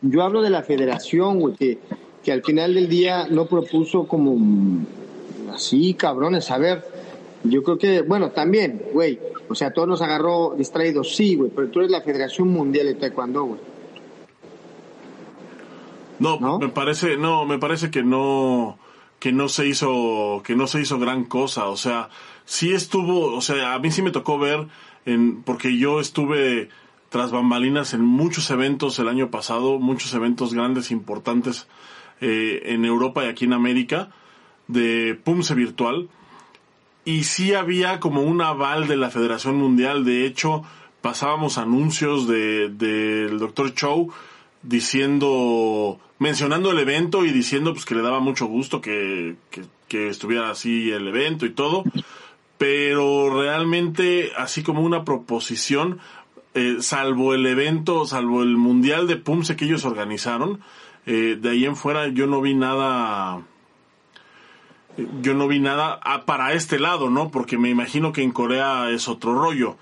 Yo 0.00 0.22
hablo 0.22 0.42
de 0.42 0.50
la 0.50 0.62
federación, 0.62 1.40
güey, 1.40 1.56
que, 1.56 1.78
que 2.24 2.32
al 2.32 2.42
final 2.42 2.74
del 2.74 2.88
día 2.88 3.26
no 3.28 3.46
propuso 3.46 4.08
como 4.08 4.36
así, 5.52 5.94
cabrones, 5.94 6.50
a 6.50 6.58
ver, 6.58 6.84
yo 7.44 7.62
creo 7.62 7.78
que, 7.78 8.00
bueno, 8.00 8.30
también, 8.30 8.82
güey, 8.92 9.20
o 9.48 9.54
sea, 9.54 9.72
todos 9.72 9.86
nos 9.86 10.02
agarró 10.02 10.54
distraídos, 10.56 11.14
sí, 11.14 11.36
güey, 11.36 11.50
pero 11.54 11.68
tú 11.68 11.80
eres 11.80 11.90
la 11.90 12.00
Federación 12.00 12.48
Mundial 12.48 12.86
de 12.86 12.94
Taekwondo, 12.94 13.44
güey. 13.44 13.60
No, 16.18 16.58
me 16.58 16.68
parece, 16.68 17.16
no, 17.18 17.44
me 17.44 17.58
parece 17.58 17.90
que 17.90 18.02
no, 18.02 18.78
que 19.18 19.32
no 19.32 19.48
se 19.48 19.66
hizo, 19.66 20.42
que 20.44 20.56
no 20.56 20.66
se 20.66 20.80
hizo 20.80 20.98
gran 20.98 21.24
cosa. 21.24 21.66
O 21.66 21.76
sea, 21.76 22.08
sí 22.46 22.72
estuvo, 22.72 23.34
o 23.34 23.40
sea, 23.42 23.74
a 23.74 23.78
mí 23.78 23.90
sí 23.90 24.00
me 24.00 24.12
tocó 24.12 24.38
ver, 24.38 24.66
en, 25.04 25.42
porque 25.42 25.76
yo 25.76 26.00
estuve 26.00 26.70
tras 27.10 27.30
bambalinas 27.30 27.94
en 27.94 28.04
muchos 28.04 28.50
eventos 28.50 28.98
el 28.98 29.08
año 29.08 29.30
pasado, 29.30 29.78
muchos 29.78 30.14
eventos 30.14 30.54
grandes, 30.54 30.90
importantes 30.90 31.66
eh, 32.20 32.62
en 32.66 32.84
Europa 32.84 33.24
y 33.24 33.28
aquí 33.28 33.44
en 33.44 33.52
América, 33.52 34.10
de 34.68 35.18
PUMSE 35.22 35.54
virtual. 35.54 36.08
Y 37.04 37.24
sí 37.24 37.52
había 37.54 38.00
como 38.00 38.22
un 38.22 38.40
aval 38.40 38.86
de 38.88 38.96
la 38.96 39.10
Federación 39.10 39.56
Mundial. 39.56 40.04
De 40.04 40.24
hecho, 40.24 40.64
pasábamos 41.02 41.58
anuncios 41.58 42.26
del 42.26 42.78
de, 42.78 43.26
del 43.26 43.38
doctor 43.38 43.74
Chow 43.74 44.10
diciendo, 44.64 46.00
mencionando 46.18 46.70
el 46.70 46.78
evento 46.78 47.24
y 47.24 47.30
diciendo 47.30 47.72
pues 47.72 47.84
que 47.84 47.94
le 47.94 48.02
daba 48.02 48.20
mucho 48.20 48.46
gusto 48.46 48.80
que, 48.80 49.36
que, 49.88 50.08
estuviera 50.08 50.50
así 50.50 50.90
el 50.90 51.06
evento 51.06 51.46
y 51.46 51.50
todo, 51.50 51.84
pero 52.58 53.30
realmente 53.40 54.32
así 54.36 54.64
como 54.64 54.80
una 54.80 55.04
proposición, 55.04 56.00
eh, 56.54 56.78
salvo 56.80 57.34
el 57.34 57.46
evento, 57.46 58.04
salvo 58.06 58.42
el 58.42 58.56
mundial 58.56 59.06
de 59.06 59.16
Pumse 59.16 59.54
que 59.54 59.66
ellos 59.66 59.84
organizaron, 59.84 60.60
eh, 61.06 61.38
de 61.40 61.50
ahí 61.50 61.64
en 61.64 61.76
fuera 61.76 62.08
yo 62.08 62.26
no 62.26 62.40
vi 62.40 62.54
nada, 62.54 63.42
yo 65.20 65.34
no 65.34 65.48
vi 65.48 65.60
nada 65.60 66.00
ah, 66.02 66.24
para 66.24 66.52
este 66.52 66.78
lado, 66.78 67.10
¿no? 67.10 67.30
Porque 67.30 67.58
me 67.58 67.70
imagino 67.70 68.12
que 68.12 68.22
en 68.22 68.30
Corea 68.30 68.90
es 68.90 69.08
otro 69.08 69.34
rollo. 69.34 69.76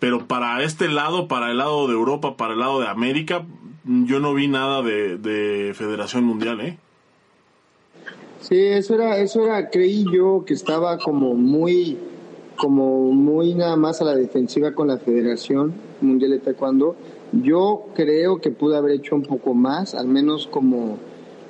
Pero 0.00 0.26
para 0.26 0.62
este 0.62 0.88
lado, 0.88 1.26
para 1.26 1.50
el 1.50 1.58
lado 1.58 1.88
de 1.88 1.94
Europa, 1.94 2.36
para 2.36 2.52
el 2.52 2.60
lado 2.60 2.80
de 2.80 2.86
América, 2.86 3.44
yo 3.84 4.20
no 4.20 4.34
vi 4.34 4.48
nada 4.48 4.82
de, 4.82 5.72
Federación 5.74 6.24
Mundial, 6.24 6.60
¿eh? 6.60 6.78
Sí, 8.40 8.56
eso 8.56 8.94
era, 8.94 9.18
eso 9.18 9.44
era, 9.44 9.68
creí 9.70 10.04
yo 10.12 10.44
que 10.46 10.54
estaba 10.54 10.98
como 10.98 11.34
muy, 11.34 11.98
como 12.56 13.10
muy 13.12 13.54
nada 13.54 13.76
más 13.76 14.00
a 14.00 14.04
la 14.04 14.14
defensiva 14.14 14.72
con 14.72 14.88
la 14.88 14.98
Federación 14.98 15.74
Mundial 16.00 16.32
de 16.32 16.38
Taekwondo. 16.38 16.94
Yo 17.32 17.86
creo 17.94 18.40
que 18.40 18.50
pude 18.50 18.76
haber 18.76 18.92
hecho 18.92 19.14
un 19.14 19.22
poco 19.22 19.54
más, 19.54 19.94
al 19.94 20.08
menos 20.08 20.46
como... 20.46 20.98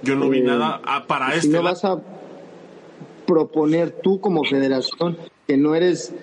Yo 0.02 0.16
no 0.16 0.28
vi 0.28 0.38
eh, 0.38 0.42
nada 0.42 0.80
ah, 0.84 1.04
para 1.06 1.34
este. 1.34 1.42
Si 1.42 1.48
no 1.48 1.62
vas 1.62 1.84
a 1.84 2.00
proponer 3.26 3.90
tú 3.90 4.20
como 4.20 4.44
federación 4.44 5.18
que 5.46 5.56
no 5.56 5.74
eres 5.74 6.14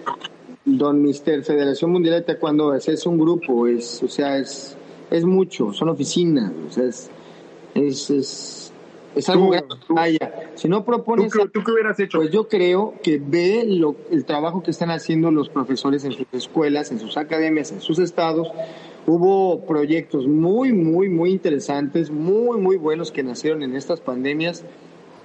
Don 0.66 1.02
Mister, 1.02 1.44
Federación 1.44 1.92
Mundial 1.92 2.16
de 2.16 2.22
Taekwondo, 2.22 2.74
es, 2.74 3.06
un 3.06 3.20
grupo, 3.20 3.68
es, 3.68 4.02
o 4.02 4.08
sea, 4.08 4.38
es, 4.38 4.76
es 5.12 5.24
mucho, 5.24 5.72
son 5.74 5.90
oficinas, 5.90 6.52
o 6.68 6.72
sea, 6.72 6.86
es, 6.86 7.12
es, 7.76 8.72
es, 9.16 9.30
algo 9.30 9.52
Vaya, 9.90 10.52
si 10.56 10.68
no 10.68 10.84
propones... 10.84 11.32
¿Tú, 11.32 11.64
qué 11.64 11.72
hubieras 11.72 12.00
hecho? 12.00 12.18
Pues 12.18 12.32
yo 12.32 12.48
creo 12.48 12.96
que 13.04 13.22
ve 13.24 13.64
lo, 13.68 13.96
el 14.10 14.26
trabajo 14.26 14.64
que 14.64 14.72
están 14.72 14.90
haciendo 14.90 15.30
los 15.30 15.50
profesores 15.50 16.04
en 16.04 16.12
sus 16.12 16.26
escuelas, 16.32 16.92
en 16.92 17.00
sus 17.00 17.16
academias, 17.18 17.72
en 17.72 17.82
sus 17.82 18.00
estados. 18.00 18.48
Hubo 19.08 19.66
proyectos 19.66 20.28
muy, 20.28 20.74
muy, 20.74 21.10
muy 21.10 21.32
interesantes, 21.32 22.10
muy, 22.10 22.60
muy 22.60 22.78
buenos 22.78 23.12
que 23.12 23.24
nacieron 23.24 23.62
en 23.62 23.76
estas 23.76 24.02
pandemias 24.02 24.64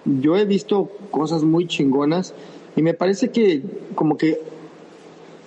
yo 0.05 0.37
he 0.37 0.45
visto 0.45 0.91
cosas 1.11 1.43
muy 1.43 1.67
chingonas 1.67 2.35
y 2.77 2.83
me 2.83 2.95
parece 2.95 3.31
que 3.31 3.63
como 3.95 4.17
que 4.17 4.41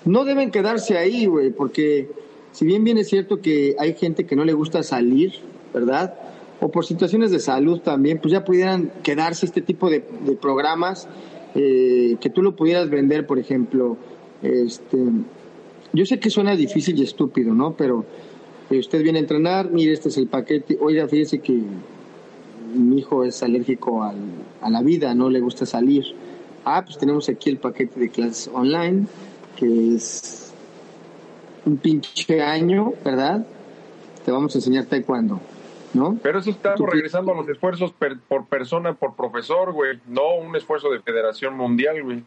no 0.06 0.26
deben 0.26 0.52
quedarse 0.52 0.98
ahí, 0.98 1.26
güey, 1.26 1.50
porque 1.52 2.10
si 2.52 2.66
bien 2.66 2.84
bien 2.84 2.98
es 2.98 3.08
cierto 3.08 3.42
que 3.42 3.76
hay 3.80 3.94
gente 3.94 4.26
que 4.26 4.36
no 4.36 4.44
le 4.44 4.54
gusta 4.54 4.84
salir, 4.84 5.34
¿verdad? 5.74 6.14
O 6.60 6.70
por 6.70 6.86
situaciones 6.86 7.32
de 7.32 7.40
salud 7.40 7.80
también, 7.80 8.20
pues 8.20 8.32
ya 8.32 8.46
pudieran 8.46 8.92
quedarse 9.02 9.46
este 9.46 9.62
tipo 9.62 9.90
de, 9.90 10.02
programas 10.42 11.08
eh, 11.56 12.18
que 12.20 12.30
tú 12.30 12.42
lo 12.42 12.56
pudieras 12.56 12.90
vender, 12.90 13.26
por 13.26 13.40
ejemplo. 13.40 13.98
Este, 14.42 14.98
yo 15.94 16.06
sé 16.06 16.20
que 16.20 16.30
suena 16.30 16.56
difícil 16.56 17.00
y 17.00 17.04
estúpido, 17.04 17.54
¿no? 17.54 17.76
Pero 17.76 18.06
eh, 18.74 18.80
usted 18.80 19.04
viene 19.04 19.20
a 19.20 19.22
entrenar, 19.22 19.70
mire, 19.70 19.94
este 19.94 20.10
es 20.10 20.18
el 20.18 20.28
paquete. 20.28 20.78
Oiga, 20.80 21.08
fíjese 21.08 21.40
que 21.40 21.62
mi 22.74 23.00
hijo 23.00 23.24
es 23.24 23.44
alérgico 23.44 24.04
al, 24.04 24.18
a 24.62 24.70
la 24.70 24.82
vida, 24.82 25.14
no 25.14 25.30
le 25.30 25.40
gusta 25.40 25.66
salir. 25.66 26.04
Ah, 26.66 26.84
pues 26.84 26.98
tenemos 26.98 27.30
aquí 27.30 27.50
el 27.50 27.58
paquete 27.58 28.00
de 28.00 28.10
clases 28.10 28.50
online, 28.54 29.06
que 29.56 29.96
es 29.96 30.54
un 31.66 31.78
pinche 31.78 32.42
año, 32.42 32.94
¿verdad? 33.04 33.46
Te 34.26 34.32
vamos 34.32 34.56
a 34.56 34.58
enseñar 34.58 34.86
taekwondo, 34.86 35.40
¿no? 35.94 36.18
Pero 36.24 36.40
eso 36.40 36.50
estamos 36.50 36.90
regresando 36.90 37.34
a 37.34 37.36
los 37.36 37.50
esfuerzos 37.50 37.94
por 38.28 38.46
persona, 38.46 38.94
por 38.94 39.16
profesor, 39.16 39.74
güey, 39.74 40.00
no 40.08 40.36
un 40.36 40.56
esfuerzo 40.56 40.90
de 40.90 41.00
Federación 41.02 41.56
Mundial, 41.56 42.02
güey. 42.02 42.24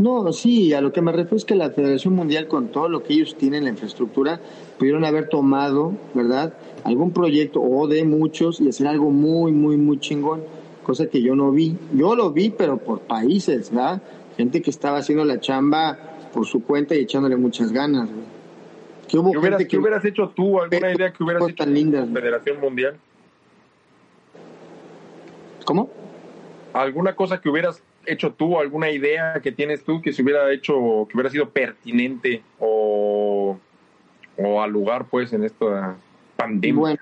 No, 0.00 0.32
sí, 0.32 0.72
a 0.72 0.80
lo 0.80 0.94
que 0.94 1.02
me 1.02 1.12
refiero 1.12 1.36
es 1.36 1.44
que 1.44 1.54
la 1.54 1.70
Federación 1.70 2.14
Mundial, 2.14 2.48
con 2.48 2.68
todo 2.68 2.88
lo 2.88 3.02
que 3.02 3.12
ellos 3.12 3.36
tienen, 3.36 3.64
la 3.64 3.70
infraestructura, 3.70 4.40
pudieron 4.78 5.04
haber 5.04 5.28
tomado, 5.28 5.92
¿verdad? 6.14 6.54
Algún 6.84 7.12
proyecto 7.12 7.60
o 7.60 7.86
de 7.86 8.02
muchos 8.04 8.62
y 8.62 8.68
hacer 8.68 8.86
algo 8.86 9.10
muy, 9.10 9.52
muy, 9.52 9.76
muy 9.76 10.00
chingón, 10.00 10.42
cosa 10.84 11.06
que 11.08 11.20
yo 11.20 11.36
no 11.36 11.52
vi. 11.52 11.76
Yo 11.92 12.16
lo 12.16 12.30
vi, 12.30 12.48
pero 12.48 12.78
por 12.78 13.00
países, 13.00 13.70
¿verdad? 13.70 14.00
Gente 14.38 14.62
que 14.62 14.70
estaba 14.70 14.96
haciendo 14.98 15.22
la 15.26 15.38
chamba 15.38 15.98
por 16.32 16.46
su 16.46 16.62
cuenta 16.62 16.94
y 16.94 17.00
echándole 17.00 17.36
muchas 17.36 17.70
ganas, 17.70 18.08
¿Qué, 19.06 19.18
hubo 19.18 19.38
hubieras, 19.38 19.66
que, 19.66 19.76
hubieras 19.76 20.04
hecho 20.06 20.32
tú? 20.34 20.62
¿Alguna 20.62 20.94
idea 20.94 21.12
que 21.12 21.22
hubieras 21.22 21.46
hecho 21.46 21.64
en 21.64 21.92
la 21.92 22.06
Federación 22.06 22.60
Mundial? 22.60 22.96
¿Cómo? 25.66 25.90
¿Alguna 26.72 27.14
cosa 27.14 27.38
que 27.40 27.50
hubieras 27.50 27.82
hecho 28.06 28.32
tú, 28.32 28.58
alguna 28.58 28.90
idea 28.90 29.40
que 29.42 29.52
tienes 29.52 29.84
tú 29.84 30.00
que 30.00 30.12
se 30.12 30.22
hubiera 30.22 30.52
hecho, 30.52 30.74
que 31.08 31.16
hubiera 31.16 31.30
sido 31.30 31.50
pertinente 31.50 32.42
o, 32.58 33.58
o 34.36 34.62
al 34.62 34.70
lugar, 34.70 35.06
pues, 35.10 35.32
en 35.32 35.44
esta 35.44 35.96
pandemia? 36.36 36.80
Bueno, 36.80 37.00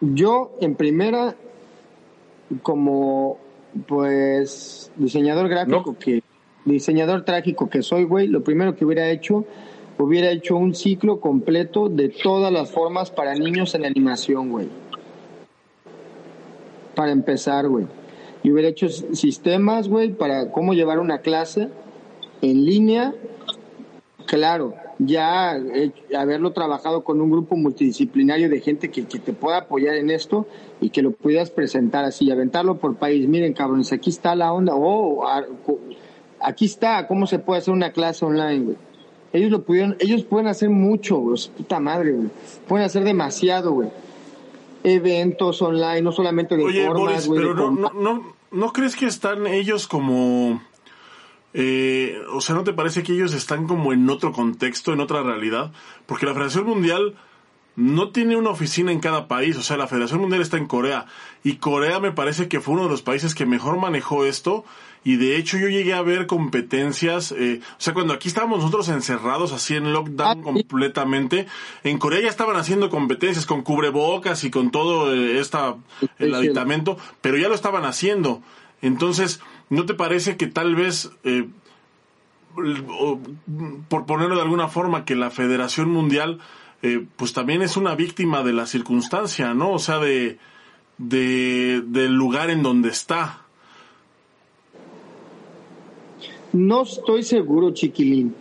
yo 0.00 0.56
en 0.60 0.74
primera, 0.74 1.34
como, 2.62 3.38
pues, 3.86 4.90
diseñador 4.96 5.48
gráfico 5.48 5.96
que, 5.98 6.22
diseñador 6.64 7.24
trágico 7.24 7.68
que 7.68 7.82
soy, 7.82 8.04
güey, 8.04 8.28
lo 8.28 8.42
primero 8.42 8.74
que 8.76 8.84
hubiera 8.84 9.10
hecho, 9.10 9.44
hubiera 9.98 10.30
hecho 10.30 10.56
un 10.56 10.74
ciclo 10.74 11.20
completo 11.20 11.88
de 11.88 12.08
todas 12.08 12.52
las 12.52 12.70
formas 12.70 13.10
para 13.10 13.34
niños 13.34 13.74
en 13.74 13.84
animación, 13.84 14.50
güey. 14.50 14.68
Para 16.94 17.12
empezar, 17.12 17.68
güey 17.68 17.86
y 18.44 18.52
hubiera 18.52 18.68
hecho 18.68 18.90
sistemas, 18.90 19.88
güey, 19.88 20.12
para 20.12 20.52
cómo 20.52 20.74
llevar 20.74 21.00
una 21.00 21.18
clase 21.18 21.70
en 22.42 22.66
línea. 22.66 23.14
Claro, 24.26 24.74
ya 24.98 25.58
haberlo 26.16 26.52
trabajado 26.52 27.04
con 27.04 27.22
un 27.22 27.30
grupo 27.30 27.56
multidisciplinario 27.56 28.50
de 28.50 28.60
gente 28.60 28.90
que, 28.90 29.02
te 29.02 29.32
pueda 29.32 29.56
apoyar 29.60 29.94
en 29.96 30.10
esto 30.10 30.46
y 30.82 30.90
que 30.90 31.00
lo 31.00 31.12
pudieras 31.12 31.50
presentar 31.50 32.04
así, 32.04 32.30
aventarlo 32.30 32.76
por 32.76 32.96
país. 32.96 33.26
Miren, 33.26 33.54
cabrones, 33.54 33.92
aquí 33.94 34.10
está 34.10 34.36
la 34.36 34.52
onda. 34.52 34.74
Oh, 34.76 35.26
aquí 36.38 36.66
está 36.66 37.06
cómo 37.06 37.26
se 37.26 37.38
puede 37.38 37.60
hacer 37.60 37.72
una 37.72 37.92
clase 37.92 38.26
online, 38.26 38.60
güey. 38.62 38.76
Ellos 39.32 39.50
lo 39.50 39.62
pudieron, 39.62 39.96
ellos 40.00 40.22
pueden 40.24 40.48
hacer 40.48 40.68
mucho, 40.68 41.16
güey. 41.16 41.40
Puta 41.56 41.80
madre, 41.80 42.12
güey. 42.12 42.28
Pueden 42.68 42.84
hacer 42.84 43.04
demasiado, 43.04 43.72
güey 43.72 43.88
eventos 44.84 45.62
online, 45.62 46.02
no 46.02 46.12
solamente 46.12 46.56
de 46.56 46.64
Oye, 46.64 46.86
Boris, 46.86 47.26
pero 47.26 47.54
no, 47.54 47.70
no, 47.70 47.90
no, 47.94 48.33
crees 48.72 48.96
que 48.96 49.06
están 49.06 49.46
ellos 49.46 49.86
como... 49.88 50.62
Eh, 51.52 52.20
o 52.32 52.40
sea, 52.40 52.54
¿no 52.54 52.64
te 52.64 52.72
parece 52.72 53.02
que 53.02 53.12
ellos 53.12 53.32
están 53.32 53.66
como 53.66 53.92
en 53.92 54.08
otro 54.10 54.32
contexto, 54.32 54.92
en 54.92 55.00
otra 55.00 55.22
realidad? 55.22 55.72
Porque 56.06 56.26
la 56.26 56.34
Federación 56.34 56.66
Mundial 56.66 57.16
no 57.76 58.10
tiene 58.10 58.36
una 58.36 58.50
oficina 58.50 58.92
en 58.92 59.00
cada 59.00 59.26
país, 59.28 59.56
o 59.56 59.62
sea, 59.62 59.76
la 59.76 59.88
Federación 59.88 60.20
Mundial 60.20 60.42
está 60.42 60.56
en 60.56 60.66
Corea 60.66 61.06
y 61.42 61.56
Corea 61.56 61.98
me 61.98 62.12
parece 62.12 62.48
que 62.48 62.60
fue 62.60 62.74
uno 62.74 62.84
de 62.84 62.90
los 62.90 63.02
países 63.02 63.34
que 63.34 63.46
mejor 63.46 63.78
manejó 63.78 64.24
esto 64.24 64.64
y 65.04 65.16
de 65.16 65.36
hecho 65.36 65.58
yo 65.58 65.68
llegué 65.68 65.92
a 65.92 66.02
ver 66.02 66.26
competencias, 66.26 67.32
eh, 67.32 67.60
o 67.62 67.80
sea, 67.80 67.94
cuando 67.94 68.14
aquí 68.14 68.28
estábamos 68.28 68.58
nosotros 68.58 68.88
encerrados 68.88 69.52
así 69.52 69.76
en 69.76 69.92
lockdown 69.92 70.40
ah, 70.40 70.42
completamente, 70.42 71.46
en 71.84 71.98
Corea 71.98 72.22
ya 72.22 72.28
estaban 72.28 72.56
haciendo 72.56 72.90
competencias 72.90 73.46
con 73.46 73.62
cubrebocas 73.62 74.42
y 74.44 74.50
con 74.50 74.70
todo 74.70 75.14
eh, 75.14 75.38
esta, 75.38 75.76
el 76.18 76.34
aditamento, 76.34 76.98
pero 77.20 77.36
ya 77.36 77.48
lo 77.48 77.54
estaban 77.54 77.84
haciendo. 77.84 78.42
Entonces, 78.82 79.40
¿no 79.70 79.86
te 79.86 79.94
parece 79.94 80.36
que 80.36 80.46
tal 80.46 80.74
vez... 80.74 81.10
Eh, 81.24 81.48
por 83.88 84.06
ponerlo 84.06 84.36
de 84.36 84.42
alguna 84.42 84.68
forma, 84.68 85.04
que 85.04 85.16
la 85.16 85.32
Federación 85.32 85.90
Mundial 85.90 86.38
eh, 86.84 87.06
pues 87.16 87.32
también 87.32 87.62
es 87.62 87.78
una 87.78 87.94
víctima 87.94 88.42
de 88.42 88.52
la 88.52 88.66
circunstancia, 88.66 89.54
¿no? 89.54 89.72
O 89.72 89.78
sea, 89.78 89.98
de, 90.00 90.38
de, 90.98 91.82
del 91.86 92.12
lugar 92.12 92.50
en 92.50 92.62
donde 92.62 92.90
está. 92.90 93.43
No 96.54 96.82
estoy 96.82 97.24
seguro, 97.24 97.72
chiquilín. 97.72 98.32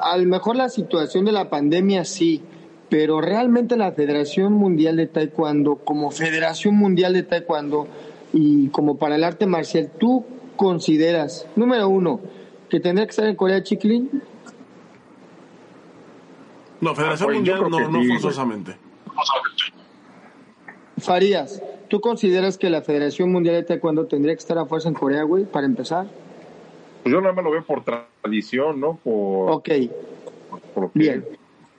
A 0.00 0.16
lo 0.16 0.24
mejor 0.24 0.56
la 0.56 0.70
situación 0.70 1.26
de 1.26 1.32
la 1.32 1.50
pandemia 1.50 2.06
sí, 2.06 2.40
pero 2.88 3.20
realmente 3.20 3.76
la 3.76 3.92
Federación 3.92 4.54
Mundial 4.54 4.96
de 4.96 5.08
Taekwondo, 5.08 5.76
como 5.76 6.10
Federación 6.10 6.74
Mundial 6.74 7.12
de 7.12 7.22
Taekwondo 7.22 7.86
y 8.32 8.68
como 8.68 8.96
para 8.96 9.16
el 9.16 9.24
arte 9.24 9.44
marcial, 9.44 9.92
¿tú 10.00 10.24
consideras, 10.56 11.46
número 11.54 11.86
uno, 11.86 12.18
que 12.70 12.80
tendría 12.80 13.06
que 13.06 13.10
estar 13.10 13.26
en 13.26 13.36
Corea, 13.36 13.62
chiquilín? 13.62 14.22
No, 16.80 16.94
Federación 16.94 17.28
ah, 17.30 17.34
Mundial 17.34 17.60
no, 17.68 17.90
no 17.90 18.04
forzosamente. 18.14 18.76
Farías, 20.96 21.62
¿tú 21.88 22.00
consideras 22.00 22.56
que 22.56 22.70
la 22.70 22.80
Federación 22.80 23.30
Mundial 23.30 23.56
de 23.56 23.64
Taekwondo 23.64 24.06
tendría 24.06 24.34
que 24.34 24.40
estar 24.40 24.56
a 24.56 24.64
fuerza 24.64 24.88
en 24.88 24.94
Corea, 24.94 25.24
güey, 25.24 25.44
para 25.44 25.66
empezar? 25.66 26.06
Pues 27.02 27.12
yo 27.12 27.20
nada 27.20 27.32
más 27.32 27.44
lo 27.44 27.50
veo 27.50 27.64
por 27.64 27.82
tradición, 27.84 28.80
¿no? 28.80 28.98
Por, 29.02 29.50
ok. 29.50 29.68
Bien. 30.94 31.24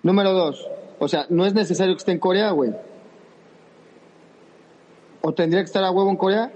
Número 0.02 0.34
dos, 0.34 0.68
o 1.00 1.08
sea, 1.08 1.26
no 1.30 1.46
es 1.46 1.54
necesario 1.54 1.94
que 1.94 2.00
esté 2.00 2.12
en 2.12 2.20
Corea, 2.20 2.52
güey. 2.52 2.72
¿O 5.22 5.34
tendría 5.34 5.62
que 5.62 5.68
estar 5.68 5.84
a 5.84 5.92
huevo 5.92 6.10
en 6.10 6.18
Corea? 6.18 6.52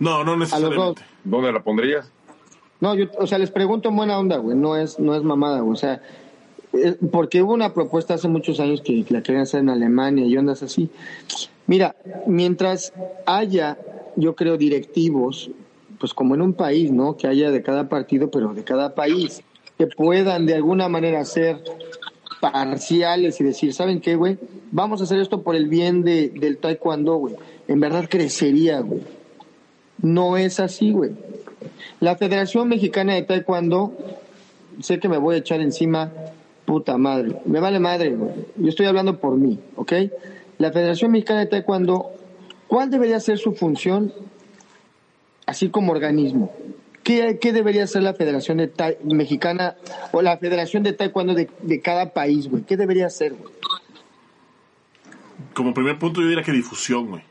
No, 0.00 0.24
no 0.24 0.36
necesariamente. 0.36 1.02
¿Dónde 1.22 1.52
la 1.52 1.62
pondrías? 1.62 2.10
No, 2.80 2.94
yo, 2.94 3.06
o 3.18 3.26
sea, 3.26 3.38
les 3.38 3.50
pregunto 3.50 3.88
en 3.88 3.96
buena 3.96 4.18
onda, 4.18 4.36
güey, 4.36 4.56
no 4.56 4.76
es, 4.76 4.98
no 4.98 5.14
es 5.14 5.22
mamada, 5.22 5.60
güey, 5.60 5.72
o 5.72 5.76
sea, 5.76 6.02
eh, 6.74 6.96
porque 7.10 7.42
hubo 7.42 7.54
una 7.54 7.72
propuesta 7.72 8.14
hace 8.14 8.28
muchos 8.28 8.60
años 8.60 8.82
que, 8.82 9.04
la 9.08 9.22
querían 9.22 9.42
hacer 9.42 9.60
en 9.60 9.70
Alemania 9.70 10.26
y 10.26 10.36
ondas 10.36 10.62
así. 10.62 10.90
Mira, 11.66 11.96
mientras 12.26 12.92
haya, 13.26 13.78
yo 14.16 14.34
creo, 14.34 14.56
directivos, 14.56 15.50
pues 15.98 16.12
como 16.14 16.34
en 16.34 16.42
un 16.42 16.52
país, 16.52 16.90
¿no? 16.90 17.16
Que 17.16 17.26
haya 17.26 17.50
de 17.50 17.62
cada 17.62 17.88
partido, 17.88 18.30
pero 18.30 18.54
de 18.54 18.64
cada 18.64 18.94
país, 18.94 19.42
que 19.78 19.86
puedan 19.86 20.46
de 20.46 20.54
alguna 20.54 20.88
manera 20.88 21.24
ser 21.24 21.62
parciales 22.40 23.40
y 23.40 23.44
decir, 23.44 23.72
¿saben 23.72 24.00
qué, 24.00 24.16
güey? 24.16 24.38
Vamos 24.70 25.00
a 25.00 25.04
hacer 25.04 25.18
esto 25.18 25.42
por 25.42 25.56
el 25.56 25.68
bien 25.68 26.02
de, 26.02 26.28
del 26.28 26.58
taekwondo, 26.58 27.16
güey. 27.16 27.36
En 27.68 27.80
verdad 27.80 28.06
crecería, 28.08 28.80
güey. 28.80 29.02
No 30.02 30.36
es 30.36 30.60
así, 30.60 30.90
güey. 30.92 31.12
La 32.00 32.16
Federación 32.16 32.68
Mexicana 32.68 33.14
de 33.14 33.22
Taekwondo, 33.22 33.94
sé 34.80 34.98
que 34.98 35.08
me 35.08 35.16
voy 35.16 35.36
a 35.36 35.38
echar 35.38 35.60
encima, 35.60 36.12
puta 36.66 36.98
madre, 36.98 37.36
me 37.46 37.60
vale 37.60 37.78
madre, 37.78 38.14
güey. 38.14 38.32
Yo 38.56 38.68
estoy 38.68 38.86
hablando 38.86 39.18
por 39.18 39.36
mí, 39.36 39.58
¿ok? 39.76 39.92
La 40.58 40.72
Federación 40.72 41.12
Mexicana 41.12 41.40
de 41.40 41.46
Taekwondo, 41.46 42.10
¿cuál 42.68 42.90
debería 42.90 43.20
ser 43.20 43.38
su 43.38 43.54
función 43.54 44.12
así 45.46 45.68
como 45.70 45.92
organismo? 45.92 46.52
¿Qué, 47.02 47.38
debería 47.52 47.86
ser 47.86 48.02
la 48.02 48.14
Federación 48.14 48.58
de 48.58 48.98
Mexicana 49.04 49.76
o 50.12 50.22
la 50.22 50.38
Federación 50.38 50.82
de 50.82 50.94
Taekwondo 50.94 51.34
de, 51.34 51.50
de 51.60 51.80
cada 51.82 52.14
país, 52.14 52.48
güey? 52.48 52.62
¿Qué 52.62 52.78
debería 52.78 53.10
ser, 53.10 53.34
güey? 53.34 53.52
Como 55.52 55.74
primer 55.74 55.98
punto 55.98 56.20
yo 56.20 56.28
diría 56.28 56.42
que 56.42 56.52
difusión, 56.52 57.08
güey. 57.08 57.22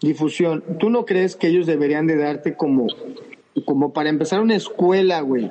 Difusión. 0.00 0.64
¿Tú 0.78 0.90
no 0.90 1.06
crees 1.06 1.36
que 1.36 1.48
ellos 1.48 1.66
deberían 1.66 2.06
de 2.06 2.16
darte 2.16 2.54
como, 2.54 2.86
como 3.64 3.92
para 3.92 4.10
empezar 4.10 4.40
una 4.40 4.56
escuela, 4.56 5.20
güey? 5.20 5.50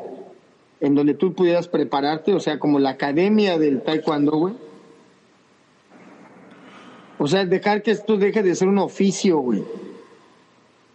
En 0.82 0.94
donde 0.94 1.14
tú 1.14 1.34
pudieras 1.34 1.68
prepararte, 1.68 2.34
o 2.34 2.40
sea, 2.40 2.60
como 2.60 2.80
la 2.80 2.92
academia 2.92 3.58
del 3.58 3.82
taekwondo, 3.82 4.32
güey. 4.38 4.54
O 7.26 7.28
sea, 7.28 7.44
dejar 7.44 7.82
que 7.82 7.90
esto 7.90 8.18
deje 8.18 8.44
de 8.44 8.54
ser 8.54 8.68
un 8.68 8.78
oficio, 8.78 9.40
güey. 9.40 9.64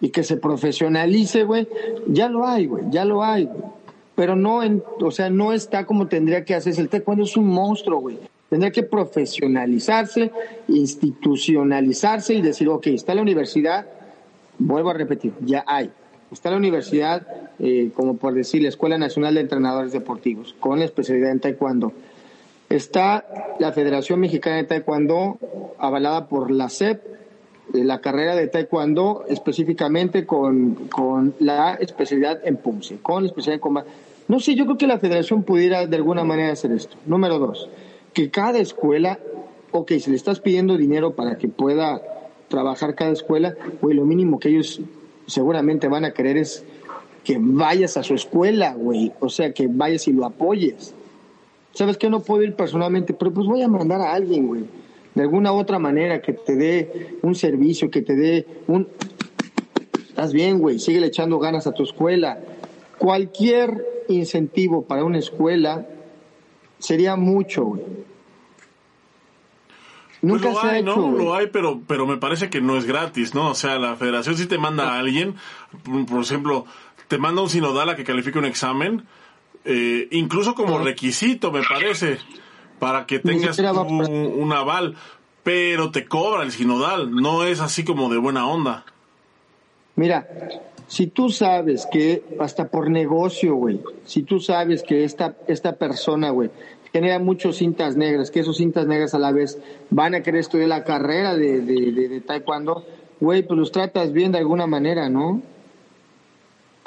Y 0.01 0.11
que 0.11 0.23
se 0.23 0.37
profesionalice, 0.37 1.43
güey. 1.43 1.67
Ya 2.07 2.29
lo 2.29 2.47
hay, 2.47 2.67
güey. 2.67 2.85
Ya 2.91 3.05
lo 3.05 3.25
hay, 3.25 3.47
güey. 3.47 3.65
Pero 4.15 4.37
no, 4.37 4.63
en, 4.63 4.81
o 5.01 5.11
sea, 5.11 5.29
no 5.29 5.53
está 5.53 5.87
como 5.87 6.07
tendría 6.07 6.45
que 6.45 6.55
hacerse. 6.55 6.83
El 6.83 6.89
taekwondo 6.89 7.25
es 7.25 7.37
un 7.37 7.49
monstruo, 7.49 7.99
güey. 7.99 8.17
Tendría 8.49 8.71
que 8.71 8.85
profesionalizarse, 8.85 10.31
institucionalizarse 10.69 12.35
y 12.35 12.43
decir, 12.43 12.69
ok, 12.69 12.87
está 12.87 13.13
la 13.13 13.23
universidad, 13.23 13.87
vuelvo 14.57 14.91
a 14.91 14.95
repetir, 14.95 15.33
ya 15.41 15.65
hay. 15.67 15.91
Está 16.31 16.53
la 16.53 16.59
universidad, 16.59 17.27
eh, 17.59 17.91
como 17.97 18.19
por 18.19 18.35
decir, 18.35 18.63
la 18.63 18.69
Escuela 18.69 18.99
Nacional 18.99 19.35
de 19.35 19.41
Entrenadores 19.41 19.91
Deportivos, 19.91 20.55
con 20.61 20.79
la 20.79 20.85
especialidad 20.85 21.33
en 21.33 21.41
taekwondo. 21.41 21.93
Está 22.71 23.27
la 23.59 23.73
Federación 23.73 24.21
Mexicana 24.21 24.59
de 24.59 24.65
Taekwondo, 24.65 25.39
avalada 25.77 26.29
por 26.29 26.53
la 26.53 26.69
SEP, 26.69 27.03
eh, 27.75 27.85
la 27.85 28.01
carrera 28.01 28.37
de 28.37 28.47
Taekwondo 28.47 29.25
específicamente 29.29 30.25
con, 30.25 30.87
con 30.89 31.35
la 31.41 31.75
especialidad 31.75 32.41
en 32.45 32.59
PUMSE, 32.59 32.99
con 33.03 33.25
la 33.25 33.29
especialidad 33.29 33.57
en 33.57 33.61
combate. 33.61 33.91
No 34.29 34.39
sé, 34.39 34.55
yo 34.55 34.67
creo 34.67 34.79
que 34.79 34.87
la 34.87 35.01
federación 35.01 35.43
pudiera 35.43 35.89
de 35.89 35.97
alguna 35.97 36.23
manera 36.23 36.53
hacer 36.53 36.71
esto. 36.71 36.97
Número 37.07 37.41
dos, 37.41 37.69
que 38.13 38.31
cada 38.31 38.61
escuela, 38.61 39.19
ok, 39.73 39.91
si 39.99 40.11
le 40.11 40.17
estás 40.17 40.39
pidiendo 40.39 40.77
dinero 40.77 41.17
para 41.17 41.39
que 41.39 41.49
pueda 41.49 42.01
trabajar 42.47 42.95
cada 42.95 43.11
escuela, 43.11 43.57
güey, 43.83 43.97
lo 43.97 44.05
mínimo 44.05 44.39
que 44.39 44.49
ellos 44.49 44.81
seguramente 45.27 45.89
van 45.89 46.05
a 46.05 46.13
querer 46.13 46.37
es 46.37 46.65
que 47.25 47.37
vayas 47.41 47.97
a 47.97 48.05
su 48.05 48.15
escuela, 48.15 48.75
güey. 48.75 49.13
O 49.19 49.29
sea, 49.29 49.53
que 49.53 49.67
vayas 49.69 50.07
y 50.07 50.13
lo 50.13 50.25
apoyes. 50.25 50.95
¿Sabes 51.73 51.97
que 51.97 52.11
No 52.11 52.21
puedo 52.21 52.43
ir 52.43 52.55
personalmente, 52.55 53.15
pero 53.15 53.33
pues 53.33 53.47
voy 53.47 53.63
a 53.63 53.69
mandar 53.69 54.01
a 54.01 54.13
alguien, 54.13 54.47
güey. 54.47 54.65
De 55.15 55.23
alguna 55.23 55.53
otra 55.53 55.79
manera, 55.79 56.21
que 56.23 56.33
te 56.33 56.57
dé 56.57 57.19
un 57.23 57.35
servicio, 57.35 57.91
que 57.91 58.03
te 58.03 58.15
dé 58.15 58.47
un... 58.67 58.89
Estás 60.09 60.33
bien, 60.33 60.59
güey, 60.59 60.79
sigue 60.79 61.05
echando 61.05 61.39
ganas 61.39 61.67
a 61.67 61.73
tu 61.73 61.83
escuela. 61.83 62.39
Cualquier 62.99 63.85
incentivo 64.09 64.85
para 64.85 65.05
una 65.05 65.19
escuela 65.19 65.87
sería 66.79 67.17
mucho, 67.17 67.65
güey. 67.65 67.83
Pues 70.21 70.33
Nunca 70.33 70.51
lo 70.51 70.63
hay, 70.63 70.83
¿no? 70.83 71.11
Lo 71.13 71.35
hay, 71.35 71.47
pero, 71.47 71.81
pero 71.87 72.07
me 72.07 72.19
parece 72.19 72.51
que 72.51 72.61
no 72.61 72.77
es 72.77 72.85
gratis, 72.85 73.35
¿no? 73.35 73.51
O 73.51 73.55
sea, 73.55 73.79
la 73.79 73.97
federación 73.97 74.37
sí 74.37 74.47
te 74.47 74.59
manda 74.59 74.95
a 74.95 74.99
alguien, 74.99 75.37
por 76.09 76.21
ejemplo, 76.21 76.67
te 77.09 77.17
manda 77.17 77.41
un 77.41 77.49
sinodal 77.49 77.89
a 77.89 77.97
que 77.97 78.05
califique 78.05 78.39
un 78.39 78.45
examen, 78.45 79.07
eh, 79.65 80.09
incluso 80.13 80.55
como 80.55 80.79
requisito, 80.79 81.53
me 81.53 81.63
parece, 81.63 82.19
para 82.79 83.07
que 83.07 83.19
tengas 83.19 83.59
un, 83.59 84.53
aval, 84.53 84.97
pero 85.43 85.91
te 85.91 86.07
cobra 86.07 86.43
el 86.43 86.53
sinodal, 86.53 87.15
no 87.15 87.45
es 87.45 87.61
así 87.61 87.85
como 87.85 88.09
de 88.09 88.19
buena 88.19 88.47
onda. 88.47 88.85
Mira, 89.97 90.27
si 90.87 91.07
tú 91.07 91.29
sabes 91.29 91.87
que, 91.91 92.25
hasta 92.41 92.69
por 92.69 92.91
negocio, 92.91 93.55
güey, 93.55 93.81
si 94.05 94.23
tú 94.23 94.41
sabes 94.41 94.83
que 94.83 95.05
esta, 95.05 95.37
esta 95.47 95.77
persona, 95.77 96.31
güey, 96.31 96.51
genera 96.93 97.19
muchos 97.19 97.57
cintas 97.59 97.97
negras, 97.97 98.31
que 98.31 98.41
esos 98.41 98.57
cintas 98.57 98.87
negras 98.87 99.15
a 99.15 99.19
la 99.19 99.31
vez 99.31 99.59
van 99.91 100.15
a 100.15 100.23
querer 100.23 100.41
estudiar 100.41 100.69
la 100.69 100.85
carrera 100.85 101.37
de, 101.37 101.61
de, 101.61 102.09
de, 102.09 102.21
taekwondo, 102.21 102.85
güey, 103.21 103.43
pues 103.43 103.59
los 103.59 103.73
tratas 103.73 104.13
bien 104.13 104.33
de 104.33 104.39
alguna 104.39 104.67
manera, 104.67 105.09
¿no? 105.09 105.43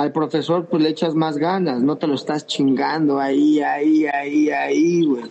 Al 0.03 0.11
profesor 0.11 0.65
pues 0.65 0.83
le 0.83 0.89
echas 0.89 1.15
más 1.15 1.37
ganas, 1.37 1.81
no 1.81 1.95
te 1.95 2.07
lo 2.07 2.15
estás 2.15 2.45
chingando 2.45 3.21
ahí, 3.21 3.61
ahí, 3.61 4.05
ahí, 4.05 4.49
ahí, 4.49 5.05
güey. 5.05 5.23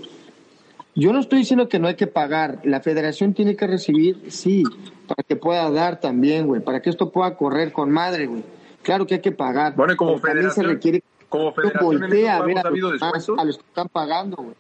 Yo 0.95 1.13
no 1.13 1.21
estoy 1.21 1.41
diciendo 1.41 1.69
que 1.69 1.79
no 1.79 1.89
hay 1.89 1.95
que 1.95 2.07
pagar, 2.07 2.61
la 2.65 2.81
federación 2.81 3.35
tiene 3.35 3.55
que 3.55 3.67
recibir, 3.67 4.31
sí, 4.31 4.63
para 5.07 5.25
que 5.25 5.37
pueda 5.37 5.71
dar 5.71 6.01
también, 6.01 6.47
güey, 6.47 6.63
para 6.63 6.81
que 6.81 6.89
esto 6.89 7.13
pueda 7.13 7.37
correr 7.37 7.71
con 7.71 7.91
madre, 7.91 8.29
güey. 8.29 8.43
Claro 8.81 9.07
que 9.07 9.17
hay 9.17 9.21
que 9.21 9.33
pagar. 9.33 9.77
Bueno, 9.77 9.95
como 9.95 10.17
federación, 10.17 10.53
se 10.53 10.63
requiere 10.63 11.03
como 11.29 11.53
federación 11.53 11.85
voltea 11.85 12.37
a 12.39 12.43
ver 12.43 12.57
a, 12.57 12.63
a 12.63 13.45
los 13.45 13.59
que 13.59 13.65
están 13.67 13.91
pagando, 13.91 14.37
güey. 14.37 14.55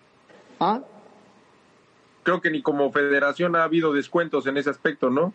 ¿Ah? 0.60 0.82
Creo 2.22 2.42
que 2.42 2.50
ni 2.50 2.60
como 2.60 2.92
federación 2.92 3.56
ha 3.56 3.64
habido 3.64 3.94
descuentos 3.94 4.46
en 4.46 4.58
ese 4.58 4.68
aspecto, 4.68 5.08
¿no? 5.08 5.32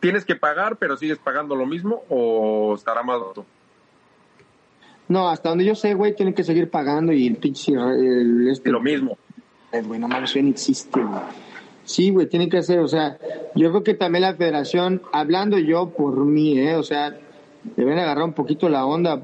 ¿Tienes 0.00 0.24
que 0.24 0.36
pagar, 0.36 0.76
pero 0.76 0.96
sigues 0.96 1.18
pagando 1.18 1.54
lo 1.54 1.66
mismo 1.66 2.02
o 2.08 2.74
estará 2.74 3.02
más 3.02 3.20
alto? 3.20 3.44
No, 5.08 5.28
hasta 5.28 5.50
donde 5.50 5.64
yo 5.64 5.74
sé, 5.74 5.94
güey, 5.94 6.14
tienen 6.14 6.34
que 6.34 6.44
seguir 6.44 6.70
pagando 6.70 7.12
y 7.12 7.26
el 7.26 7.36
pinche... 7.36 7.72
este, 8.50 8.70
lo 8.70 8.80
mismo. 8.80 9.18
Güey, 9.70 10.00
no 10.00 10.08
mames, 10.08 10.36
no 10.36 10.48
existe, 10.48 11.00
güey. 11.02 11.20
Sí, 11.84 12.10
güey, 12.10 12.26
tienen 12.26 12.48
que 12.48 12.58
hacer, 12.58 12.78
o 12.78 12.88
sea, 12.88 13.18
yo 13.54 13.70
creo 13.70 13.82
que 13.82 13.94
también 13.94 14.22
la 14.22 14.34
federación, 14.34 15.02
hablando 15.12 15.58
yo 15.58 15.90
por 15.90 16.24
mí, 16.24 16.58
¿eh? 16.58 16.76
O 16.76 16.82
sea, 16.82 17.14
deben 17.76 17.98
agarrar 17.98 18.24
un 18.24 18.32
poquito 18.32 18.68
la 18.70 18.86
onda. 18.86 19.20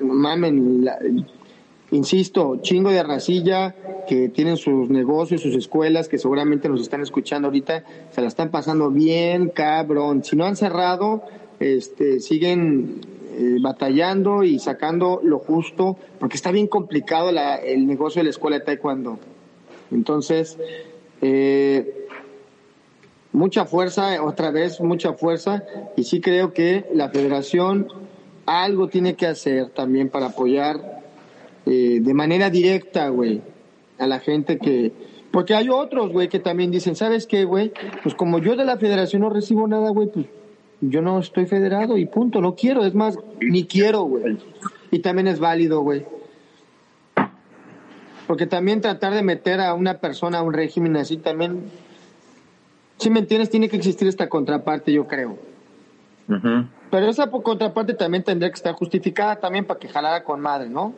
Mamen, 0.00 0.84
la, 0.84 0.98
insisto, 1.90 2.58
chingo 2.62 2.90
de 2.90 3.02
racilla 3.02 3.74
que 4.08 4.28
tienen 4.28 4.56
sus 4.56 4.88
negocios, 4.88 5.40
sus 5.40 5.54
escuelas, 5.54 6.08
que 6.08 6.18
seguramente 6.18 6.68
nos 6.68 6.80
están 6.80 7.02
escuchando 7.02 7.48
ahorita, 7.48 7.84
se 8.10 8.20
la 8.20 8.28
están 8.28 8.50
pasando 8.50 8.90
bien, 8.90 9.48
cabrón. 9.48 10.22
Si 10.24 10.36
no 10.36 10.44
han 10.44 10.56
cerrado, 10.56 11.22
este, 11.58 12.20
siguen 12.20 13.00
eh, 13.38 13.56
batallando 13.60 14.42
y 14.42 14.58
sacando 14.58 15.20
lo 15.22 15.38
justo, 15.38 15.96
porque 16.18 16.36
está 16.36 16.50
bien 16.52 16.68
complicado 16.68 17.32
la, 17.32 17.56
el 17.56 17.86
negocio 17.86 18.20
de 18.20 18.24
la 18.24 18.30
escuela 18.30 18.58
de 18.58 18.64
taekwondo. 18.64 19.18
Entonces, 19.90 20.58
eh, 21.20 22.06
mucha 23.32 23.66
fuerza, 23.66 24.22
otra 24.22 24.50
vez, 24.50 24.80
mucha 24.80 25.12
fuerza, 25.12 25.64
y 25.96 26.04
sí 26.04 26.20
creo 26.20 26.52
que 26.52 26.86
la 26.94 27.10
federación 27.10 27.88
algo 28.46 28.88
tiene 28.88 29.14
que 29.14 29.26
hacer 29.26 29.70
también 29.70 30.08
para 30.08 30.26
apoyar 30.26 31.02
eh, 31.66 31.98
de 32.00 32.14
manera 32.14 32.48
directa, 32.48 33.08
güey, 33.08 33.42
a 33.98 34.06
la 34.06 34.20
gente 34.20 34.58
que... 34.58 34.92
Porque 35.32 35.54
hay 35.54 35.68
otros, 35.68 36.12
güey, 36.12 36.28
que 36.28 36.38
también 36.38 36.70
dicen, 36.70 36.96
¿sabes 36.96 37.26
qué, 37.26 37.44
güey? 37.44 37.72
Pues 38.02 38.14
como 38.14 38.38
yo 38.38 38.56
de 38.56 38.64
la 38.64 38.78
federación 38.78 39.22
no 39.22 39.30
recibo 39.30 39.66
nada, 39.68 39.90
güey, 39.90 40.08
pues 40.08 40.26
yo 40.80 41.02
no 41.02 41.18
estoy 41.18 41.46
federado 41.46 41.98
y 41.98 42.06
punto, 42.06 42.40
no 42.40 42.54
quiero, 42.54 42.84
es 42.84 42.94
más, 42.94 43.18
ni 43.40 43.64
quiero, 43.66 44.02
güey. 44.02 44.38
Y 44.90 45.00
también 45.00 45.26
es 45.26 45.40
válido, 45.40 45.80
güey. 45.80 46.06
Porque 48.26 48.46
también 48.46 48.80
tratar 48.80 49.14
de 49.14 49.22
meter 49.22 49.60
a 49.60 49.74
una 49.74 49.98
persona 49.98 50.38
a 50.38 50.42
un 50.42 50.52
régimen 50.52 50.96
así 50.96 51.16
también, 51.16 51.64
si 52.98 53.10
me 53.10 53.20
entiendes, 53.20 53.50
tiene 53.50 53.68
que 53.68 53.76
existir 53.76 54.08
esta 54.08 54.28
contraparte, 54.28 54.92
yo 54.92 55.06
creo. 55.06 55.38
Pero 56.90 57.08
esa 57.08 57.30
contraparte 57.30 57.94
también 57.94 58.24
tendría 58.24 58.50
que 58.50 58.56
estar 58.56 58.74
justificada 58.74 59.36
también 59.36 59.64
para 59.64 59.78
que 59.78 59.88
jalara 59.88 60.24
con 60.24 60.40
madre, 60.40 60.68
¿no? 60.68 60.94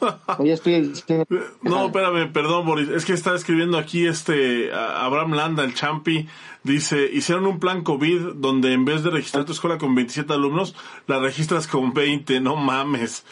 No, 1.62 1.86
espérame, 1.86 2.32
perdón, 2.32 2.66
Boris. 2.66 2.88
Es 2.88 3.04
que 3.04 3.12
está 3.12 3.34
escribiendo 3.34 3.78
aquí 3.78 4.06
este 4.06 4.72
Abraham 4.72 5.32
Landa, 5.32 5.64
el 5.64 5.74
Champi. 5.74 6.28
Dice: 6.62 7.08
Hicieron 7.12 7.46
un 7.46 7.58
plan 7.58 7.82
COVID 7.82 8.34
donde 8.34 8.72
en 8.72 8.84
vez 8.84 9.02
de 9.02 9.10
registrar 9.10 9.44
tu 9.44 9.52
escuela 9.52 9.78
con 9.78 9.94
27 9.94 10.32
alumnos, 10.32 10.74
la 11.06 11.18
registras 11.18 11.66
con 11.66 11.94
20. 11.94 12.40
No 12.40 12.56
mames. 12.56 13.24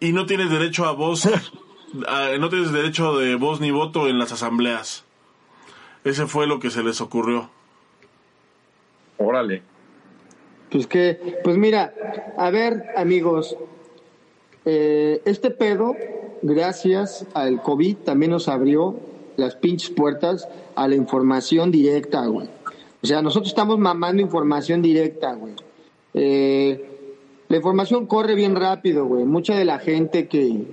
Y 0.00 0.12
no 0.12 0.26
tienes 0.26 0.50
derecho 0.50 0.86
a 0.86 0.92
voz, 0.92 1.28
no 2.38 2.48
tienes 2.48 2.72
derecho 2.72 3.16
de 3.18 3.36
voz 3.36 3.60
ni 3.60 3.70
voto 3.70 4.08
en 4.08 4.18
las 4.18 4.32
asambleas. 4.32 5.04
Ese 6.04 6.26
fue 6.26 6.46
lo 6.46 6.58
que 6.58 6.70
se 6.70 6.82
les 6.82 7.00
ocurrió. 7.00 7.50
Órale. 9.18 9.62
Pues 10.70 10.86
que, 10.86 11.38
pues 11.44 11.56
mira, 11.56 11.92
a 12.38 12.50
ver, 12.50 12.86
amigos, 12.96 13.56
eh, 14.64 15.22
este 15.24 15.50
pedo, 15.50 15.94
gracias 16.42 17.26
al 17.34 17.62
COVID, 17.62 17.96
también 17.98 18.32
nos 18.32 18.48
abrió 18.48 18.96
las 19.36 19.56
pinches 19.56 19.90
puertas 19.90 20.48
a 20.74 20.88
la 20.88 20.94
información 20.94 21.70
directa, 21.70 22.26
güey. 22.26 22.48
O 23.02 23.06
sea, 23.06 23.22
nosotros 23.22 23.48
estamos 23.48 23.78
mamando 23.78 24.22
información 24.22 24.82
directa, 24.82 25.34
güey. 25.34 25.54
Eh, 26.14 26.88
la 27.48 27.56
información 27.56 28.06
corre 28.06 28.34
bien 28.34 28.54
rápido, 28.54 29.06
güey. 29.06 29.24
Mucha 29.24 29.54
de 29.56 29.64
la 29.64 29.78
gente 29.78 30.28
que 30.28 30.64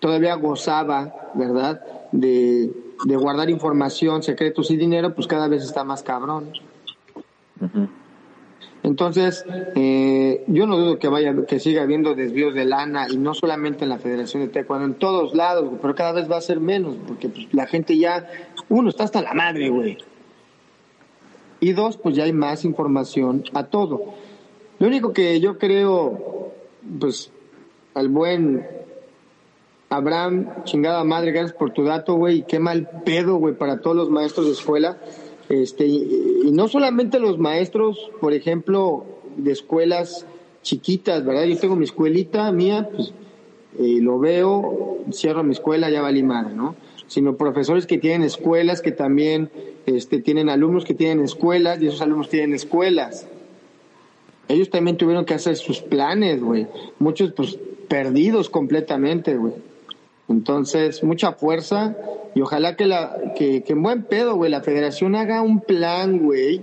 todavía 0.00 0.34
gozaba, 0.34 1.30
¿verdad? 1.34 1.82
De, 2.12 2.72
guardar 3.04 3.50
información, 3.50 4.22
secretos 4.22 4.70
y 4.70 4.76
dinero, 4.76 5.14
pues 5.14 5.26
cada 5.26 5.48
vez 5.48 5.62
está 5.62 5.84
más 5.84 6.02
cabrón. 6.02 6.52
Entonces, 8.82 9.44
eh, 9.74 10.42
yo 10.46 10.66
no 10.66 10.78
dudo 10.78 10.98
que 10.98 11.08
vaya, 11.08 11.34
que 11.46 11.60
siga 11.60 11.82
habiendo 11.82 12.14
desvíos 12.14 12.54
de 12.54 12.64
lana 12.64 13.08
y 13.10 13.18
no 13.18 13.34
solamente 13.34 13.84
en 13.84 13.90
la 13.90 13.98
Federación 13.98 14.42
de 14.42 14.48
Taekwondo, 14.48 14.86
en 14.86 14.94
todos 14.94 15.34
lados, 15.34 15.68
pero 15.82 15.94
cada 15.94 16.12
vez 16.12 16.30
va 16.30 16.38
a 16.38 16.40
ser 16.40 16.60
menos, 16.60 16.96
porque 17.06 17.28
pues, 17.28 17.52
la 17.52 17.66
gente 17.66 17.98
ya, 17.98 18.26
uno 18.70 18.88
está 18.88 19.04
hasta 19.04 19.20
la 19.20 19.34
madre, 19.34 19.68
güey. 19.68 19.98
Y 21.60 21.72
dos, 21.72 21.98
pues 21.98 22.16
ya 22.16 22.24
hay 22.24 22.32
más 22.32 22.64
información 22.64 23.44
a 23.52 23.64
todo. 23.64 24.14
Lo 24.78 24.86
único 24.86 25.12
que 25.12 25.38
yo 25.40 25.58
creo, 25.58 26.52
pues, 26.98 27.30
al 27.92 28.08
buen 28.08 28.66
Abraham, 29.90 30.64
chingada 30.64 31.04
madre, 31.04 31.32
gracias 31.32 31.52
por 31.52 31.72
tu 31.72 31.84
dato, 31.84 32.14
güey, 32.14 32.38
y 32.38 32.42
qué 32.44 32.58
mal 32.58 32.88
pedo, 33.04 33.36
güey, 33.36 33.54
para 33.54 33.80
todos 33.80 33.94
los 33.94 34.08
maestros 34.08 34.46
de 34.46 34.52
escuela. 34.52 34.96
Este, 35.50 35.84
y, 35.84 36.50
no 36.52 36.68
solamente 36.68 37.18
los 37.18 37.38
maestros, 37.38 38.10
por 38.20 38.32
ejemplo, 38.32 39.04
de 39.36 39.50
escuelas 39.50 40.24
chiquitas, 40.62 41.24
¿verdad? 41.24 41.44
Yo 41.44 41.58
tengo 41.58 41.74
mi 41.74 41.84
escuelita 41.84 42.50
mía, 42.52 42.88
pues 42.94 43.12
eh, 43.78 43.98
lo 44.00 44.20
veo, 44.20 44.98
cierro 45.12 45.42
mi 45.42 45.52
escuela, 45.52 45.90
ya 45.90 46.02
valí 46.02 46.22
madre, 46.22 46.54
¿no? 46.54 46.76
Sino 47.08 47.36
profesores 47.36 47.86
que 47.86 47.98
tienen 47.98 48.22
escuelas, 48.22 48.80
que 48.80 48.92
también 48.92 49.50
este, 49.86 50.20
tienen 50.20 50.48
alumnos 50.48 50.84
que 50.84 50.94
tienen 50.94 51.24
escuelas 51.24 51.82
y 51.82 51.88
esos 51.88 52.00
alumnos 52.00 52.28
tienen 52.28 52.54
escuelas. 52.54 53.26
Ellos 54.46 54.70
también 54.70 54.96
tuvieron 54.96 55.24
que 55.24 55.34
hacer 55.34 55.56
sus 55.56 55.80
planes, 55.80 56.40
güey. 56.40 56.68
Muchos, 57.00 57.32
pues, 57.32 57.58
perdidos 57.88 58.50
completamente, 58.50 59.36
güey. 59.36 59.54
Entonces, 60.30 61.02
mucha 61.04 61.32
fuerza 61.32 61.96
y 62.34 62.40
ojalá 62.40 62.76
que 62.76 62.86
la 62.86 63.16
que, 63.36 63.62
que 63.64 63.72
en 63.72 63.82
buen 63.82 64.04
pedo, 64.04 64.36
güey, 64.36 64.50
la 64.50 64.62
federación 64.62 65.14
haga 65.16 65.42
un 65.42 65.60
plan, 65.60 66.18
güey. 66.18 66.62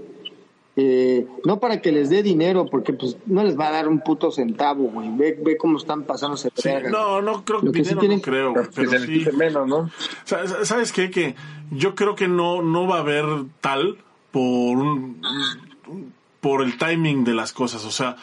Eh, 0.79 1.25
no 1.43 1.59
para 1.59 1.81
que 1.81 1.91
les 1.91 2.11
dé 2.11 2.21
dinero, 2.21 2.67
porque 2.69 2.93
pues 2.93 3.17
no 3.25 3.43
les 3.43 3.59
va 3.59 3.69
a 3.69 3.71
dar 3.71 3.87
un 3.87 3.99
puto 3.99 4.31
centavo, 4.31 4.83
güey. 4.83 5.09
Ve, 5.17 5.35
ve 5.43 5.57
cómo 5.57 5.77
están 5.79 6.03
pasándose 6.03 6.49
Sí, 6.55 6.69
no, 6.91 7.19
no 7.19 7.43
creo 7.43 7.61
que 7.61 7.71
que 7.71 7.83
sí 7.83 7.95
dinero 7.95 7.99
tienen- 7.99 8.17
no 8.19 8.23
creo, 8.23 8.53
pero 8.75 8.91
les 8.91 9.01
sí. 9.01 9.25
menos, 9.35 9.67
¿no? 9.67 9.89
Sa- 10.23 10.47
sa- 10.47 10.65
¿Sabes 10.65 10.91
qué? 10.93 11.09
Que 11.09 11.33
yo 11.71 11.95
creo 11.95 12.15
que 12.15 12.27
no, 12.27 12.61
no 12.61 12.85
va 12.87 12.97
a 12.97 12.99
haber 12.99 13.25
tal 13.59 13.97
por 14.31 14.77
un, 14.77 15.19
por 16.41 16.61
el 16.61 16.77
timing 16.77 17.23
de 17.23 17.33
las 17.33 17.53
cosas. 17.53 17.83
O 17.83 17.91
sea, 17.91 18.15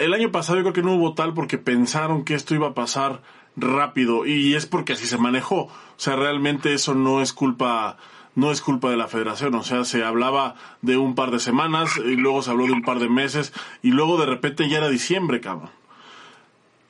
el 0.00 0.12
año 0.12 0.32
pasado 0.32 0.58
yo 0.58 0.64
creo 0.64 0.74
que 0.74 0.82
no 0.82 0.96
hubo 0.96 1.14
tal 1.14 1.32
porque 1.32 1.58
pensaron 1.58 2.24
que 2.24 2.34
esto 2.34 2.56
iba 2.56 2.68
a 2.68 2.74
pasar 2.74 3.22
rápido 3.60 4.26
y 4.26 4.54
es 4.54 4.66
porque 4.66 4.94
así 4.94 5.06
se 5.06 5.18
manejó. 5.18 5.62
O 5.64 5.70
sea, 5.96 6.16
realmente 6.16 6.72
eso 6.72 6.94
no 6.94 7.22
es 7.22 7.32
culpa 7.32 7.98
no 8.34 8.52
es 8.52 8.60
culpa 8.60 8.90
de 8.90 8.96
la 8.96 9.08
federación, 9.08 9.54
o 9.56 9.62
sea, 9.62 9.84
se 9.84 10.04
hablaba 10.04 10.54
de 10.82 10.96
un 10.96 11.14
par 11.14 11.30
de 11.30 11.40
semanas 11.40 11.96
y 11.96 12.14
luego 12.16 12.42
se 12.42 12.50
habló 12.50 12.66
de 12.66 12.72
un 12.72 12.82
par 12.82 13.00
de 13.00 13.08
meses 13.08 13.52
y 13.82 13.90
luego 13.90 14.18
de 14.18 14.26
repente 14.26 14.68
ya 14.68 14.78
era 14.78 14.88
diciembre, 14.88 15.40
cabrón. 15.40 15.70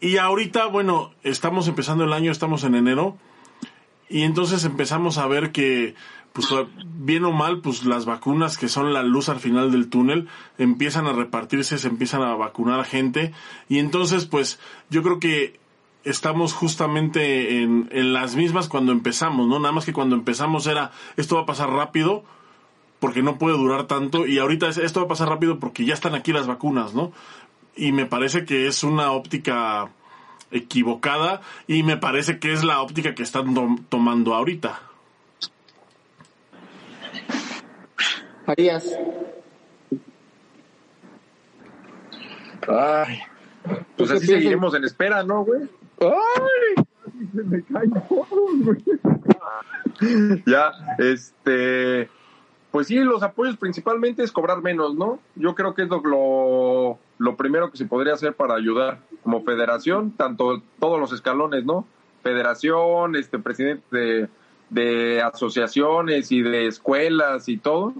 Y 0.00 0.16
ahorita, 0.16 0.66
bueno, 0.66 1.12
estamos 1.22 1.68
empezando 1.68 2.04
el 2.04 2.12
año, 2.12 2.32
estamos 2.32 2.64
en 2.64 2.74
enero 2.74 3.16
y 4.08 4.22
entonces 4.22 4.64
empezamos 4.64 5.18
a 5.18 5.26
ver 5.26 5.52
que, 5.52 5.94
pues 6.32 6.48
bien 6.82 7.24
o 7.24 7.32
mal, 7.32 7.60
pues 7.60 7.84
las 7.84 8.06
vacunas 8.06 8.56
que 8.56 8.68
son 8.68 8.92
la 8.92 9.02
luz 9.02 9.28
al 9.28 9.40
final 9.40 9.70
del 9.70 9.88
túnel 9.88 10.28
empiezan 10.56 11.06
a 11.06 11.12
repartirse, 11.12 11.78
se 11.78 11.88
empiezan 11.88 12.22
a 12.22 12.34
vacunar 12.34 12.84
gente 12.84 13.32
y 13.68 13.78
entonces 13.78 14.26
pues 14.26 14.58
yo 14.88 15.02
creo 15.02 15.20
que 15.20 15.59
estamos 16.05 16.53
justamente 16.55 17.62
en, 17.62 17.88
en 17.92 18.12
las 18.12 18.34
mismas 18.36 18.68
cuando 18.68 18.92
empezamos, 18.92 19.46
¿no? 19.46 19.59
Nada 19.59 19.72
más 19.72 19.84
que 19.84 19.92
cuando 19.92 20.16
empezamos 20.16 20.66
era, 20.66 20.92
esto 21.16 21.36
va 21.36 21.42
a 21.42 21.46
pasar 21.46 21.70
rápido 21.70 22.24
porque 23.01 23.22
no 23.22 23.38
puede 23.38 23.57
durar 23.57 23.84
tanto 23.86 24.26
y 24.26 24.38
ahorita 24.38 24.68
es, 24.68 24.78
esto 24.78 25.01
va 25.01 25.07
a 25.07 25.09
pasar 25.09 25.28
rápido 25.28 25.59
porque 25.59 25.84
ya 25.84 25.94
están 25.94 26.14
aquí 26.14 26.32
las 26.32 26.46
vacunas, 26.46 26.94
¿no? 26.94 27.12
Y 27.76 27.92
me 27.92 28.07
parece 28.07 28.44
que 28.44 28.66
es 28.66 28.82
una 28.84 29.12
óptica 29.12 29.88
equivocada 30.51 31.40
y 31.66 31.82
me 31.82 31.96
parece 31.96 32.38
que 32.38 32.53
es 32.53 32.64
la 32.64 32.80
óptica 32.82 33.14
que 33.14 33.22
están 33.22 33.55
tom- 33.55 33.84
tomando 33.88 34.34
ahorita. 34.34 34.80
Farías, 38.46 38.84
Ay. 42.68 43.20
Pues 43.96 44.11
¿Qué 44.11 44.16
así 44.16 44.26
seguiremos 44.26 44.74
en 44.74 44.84
espera, 44.84 45.22
¿no, 45.22 45.44
güey? 45.44 45.62
¡Ay! 46.01 46.84
Se 47.34 47.42
me 47.42 47.62
caen 47.62 47.92
todos, 48.09 48.28
güey. 48.64 50.42
ya, 50.46 50.72
este. 50.98 52.09
Pues 52.70 52.86
sí, 52.86 52.98
los 53.01 53.22
apoyos 53.22 53.57
principalmente 53.57 54.22
es 54.22 54.32
cobrar 54.32 54.62
menos, 54.62 54.94
¿no? 54.94 55.18
Yo 55.34 55.55
creo 55.55 55.74
que 55.74 55.82
es 55.82 55.88
lo, 55.88 56.98
lo, 57.18 57.36
primero 57.36 57.70
que 57.70 57.76
se 57.76 57.84
podría 57.84 58.14
hacer 58.14 58.34
para 58.34 58.55
ayudar 58.55 59.01
como 59.24 59.42
federación, 59.42 60.12
tanto 60.12 60.62
todos 60.78 61.01
los 61.01 61.12
escalones, 61.12 61.64
¿no? 61.64 61.84
Federación, 62.22 63.16
este 63.16 63.40
presidente 63.40 63.84
de, 63.90 64.28
de 64.70 65.20
asociaciones 65.20 66.30
y 66.30 66.42
de 66.42 66.68
escuelas 66.68 67.48
y 67.48 67.59
todo. 67.59 67.92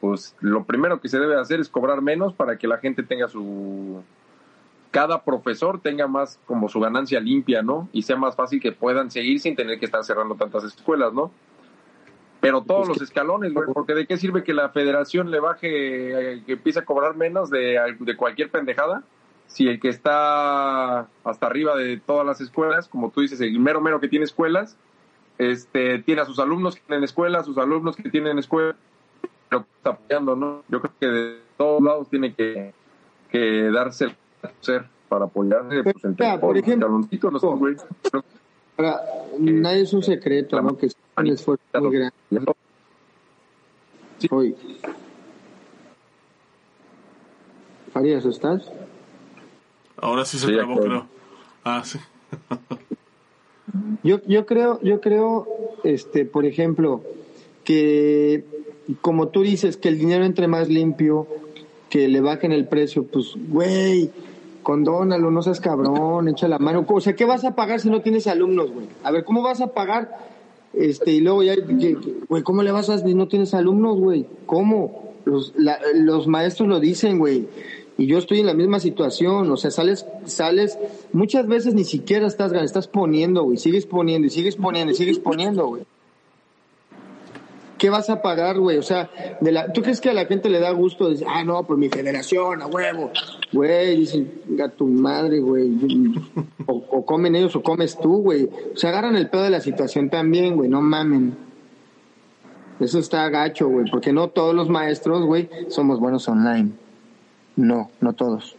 Pues 0.00 0.34
lo 0.40 0.64
primero 0.64 1.00
que 1.00 1.08
se 1.08 1.20
debe 1.20 1.38
hacer 1.38 1.60
es 1.60 1.68
cobrar 1.68 2.02
menos 2.02 2.34
para 2.34 2.58
que 2.58 2.66
la 2.66 2.78
gente 2.78 3.04
tenga 3.04 3.28
su, 3.28 4.02
cada 4.92 5.24
profesor 5.24 5.80
tenga 5.80 6.06
más 6.06 6.38
como 6.46 6.68
su 6.68 6.78
ganancia 6.78 7.18
limpia, 7.18 7.62
¿no? 7.62 7.88
Y 7.92 8.02
sea 8.02 8.16
más 8.16 8.36
fácil 8.36 8.60
que 8.60 8.72
puedan 8.72 9.10
seguir 9.10 9.40
sin 9.40 9.56
tener 9.56 9.80
que 9.80 9.86
estar 9.86 10.04
cerrando 10.04 10.36
tantas 10.36 10.64
escuelas, 10.64 11.12
¿no? 11.14 11.32
Pero 12.40 12.62
todos 12.62 12.88
los 12.88 13.00
escalones, 13.00 13.54
güey, 13.54 13.68
porque 13.72 13.94
de 13.94 14.06
qué 14.06 14.18
sirve 14.18 14.44
que 14.44 14.52
la 14.52 14.68
federación 14.68 15.30
le 15.30 15.40
baje, 15.40 16.34
eh, 16.34 16.42
que 16.44 16.52
empiece 16.52 16.80
a 16.80 16.84
cobrar 16.84 17.16
menos 17.16 17.50
de, 17.50 17.78
de 17.98 18.16
cualquier 18.16 18.50
pendejada, 18.50 19.02
si 19.46 19.66
el 19.66 19.80
que 19.80 19.88
está 19.88 21.08
hasta 21.24 21.46
arriba 21.46 21.74
de 21.74 21.98
todas 21.98 22.26
las 22.26 22.40
escuelas, 22.40 22.88
como 22.88 23.10
tú 23.10 23.22
dices, 23.22 23.40
el 23.40 23.58
mero 23.58 23.80
mero 23.80 23.98
que 23.98 24.08
tiene 24.08 24.26
escuelas, 24.26 24.76
este, 25.38 26.00
tiene 26.00 26.20
a 26.20 26.26
sus 26.26 26.38
alumnos 26.38 26.74
que 26.74 26.82
tienen 26.82 27.04
escuelas, 27.04 27.46
sus 27.46 27.56
alumnos 27.56 27.96
que 27.96 28.10
tienen 28.10 28.38
escuela, 28.38 28.76
pero 29.48 29.64
está 29.76 29.90
apoyando, 29.90 30.36
¿no? 30.36 30.64
Yo 30.68 30.80
creo 30.80 30.94
que 31.00 31.06
de 31.06 31.38
todos 31.56 31.82
lados 31.82 32.10
tiene 32.10 32.34
que, 32.34 32.74
que 33.30 33.70
darse 33.70 34.14
ser 34.60 34.84
para 35.08 35.26
apoyarse 35.26 35.82
pues, 35.84 35.96
Mira, 36.04 36.40
por 36.40 36.56
ejemplo, 36.56 36.88
los 37.30 37.42
güey. 37.42 37.76
Creo 38.10 38.24
ahora, 38.78 39.00
nadie 39.38 39.82
es 39.82 39.92
un 39.92 40.02
secreto, 40.02 40.60
¿no? 40.60 40.76
Que 40.76 40.86
es 40.86 40.96
un 41.16 41.26
esfuerzo 41.28 41.62
muy 41.80 41.92
grande. 41.96 42.12
que- 44.18 44.28
Hoy. 44.34 44.54
Farías, 47.92 48.24
¿estás? 48.24 48.70
Ahora 49.98 50.24
sí 50.24 50.38
se 50.38 50.46
Sí, 50.46 50.54
trabó, 50.54 50.80
creo. 50.80 51.06
Ah, 51.64 51.82
sí. 51.84 51.98
Yo, 54.02 54.20
yo 54.26 54.46
creo, 54.46 54.80
yo 54.82 55.00
creo, 55.00 55.46
este, 55.84 56.24
por 56.24 56.44
ejemplo, 56.46 57.02
que 57.64 58.44
como 59.00 59.28
tú 59.28 59.42
dices, 59.42 59.76
que 59.76 59.88
el 59.88 59.98
dinero 59.98 60.24
entre 60.24 60.48
más 60.48 60.68
limpio, 60.68 61.26
que 61.90 62.08
le 62.08 62.20
bajen 62.20 62.52
el 62.52 62.66
precio, 62.66 63.04
pues, 63.04 63.34
güey, 63.48 64.10
condónalo, 64.62 65.30
no 65.30 65.42
seas 65.42 65.60
cabrón, 65.60 66.28
echa 66.28 66.48
la 66.48 66.58
mano. 66.58 66.84
O 66.88 67.00
sea, 67.00 67.14
¿qué 67.14 67.24
vas 67.24 67.44
a 67.44 67.54
pagar 67.54 67.80
si 67.80 67.90
no 67.90 68.00
tienes 68.02 68.26
alumnos, 68.26 68.70
güey? 68.70 68.86
A 69.02 69.10
ver, 69.10 69.24
¿cómo 69.24 69.42
vas 69.42 69.60
a 69.60 69.68
pagar? 69.68 70.32
Este, 70.72 71.12
y 71.12 71.20
luego 71.20 71.42
ya, 71.42 71.54
güey, 72.28 72.42
¿cómo 72.42 72.62
le 72.62 72.72
vas 72.72 72.88
a 72.88 72.98
si 72.98 73.14
no 73.14 73.28
tienes 73.28 73.54
alumnos, 73.54 73.98
güey? 73.98 74.26
¿Cómo? 74.46 75.12
Los, 75.24 75.52
los 75.94 76.26
maestros 76.26 76.68
lo 76.68 76.80
dicen, 76.80 77.18
güey. 77.18 77.46
Y 77.98 78.06
yo 78.06 78.18
estoy 78.18 78.40
en 78.40 78.46
la 78.46 78.54
misma 78.54 78.80
situación, 78.80 79.50
o 79.50 79.56
sea, 79.56 79.70
sales, 79.70 80.06
sales, 80.24 80.78
muchas 81.12 81.46
veces 81.46 81.74
ni 81.74 81.84
siquiera 81.84 82.26
estás, 82.26 82.52
estás 82.52 82.88
poniendo, 82.88 83.44
güey, 83.44 83.58
sigues 83.58 83.86
poniendo 83.86 84.26
y 84.26 84.30
sigues 84.30 84.56
poniendo 84.56 84.92
y 84.92 84.96
sigues 84.96 85.18
poniendo, 85.18 85.66
güey. 85.66 85.82
¿Qué 87.82 87.90
vas 87.90 88.08
a 88.10 88.22
pagar, 88.22 88.60
güey? 88.60 88.78
O 88.78 88.82
sea, 88.82 89.10
de 89.40 89.50
la, 89.50 89.72
¿tú 89.72 89.82
crees 89.82 90.00
que 90.00 90.08
a 90.08 90.14
la 90.14 90.26
gente 90.26 90.48
le 90.48 90.60
da 90.60 90.70
gusto 90.70 91.10
decir, 91.10 91.26
ah, 91.28 91.42
no, 91.42 91.64
por 91.64 91.78
mi 91.78 91.88
federación, 91.88 92.62
a 92.62 92.66
huevo? 92.68 93.10
Güey, 93.52 93.96
dicen, 93.96 94.40
a 94.64 94.68
tu 94.68 94.86
madre, 94.86 95.40
güey. 95.40 95.72
O, 96.66 96.74
o 96.74 97.04
comen 97.04 97.34
ellos 97.34 97.56
o 97.56 97.62
comes 97.64 97.98
tú, 97.98 98.22
güey. 98.22 98.48
O 98.72 98.76
sea, 98.76 98.90
agarran 98.90 99.16
el 99.16 99.28
pedo 99.28 99.42
de 99.42 99.50
la 99.50 99.60
situación 99.60 100.10
también, 100.10 100.54
güey, 100.54 100.68
no 100.68 100.80
mamen. 100.80 101.36
Eso 102.78 103.00
está 103.00 103.28
gacho, 103.30 103.66
güey, 103.66 103.90
porque 103.90 104.12
no 104.12 104.28
todos 104.28 104.54
los 104.54 104.68
maestros, 104.68 105.26
güey, 105.26 105.50
somos 105.66 105.98
buenos 105.98 106.28
online. 106.28 106.70
No, 107.56 107.90
no 108.00 108.12
todos. 108.12 108.54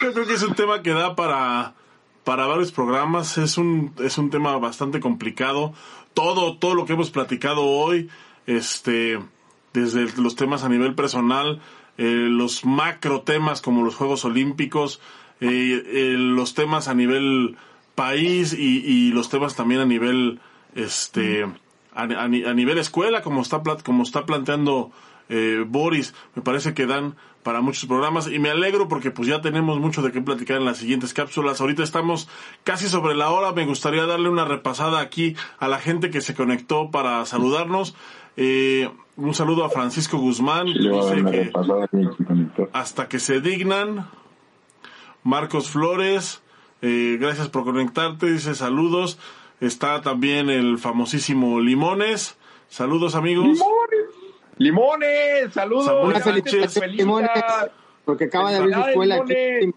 Yo 0.00 0.12
creo 0.12 0.26
que 0.26 0.34
es 0.34 0.42
un 0.42 0.56
tema 0.56 0.82
que 0.82 0.90
da 0.90 1.14
para, 1.14 1.74
para 2.24 2.48
varios 2.48 2.72
programas. 2.72 3.38
Es 3.38 3.58
un, 3.58 3.92
es 4.02 4.18
un 4.18 4.30
tema 4.30 4.58
bastante 4.58 4.98
complicado. 4.98 5.72
Todo, 6.14 6.56
todo 6.58 6.74
lo 6.74 6.84
que 6.86 6.94
hemos 6.94 7.10
platicado 7.10 7.64
hoy, 7.64 8.08
este, 8.46 9.18
desde 9.72 10.06
los 10.20 10.36
temas 10.36 10.64
a 10.64 10.68
nivel 10.68 10.94
personal, 10.94 11.60
eh, 11.98 12.26
los 12.28 12.64
macro 12.64 13.22
temas 13.22 13.60
como 13.60 13.82
los 13.84 13.94
Juegos 13.94 14.24
Olímpicos, 14.24 15.00
eh, 15.40 15.82
eh, 15.86 16.14
los 16.16 16.54
temas 16.54 16.88
a 16.88 16.94
nivel 16.94 17.56
país 17.94 18.52
y, 18.52 18.78
y 18.84 19.12
los 19.12 19.28
temas 19.28 19.54
también 19.56 19.80
a 19.80 19.86
nivel, 19.86 20.40
este, 20.74 21.44
a, 21.94 22.02
a 22.02 22.28
ni- 22.28 22.44
a 22.44 22.54
nivel 22.54 22.78
escuela, 22.78 23.22
como 23.22 23.40
está, 23.42 23.62
como 23.84 24.02
está 24.02 24.26
planteando 24.26 24.92
Boris, 25.68 26.12
me 26.34 26.42
parece 26.42 26.74
que 26.74 26.86
dan 26.86 27.14
para 27.42 27.60
muchos 27.60 27.86
programas 27.86 28.28
y 28.30 28.38
me 28.38 28.50
alegro 28.50 28.88
porque 28.88 29.10
pues 29.10 29.28
ya 29.28 29.40
tenemos 29.40 29.78
mucho 29.80 30.02
de 30.02 30.12
qué 30.12 30.20
platicar 30.20 30.58
en 30.58 30.64
las 30.64 30.78
siguientes 30.78 31.14
cápsulas. 31.14 31.60
Ahorita 31.60 31.82
estamos 31.82 32.28
casi 32.64 32.88
sobre 32.88 33.14
la 33.14 33.30
hora, 33.30 33.52
me 33.52 33.66
gustaría 33.66 34.06
darle 34.06 34.28
una 34.28 34.44
repasada 34.44 35.00
aquí 35.00 35.36
a 35.58 35.68
la 35.68 35.78
gente 35.78 36.10
que 36.10 36.20
se 36.20 36.34
conectó 36.34 36.90
para 36.90 37.24
saludarnos. 37.24 37.94
Eh, 38.36 38.90
un 39.16 39.34
saludo 39.34 39.64
a 39.64 39.70
Francisco 39.70 40.18
Guzmán, 40.18 40.66
dice 40.66 41.24
que 41.30 41.52
hasta 42.72 43.08
que 43.08 43.18
se 43.18 43.40
dignan. 43.40 44.08
Marcos 45.22 45.70
Flores 45.70 46.42
Eh, 46.82 47.18
gracias 47.20 47.50
por 47.50 47.64
conectarte, 47.64 48.32
dice 48.32 48.54
saludos. 48.54 49.18
Está 49.60 50.00
también 50.00 50.48
el 50.48 50.78
famosísimo 50.78 51.60
Limones. 51.60 52.38
Saludos 52.70 53.14
amigos. 53.14 53.44
¡Limones! 53.44 53.99
¡Limones! 54.60 55.54
¡Saludos! 55.54 55.86
Sánchez. 55.86 56.22
felicitación, 56.22 56.90
Limones, 56.90 57.30
porque 58.04 58.24
acaba 58.24 58.50
de 58.50 58.58
abrir 58.58 58.74
su 58.74 58.80
escuela 58.80 59.14
aquí. 59.16 59.32
Limones. 59.32 59.74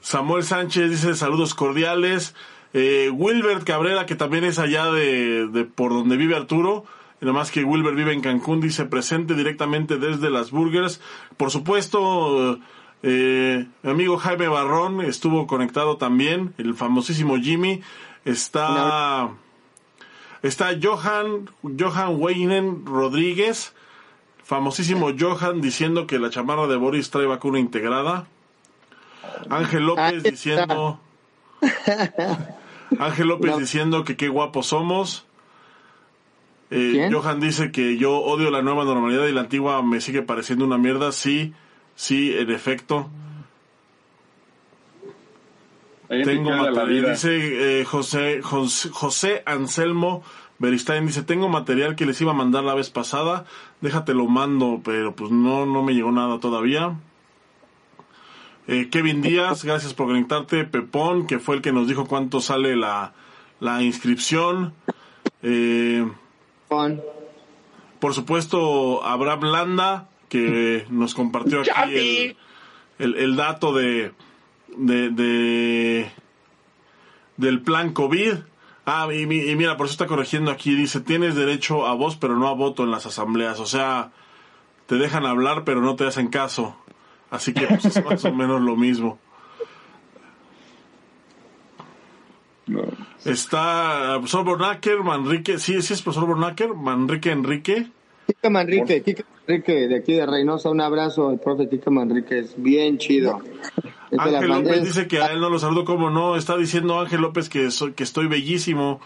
Samuel 0.00 0.42
Sánchez 0.42 0.90
dice 0.90 1.14
saludos 1.14 1.54
cordiales. 1.54 2.34
Eh, 2.72 3.10
Wilbert 3.12 3.62
Cabrera, 3.62 4.06
que 4.06 4.16
también 4.16 4.42
es 4.42 4.58
allá 4.58 4.86
de, 4.86 5.46
de 5.46 5.64
por 5.64 5.92
donde 5.92 6.16
vive 6.16 6.34
Arturo. 6.34 6.84
Y 7.20 7.26
nada 7.26 7.38
más 7.38 7.52
que 7.52 7.62
Wilbert 7.62 7.96
vive 7.96 8.12
en 8.12 8.22
Cancún, 8.22 8.60
dice 8.60 8.86
presente 8.86 9.34
directamente 9.34 9.96
desde 9.96 10.28
las 10.28 10.50
Burgers. 10.50 11.00
Por 11.36 11.52
supuesto, 11.52 12.58
eh, 13.04 13.66
mi 13.82 13.90
amigo 13.90 14.16
Jaime 14.18 14.48
Barrón 14.48 15.00
estuvo 15.00 15.46
conectado 15.46 15.96
también, 15.96 16.54
el 16.58 16.74
famosísimo 16.74 17.36
Jimmy. 17.36 17.82
Está, 18.24 19.30
está 20.42 20.70
Johan, 20.80 21.50
Johan 21.62 22.16
Weinen 22.20 22.86
Rodríguez, 22.86 23.74
famosísimo 24.44 25.10
Johan, 25.18 25.60
diciendo 25.60 26.06
que 26.06 26.18
la 26.18 26.30
chamarra 26.30 26.66
de 26.66 26.76
Boris 26.76 27.10
trae 27.10 27.26
vacuna 27.26 27.58
integrada. 27.58 28.26
Ángel 29.50 29.86
López 29.86 30.22
diciendo. 30.22 31.00
Ángel 32.98 33.28
López 33.28 33.50
No. 33.50 33.58
diciendo 33.58 34.04
que 34.04 34.16
qué 34.16 34.28
guapos 34.28 34.66
somos. 34.66 35.26
Eh. 36.70 37.08
Johan 37.10 37.40
dice 37.40 37.72
que 37.72 37.96
yo 37.96 38.18
odio 38.18 38.50
la 38.50 38.62
nueva 38.62 38.84
normalidad 38.84 39.26
y 39.26 39.32
la 39.32 39.42
antigua 39.42 39.82
me 39.82 40.00
sigue 40.00 40.22
pareciendo 40.22 40.64
una 40.64 40.78
mierda. 40.78 41.12
Sí, 41.12 41.54
sí, 41.94 42.34
en 42.36 42.50
efecto. 42.50 43.08
Tengo 46.08 46.50
material. 46.50 46.88
vida. 46.88 47.10
Dice 47.10 47.80
eh, 47.80 47.84
José, 47.84 48.40
José, 48.42 48.88
José 48.90 49.42
Anselmo 49.46 50.22
Beristain. 50.58 51.06
Dice: 51.06 51.22
Tengo 51.22 51.48
material 51.48 51.96
que 51.96 52.06
les 52.06 52.20
iba 52.20 52.32
a 52.32 52.34
mandar 52.34 52.64
la 52.64 52.74
vez 52.74 52.90
pasada. 52.90 53.44
Déjate 53.80 54.14
lo 54.14 54.26
mando, 54.26 54.80
pero 54.84 55.14
pues 55.14 55.30
no, 55.30 55.66
no 55.66 55.82
me 55.82 55.94
llegó 55.94 56.10
nada 56.10 56.40
todavía. 56.40 56.96
Eh, 58.66 58.88
Kevin 58.90 59.22
Díaz, 59.22 59.64
gracias 59.64 59.94
por 59.94 60.06
conectarte. 60.08 60.64
Pepón, 60.64 61.26
que 61.26 61.38
fue 61.38 61.56
el 61.56 61.62
que 61.62 61.72
nos 61.72 61.88
dijo 61.88 62.06
cuánto 62.06 62.40
sale 62.40 62.76
la, 62.76 63.12
la 63.60 63.82
inscripción. 63.82 64.74
Eh, 65.42 66.06
por 68.00 68.14
supuesto, 68.14 69.04
Abraham 69.04 69.42
Landa, 69.42 70.08
que 70.28 70.86
nos 70.90 71.14
compartió 71.14 71.62
aquí 71.74 72.36
el, 72.98 73.14
el 73.14 73.36
dato 73.36 73.72
de, 73.72 74.12
de, 74.76 75.10
de- 75.10 76.10
del 77.36 77.60
plan 77.62 77.92
COVID. 77.92 78.34
Ah, 78.86 79.08
y, 79.12 79.26
mi- 79.26 79.40
y 79.50 79.54
mira, 79.56 79.76
por 79.76 79.86
eso 79.86 79.92
está 79.92 80.06
corrigiendo 80.06 80.50
aquí, 80.50 80.74
dice, 80.74 81.00
tienes 81.00 81.34
derecho 81.34 81.86
a 81.86 81.94
voz, 81.94 82.16
pero 82.16 82.36
no 82.36 82.48
a 82.48 82.54
voto 82.54 82.84
en 82.84 82.90
las 82.90 83.06
asambleas. 83.06 83.60
O 83.60 83.66
sea, 83.66 84.10
te 84.86 84.96
dejan 84.96 85.26
hablar, 85.26 85.64
pero 85.64 85.80
no 85.82 85.94
te 85.96 86.06
hacen 86.06 86.28
caso. 86.28 86.76
Así 87.30 87.52
que 87.52 87.66
pues, 87.66 87.84
es 87.84 88.04
más 88.04 88.24
o 88.24 88.32
menos 88.32 88.60
lo 88.62 88.76
mismo. 88.76 89.18
No. 92.66 92.82
Está 93.24 94.14
eh, 94.14 94.18
profesor 94.18 94.44
Bornacker, 94.44 94.98
Manrique, 95.02 95.58
sí, 95.58 95.80
sí 95.82 95.94
es 95.94 96.02
profesor 96.02 96.26
Bornacker, 96.28 96.74
Manrique 96.74 97.30
Enrique. 97.30 97.90
Kika 98.26 98.50
Manrique, 98.50 99.02
Kika 99.02 99.24
Manrique 99.48 99.88
de 99.88 99.96
aquí 99.96 100.12
de 100.12 100.26
Reynosa, 100.26 100.68
un 100.68 100.82
abrazo 100.82 101.30
al 101.30 101.40
profe 101.40 101.70
Kika 101.70 101.90
Manrique, 101.90 102.38
es 102.38 102.54
bien 102.60 102.98
chido. 102.98 103.40
Es 104.10 104.18
Ángel 104.18 104.48
López 104.48 104.84
dice 104.84 105.08
que 105.08 105.22
a 105.22 105.32
él 105.32 105.40
no 105.40 105.48
lo 105.48 105.58
saludo 105.58 105.86
como 105.86 106.10
no. 106.10 106.36
Está 106.36 106.54
diciendo 106.58 107.00
Ángel 107.00 107.22
López 107.22 107.48
que, 107.48 107.70
soy, 107.70 107.94
que 107.94 108.02
estoy 108.02 108.26
bellísimo. 108.26 109.00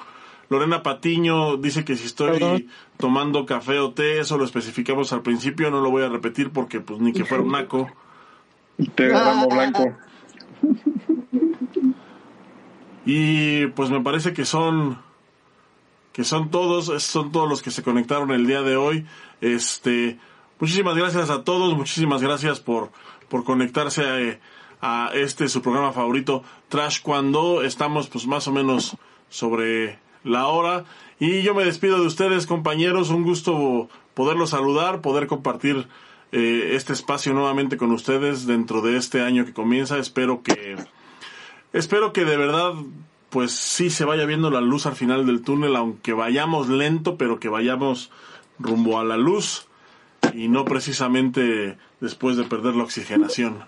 Lorena 0.49 0.83
Patiño 0.83 1.59
dice 1.59 1.85
que 1.85 1.95
si 1.95 2.07
estoy 2.07 2.41
Perdón. 2.41 2.67
tomando 2.97 3.47
café 3.47 3.79
o 3.79 3.93
té, 3.93 4.19
eso 4.19 4.37
lo 4.37 4.45
especificamos 4.45 5.13
al 5.13 5.23
principio, 5.23 5.71
no 5.71 5.81
lo 5.81 5.91
voy 5.93 6.03
a 6.03 6.09
repetir 6.09 6.51
porque 6.51 6.81
pues 6.81 6.99
ni 6.99 7.13
que 7.13 7.25
fuera 7.25 7.45
un 7.45 7.53
naco. 7.53 7.89
Té 8.97 9.05
de 9.05 9.09
ramo 9.11 9.49
blanco. 9.49 9.97
Y 13.07 13.67
pues 13.69 13.91
me 13.91 14.01
parece 14.01 14.33
que 14.33 14.45
son 14.45 14.99
que 16.13 16.25
son 16.25 16.51
todos, 16.51 17.03
son 17.03 17.31
todos 17.31 17.49
los 17.49 17.63
que 17.63 17.71
se 17.71 17.85
conectaron 17.85 18.33
el 18.33 18.47
día 18.47 18.63
de 18.63 18.77
hoy. 18.77 19.07
Este, 19.41 20.19
muchísimas 20.63 20.97
gracias 20.97 21.29
a 21.29 21.43
todos, 21.43 21.77
muchísimas 21.77 22.23
gracias 22.23 22.61
por 22.61 22.91
por 23.29 23.43
conectarse 23.45 24.39
a, 24.81 25.07
a 25.09 25.11
este 25.15 25.49
su 25.49 25.61
programa 25.61 25.93
favorito 25.93 26.45
Trash 26.69 27.01
cuando. 27.03 27.63
Estamos 27.63 28.09
pues 28.09 28.27
más 28.27 28.47
o 28.47 28.53
menos 28.53 28.97
sobre 29.29 29.99
la 30.23 30.47
hora. 30.47 30.85
Y 31.19 31.43
yo 31.43 31.55
me 31.55 31.65
despido 31.65 31.99
de 31.99 32.07
ustedes 32.07 32.47
compañeros, 32.47 33.11
un 33.11 33.25
gusto 33.25 33.89
poderlos 34.15 34.51
saludar, 34.51 35.01
poder 35.01 35.27
compartir 35.27 35.89
eh, 36.31 36.73
este 36.75 36.93
espacio 36.93 37.33
nuevamente 37.33 37.77
con 37.77 37.91
ustedes 37.91 38.47
dentro 38.47 38.83
de 38.83 38.97
este 38.97 39.23
año 39.23 39.45
que 39.45 39.53
comienza. 39.53 39.99
Espero 39.99 40.43
que 40.43 40.77
Espero 41.73 42.13
que 42.13 42.27
de 42.27 42.37
verdad, 42.37 42.75
pues 43.31 43.53
sí 43.53 43.89
se 43.89 44.05
vaya 44.05 44.27
viendo 44.27 44.51
la 44.51 44.61
luz 44.61 44.85
al 44.85 44.95
final 44.95 45.25
del 45.25 45.43
túnel, 45.43 45.75
aunque 45.75 46.13
vayamos 46.13 46.69
lento, 46.69 47.17
pero 47.17 47.41
que 47.41 47.49
vayamos 47.49 48.11
rumbo 48.59 49.01
a 49.01 49.05
la 49.05 49.17
luz 49.17 49.67
y 50.33 50.49
no 50.49 50.65
precisamente 50.65 51.77
después 52.01 52.37
de 52.37 52.45
perder 52.45 52.75
la 52.75 52.85
oxigenación. 52.85 53.65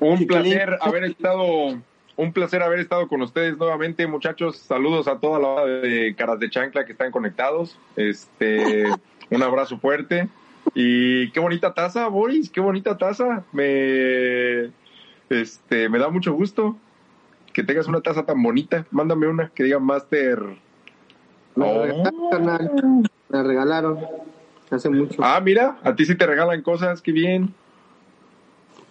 Un 0.00 0.26
placer 0.26 0.78
haber 0.80 1.04
estado, 1.04 1.80
un 2.16 2.32
placer 2.32 2.62
haber 2.62 2.78
estado 2.80 3.08
con 3.08 3.22
ustedes 3.22 3.56
nuevamente, 3.58 4.06
muchachos. 4.06 4.56
Saludos 4.56 5.08
a 5.08 5.18
toda 5.18 5.40
la 5.40 5.48
hora 5.48 5.66
de 5.66 6.14
Caras 6.16 6.38
de 6.38 6.50
Chancla 6.50 6.84
que 6.84 6.92
están 6.92 7.10
conectados. 7.10 7.78
Este, 7.96 8.84
un 9.30 9.42
abrazo 9.42 9.78
fuerte. 9.78 10.28
Y 10.74 11.30
qué 11.30 11.40
bonita 11.40 11.74
taza, 11.74 12.06
Boris, 12.08 12.50
qué 12.50 12.60
bonita 12.60 12.96
taza. 12.96 13.44
Me, 13.52 14.70
este, 15.30 15.88
me 15.88 15.98
da 15.98 16.10
mucho 16.10 16.32
gusto 16.32 16.76
que 17.52 17.64
tengas 17.64 17.88
una 17.88 18.00
taza 18.00 18.24
tan 18.24 18.40
bonita. 18.42 18.86
Mándame 18.90 19.26
una 19.26 19.48
que 19.48 19.64
diga 19.64 19.80
Master. 19.80 20.40
Oh. 21.56 23.02
Me 23.28 23.42
regalaron 23.42 23.98
hace 24.70 24.88
mucho. 24.88 25.20
Ah, 25.22 25.40
mira, 25.40 25.78
a 25.82 25.94
ti 25.94 26.04
sí 26.04 26.14
te 26.16 26.26
regalan 26.26 26.62
cosas, 26.62 27.02
qué 27.02 27.12
bien. 27.12 27.52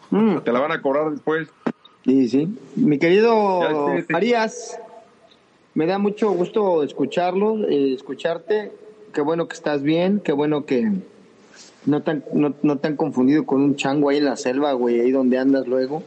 Mm, 0.10 0.38
Te 0.40 0.52
la 0.52 0.60
van 0.60 0.72
a 0.72 0.82
cobrar 0.82 1.12
después. 1.12 1.50
sí, 2.06 2.28
sí. 2.30 2.58
Mi 2.76 2.98
querido. 2.98 3.62
Farías, 4.10 4.80
me 5.74 5.86
da 5.86 5.98
mucho 5.98 6.32
gusto 6.32 6.84
escucharlo, 6.84 7.68
eh, 7.68 7.94
escucharte. 7.94 8.72
Qué 9.14 9.22
bueno 9.22 9.48
que 9.48 9.56
estás 9.56 9.82
bien, 9.82 10.20
qué 10.24 10.32
bueno 10.32 10.66
que 10.66 10.92
no 11.86 12.02
tan, 12.04 12.24
no, 12.34 12.54
no 12.62 12.78
tan 12.78 12.96
confundido 12.96 13.46
con 13.46 13.62
un 13.62 13.76
chango 13.76 14.10
ahí 14.10 14.18
en 14.18 14.26
la 14.26 14.36
selva, 14.36 14.74
güey, 14.74 15.00
ahí 15.00 15.12
donde 15.12 15.38
andas 15.40 15.68
luego. 15.68 16.04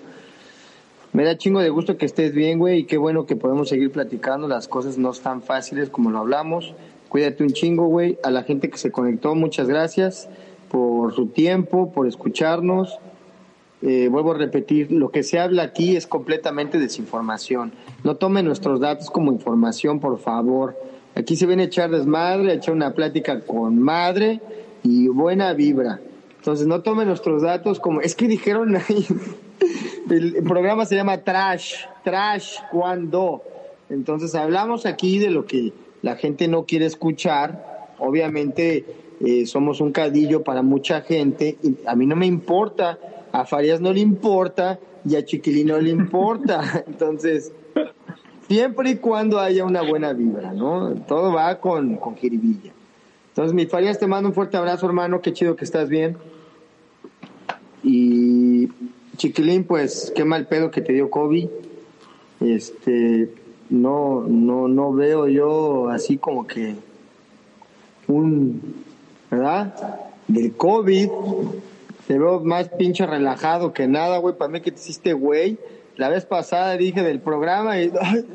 Me 1.12 1.24
da 1.24 1.36
chingo 1.36 1.60
de 1.60 1.70
gusto 1.70 1.96
que 1.96 2.06
estés 2.06 2.32
bien, 2.34 2.58
güey, 2.60 2.80
y 2.80 2.84
qué 2.84 2.96
bueno 2.96 3.26
que 3.26 3.34
podemos 3.34 3.68
seguir 3.68 3.90
platicando. 3.90 4.46
Las 4.46 4.68
cosas 4.68 4.96
no 4.96 5.10
están 5.10 5.42
fáciles 5.42 5.90
como 5.90 6.10
lo 6.10 6.18
hablamos. 6.18 6.72
Cuídate 7.10 7.42
un 7.42 7.50
chingo, 7.50 7.86
güey. 7.86 8.18
A 8.22 8.30
la 8.30 8.44
gente 8.44 8.70
que 8.70 8.78
se 8.78 8.92
conectó, 8.92 9.34
muchas 9.34 9.66
gracias 9.66 10.28
por 10.70 11.12
su 11.12 11.26
tiempo, 11.26 11.90
por 11.90 12.06
escucharnos. 12.06 13.00
Eh, 13.82 14.06
vuelvo 14.08 14.30
a 14.30 14.38
repetir, 14.38 14.92
lo 14.92 15.10
que 15.10 15.24
se 15.24 15.40
habla 15.40 15.64
aquí 15.64 15.96
es 15.96 16.06
completamente 16.06 16.78
desinformación. 16.78 17.72
No 18.04 18.14
tomen 18.14 18.46
nuestros 18.46 18.78
datos 18.78 19.10
como 19.10 19.32
información, 19.32 19.98
por 19.98 20.20
favor. 20.20 20.76
Aquí 21.16 21.34
se 21.34 21.46
viene 21.46 21.64
a 21.64 21.66
echar 21.66 21.90
desmadre, 21.90 22.52
a 22.52 22.54
echar 22.54 22.74
una 22.74 22.94
plática 22.94 23.40
con 23.40 23.82
madre 23.82 24.40
y 24.84 25.08
buena 25.08 25.52
vibra. 25.52 25.98
Entonces 26.36 26.68
no 26.68 26.82
tomen 26.82 27.08
nuestros 27.08 27.42
datos 27.42 27.80
como... 27.80 28.02
Es 28.02 28.14
que 28.14 28.28
dijeron 28.28 28.76
ahí, 28.76 29.04
el, 30.10 30.44
programa 30.44 30.84
se 30.84 30.94
llama 30.94 31.18
Trash, 31.18 31.86
Trash 32.04 32.58
cuando. 32.70 33.42
Entonces 33.88 34.36
hablamos 34.36 34.86
aquí 34.86 35.18
de 35.18 35.30
lo 35.30 35.44
que 35.44 35.72
la 36.02 36.16
gente 36.16 36.48
no 36.48 36.64
quiere 36.64 36.86
escuchar. 36.86 37.94
Obviamente 37.98 38.84
eh, 39.20 39.46
somos 39.46 39.80
un 39.80 39.92
cadillo 39.92 40.42
para 40.42 40.62
mucha 40.62 41.02
gente. 41.02 41.58
Y 41.62 41.76
a 41.86 41.94
mí 41.94 42.06
no 42.06 42.16
me 42.16 42.26
importa, 42.26 42.98
a 43.32 43.44
Farías 43.44 43.80
no 43.80 43.92
le 43.92 44.00
importa 44.00 44.78
y 45.04 45.16
a 45.16 45.24
Chiquilín 45.24 45.68
no 45.68 45.78
le 45.78 45.90
importa. 45.90 46.84
Entonces, 46.86 47.52
siempre 48.48 48.90
y 48.90 48.96
cuando 48.96 49.38
haya 49.38 49.64
una 49.64 49.82
buena 49.82 50.12
vibra, 50.12 50.52
¿no? 50.52 50.94
Todo 51.06 51.32
va 51.32 51.60
con, 51.60 51.96
con 51.96 52.16
jiribilla. 52.16 52.72
Entonces, 53.28 53.54
mi 53.54 53.66
Farías, 53.66 53.98
te 53.98 54.06
mando 54.06 54.28
un 54.28 54.34
fuerte 54.34 54.56
abrazo, 54.56 54.86
hermano. 54.86 55.20
Qué 55.20 55.32
chido 55.32 55.56
que 55.56 55.64
estás 55.64 55.88
bien. 55.88 56.16
Y 57.82 58.68
Chiquilín, 59.16 59.64
pues, 59.64 60.12
qué 60.14 60.24
mal 60.24 60.46
pedo 60.46 60.70
que 60.70 60.80
te 60.80 60.92
dio 60.92 61.10
COVID. 61.10 61.48
Este, 62.40 63.30
no, 63.70 64.24
no, 64.26 64.68
no 64.68 64.92
veo 64.92 65.28
yo 65.28 65.88
así 65.88 66.18
como 66.18 66.46
que 66.46 66.74
un, 68.08 68.84
¿verdad? 69.30 69.74
Del 70.26 70.56
COVID, 70.56 71.08
Te 72.06 72.18
veo 72.18 72.40
más 72.40 72.68
pinche 72.70 73.06
relajado 73.06 73.72
que 73.72 73.86
nada, 73.86 74.18
güey. 74.18 74.36
Para 74.36 74.50
mí 74.50 74.60
que 74.60 74.72
te 74.72 74.80
hiciste, 74.80 75.12
güey. 75.12 75.58
La 75.96 76.08
vez 76.08 76.24
pasada 76.24 76.76
dije 76.76 77.02
del 77.02 77.20
programa 77.20 77.80
y... 77.80 77.92
ay, 78.02 78.26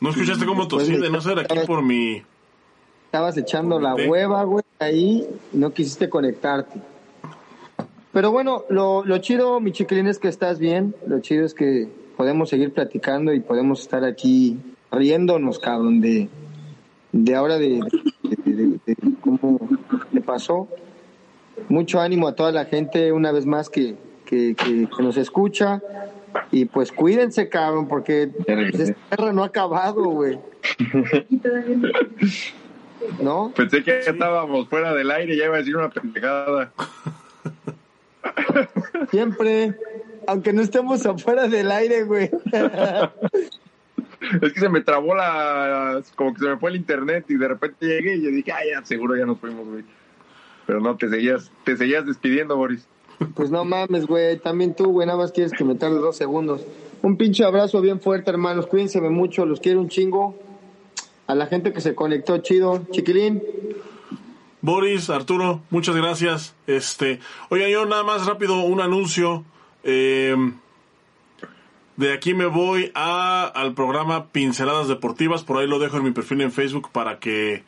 ¿No 0.00 0.10
escuchaste 0.10 0.46
cómo 0.46 0.68
tosí 0.68 0.96
de 0.96 1.10
no 1.10 1.20
ser 1.20 1.40
aquí 1.40 1.58
por 1.66 1.82
mi... 1.82 2.22
estabas 3.06 3.36
echando 3.36 3.80
la 3.80 3.96
hueva, 3.96 4.44
güey, 4.44 4.64
ahí 4.78 5.28
no 5.52 5.72
quisiste 5.72 6.08
conectarte. 6.08 6.78
Pero 8.18 8.32
bueno, 8.32 8.64
lo, 8.68 9.04
lo 9.04 9.18
chido, 9.18 9.60
mi 9.60 9.70
chiquilín, 9.70 10.08
es 10.08 10.18
que 10.18 10.26
estás 10.26 10.58
bien. 10.58 10.92
Lo 11.06 11.20
chido 11.20 11.46
es 11.46 11.54
que 11.54 11.86
podemos 12.16 12.48
seguir 12.48 12.72
platicando 12.72 13.32
y 13.32 13.38
podemos 13.38 13.80
estar 13.80 14.02
aquí 14.02 14.58
riéndonos, 14.90 15.60
cabrón, 15.60 16.00
de, 16.00 16.28
de 17.12 17.34
ahora 17.36 17.58
de, 17.58 17.78
de- 18.24 18.52
de- 18.52 18.66
de- 18.66 18.80
de 18.84 18.96
cómo 19.20 19.60
te 20.12 20.20
pasó. 20.20 20.66
Mucho 21.68 22.00
ánimo 22.00 22.26
a 22.26 22.34
toda 22.34 22.50
la 22.50 22.64
gente, 22.64 23.12
una 23.12 23.30
vez 23.30 23.46
más, 23.46 23.70
que, 23.70 23.94
que, 24.26 24.56
que- 24.56 24.88
que 24.96 25.02
nos 25.04 25.16
escucha. 25.16 25.80
Y 26.50 26.64
pues 26.64 26.90
cuídense, 26.90 27.48
cabrón, 27.48 27.86
porque 27.86 28.32
esta 28.48 28.96
guerra 29.16 29.32
no 29.32 29.44
ha 29.44 29.46
acabado, 29.46 30.02
güey. 30.06 30.40
¿No? 33.22 33.52
Pensé 33.54 33.84
que 33.84 34.00
ya 34.04 34.10
estábamos 34.10 34.68
fuera 34.68 34.92
del 34.92 35.08
aire, 35.12 35.36
ya 35.36 35.44
iba 35.44 35.54
a 35.54 35.58
decir 35.58 35.76
una 35.76 35.88
pendejada. 35.88 36.72
Siempre, 39.10 39.74
aunque 40.26 40.52
no 40.52 40.62
estemos 40.62 41.04
afuera 41.06 41.48
del 41.48 41.70
aire, 41.70 42.04
güey. 42.04 42.30
Es 44.42 44.52
que 44.52 44.60
se 44.60 44.68
me 44.68 44.80
trabó 44.80 45.14
la. 45.14 46.02
Como 46.16 46.34
que 46.34 46.40
se 46.40 46.48
me 46.48 46.56
fue 46.56 46.70
el 46.70 46.76
internet 46.76 47.24
y 47.28 47.36
de 47.36 47.48
repente 47.48 47.86
llegué 47.86 48.16
y 48.16 48.22
yo 48.22 48.30
dije, 48.30 48.52
ah, 48.52 48.60
ya, 48.70 48.84
seguro 48.84 49.16
ya 49.16 49.24
nos 49.24 49.38
fuimos, 49.38 49.66
güey. 49.66 49.84
Pero 50.66 50.80
no, 50.80 50.96
te 50.96 51.08
seguías, 51.08 51.50
te 51.64 51.76
seguías 51.76 52.04
despidiendo, 52.04 52.56
Boris. 52.56 52.86
Pues 53.34 53.50
no 53.50 53.64
mames, 53.64 54.06
güey. 54.06 54.38
También 54.38 54.74
tú, 54.74 54.90
güey, 54.92 55.06
nada 55.06 55.18
más 55.18 55.32
quieres 55.32 55.52
que 55.52 55.64
me 55.64 55.74
tarde 55.76 55.98
dos 55.98 56.16
segundos. 56.16 56.64
Un 57.02 57.16
pinche 57.16 57.44
abrazo 57.44 57.80
bien 57.80 58.00
fuerte, 58.00 58.30
hermanos. 58.30 58.66
Cuídense 58.66 59.00
mucho, 59.00 59.46
los 59.46 59.60
quiero 59.60 59.80
un 59.80 59.88
chingo. 59.88 60.36
A 61.26 61.34
la 61.34 61.46
gente 61.46 61.72
que 61.72 61.80
se 61.80 61.94
conectó, 61.94 62.38
chido. 62.38 62.84
Chiquilín, 62.90 63.42
Boris, 64.68 65.08
Arturo, 65.08 65.62
muchas 65.70 65.96
gracias. 65.96 66.54
Este, 66.66 67.20
oiga, 67.48 67.70
yo 67.70 67.86
nada 67.86 68.04
más 68.04 68.26
rápido 68.26 68.60
un 68.60 68.82
anuncio. 68.82 69.42
Eh, 69.82 70.36
de 71.96 72.12
aquí 72.12 72.34
me 72.34 72.44
voy 72.44 72.92
a, 72.94 73.46
al 73.46 73.72
programa 73.72 74.26
Pinceladas 74.26 74.86
Deportivas. 74.86 75.42
Por 75.42 75.56
ahí 75.56 75.66
lo 75.66 75.78
dejo 75.78 75.96
en 75.96 76.04
mi 76.04 76.10
perfil 76.10 76.42
en 76.42 76.52
Facebook 76.52 76.90
para 76.92 77.18
que 77.18 77.64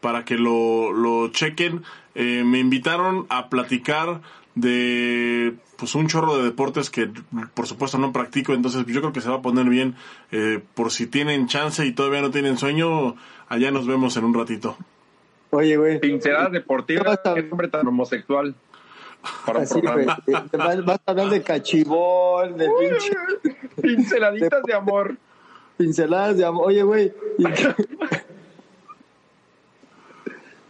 para 0.00 0.24
que 0.24 0.36
lo, 0.36 0.92
lo 0.92 1.28
chequen. 1.28 1.84
Eh, 2.16 2.42
me 2.44 2.58
invitaron 2.58 3.26
a 3.28 3.48
platicar 3.48 4.20
de 4.56 5.54
pues 5.78 5.94
un 5.94 6.08
chorro 6.08 6.38
de 6.38 6.42
deportes 6.42 6.90
que 6.90 7.08
por 7.54 7.68
supuesto 7.68 7.98
no 7.98 8.12
practico, 8.12 8.52
entonces 8.52 8.84
yo 8.86 9.00
creo 9.00 9.12
que 9.12 9.20
se 9.20 9.28
va 9.28 9.36
a 9.36 9.42
poner 9.42 9.66
bien. 9.66 9.94
Eh, 10.32 10.60
por 10.74 10.90
si 10.90 11.06
tienen 11.06 11.46
chance 11.46 11.86
y 11.86 11.92
todavía 11.92 12.20
no 12.20 12.32
tienen 12.32 12.58
sueño, 12.58 13.14
allá 13.48 13.70
nos 13.70 13.86
vemos 13.86 14.16
en 14.16 14.24
un 14.24 14.34
ratito. 14.34 14.76
Oye, 15.56 15.76
güey. 15.76 16.00
Pinceladas 16.00 16.52
deportivas, 16.52 17.20
qué 17.34 17.42
nombre 17.42 17.68
tan 17.68 17.86
homosexual. 17.86 18.54
Para 19.44 19.60
Así, 19.62 19.80
güey. 19.80 20.06
Vas, 20.06 20.84
vas 20.84 21.00
a 21.04 21.10
hablar 21.10 21.30
de 21.30 21.42
cachibol, 21.42 22.56
de 22.56 22.68
pinche 22.78 23.16
Pinceladitas 23.82 24.62
de 24.62 24.74
amor. 24.74 25.16
pinceladas 25.76 26.36
de 26.36 26.44
amor. 26.44 26.68
Oye, 26.68 26.82
güey. 26.82 27.12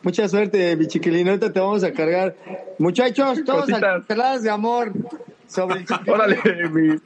Mucha 0.03 0.29
suerte, 0.29 0.77
mi 0.77 0.87
chiquilín. 0.87 1.29
Ahorita 1.29 1.53
te 1.53 1.61
vamos 1.61 1.83
a 1.85 1.93
cargar. 1.93 2.37
Muchachos, 2.79 3.43
todos 3.45 3.71
a 3.73 3.97
pinceladas 3.97 4.43
de 4.43 4.51
amor. 4.51 4.93
Sobre 5.49 5.81
el. 5.81 5.87
Órale, 6.11 6.39
mi, 6.71 7.01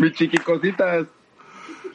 mi 0.00 0.12
chiquicositas. 0.12 1.06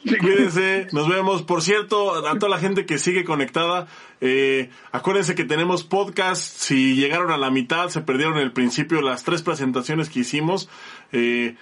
Cuídense, 0.20 0.86
nos 0.92 1.08
vemos. 1.08 1.42
Por 1.42 1.62
cierto, 1.62 2.26
a 2.26 2.38
toda 2.38 2.48
la 2.48 2.58
gente 2.58 2.86
que 2.86 2.98
sigue 2.98 3.24
conectada, 3.24 3.88
eh, 4.20 4.70
acuérdense 4.92 5.34
que 5.34 5.44
tenemos 5.44 5.84
podcast. 5.84 6.42
Si 6.58 6.94
llegaron 6.96 7.30
a 7.30 7.36
la 7.36 7.50
mitad, 7.50 7.88
se 7.88 8.00
perdieron 8.00 8.38
el 8.38 8.52
principio, 8.52 9.00
las 9.02 9.24
tres 9.24 9.42
presentaciones 9.42 10.08
que 10.08 10.20
hicimos. 10.20 10.68
Eh, 11.12 11.56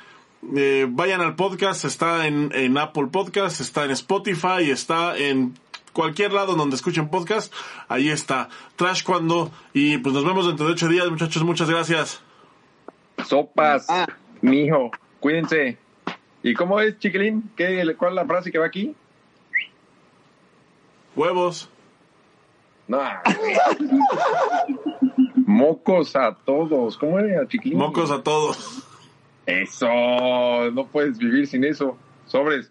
eh, 0.55 0.87
vayan 0.89 1.21
al 1.23 1.35
podcast, 1.35 1.85
está 1.85 2.27
en, 2.27 2.51
en 2.55 2.77
Apple 2.79 3.07
Podcast, 3.11 3.61
está 3.61 3.85
en 3.85 3.91
Spotify, 3.93 4.71
está 4.71 5.17
en 5.17 5.55
cualquier 5.93 6.33
lado 6.33 6.55
donde 6.55 6.77
escuchen 6.77 7.09
podcast. 7.09 7.53
Ahí 7.89 8.11
está. 8.11 8.49
Trash 8.77 9.03
cuando. 9.03 9.51
Y 9.73 9.99
pues 9.99 10.15
nos 10.15 10.25
vemos 10.25 10.47
dentro 10.47 10.67
de 10.67 10.73
ocho 10.73 10.89
días, 10.89 11.09
muchachos. 11.11 11.43
Muchas 11.43 11.71
gracias. 11.71 12.21
Sopas, 13.27 13.87
Ah. 13.89 14.07
mijo, 14.43 14.91
cuídense. 15.21 15.79
¿Y 16.47 16.55
cómo 16.55 16.81
es, 16.81 16.97
chiquilín? 17.01 17.51
¿Qué, 17.57 17.97
¿Cuál 17.99 18.13
es 18.13 18.15
la 18.15 18.25
frase 18.25 18.53
que 18.53 18.59
va 18.61 18.67
aquí? 18.67 18.95
Huevos. 21.17 21.69
No. 22.87 23.01
Mocos 25.35 26.15
a 26.15 26.37
todos. 26.45 26.97
¿Cómo 26.99 27.19
era, 27.19 27.49
chiquilín? 27.49 27.77
Mocos 27.77 28.13
a 28.13 28.23
todos. 28.23 28.87
Eso, 29.45 29.89
no 30.71 30.87
puedes 30.87 31.19
vivir 31.19 31.49
sin 31.49 31.65
eso. 31.65 31.99
Sobres. 32.27 32.69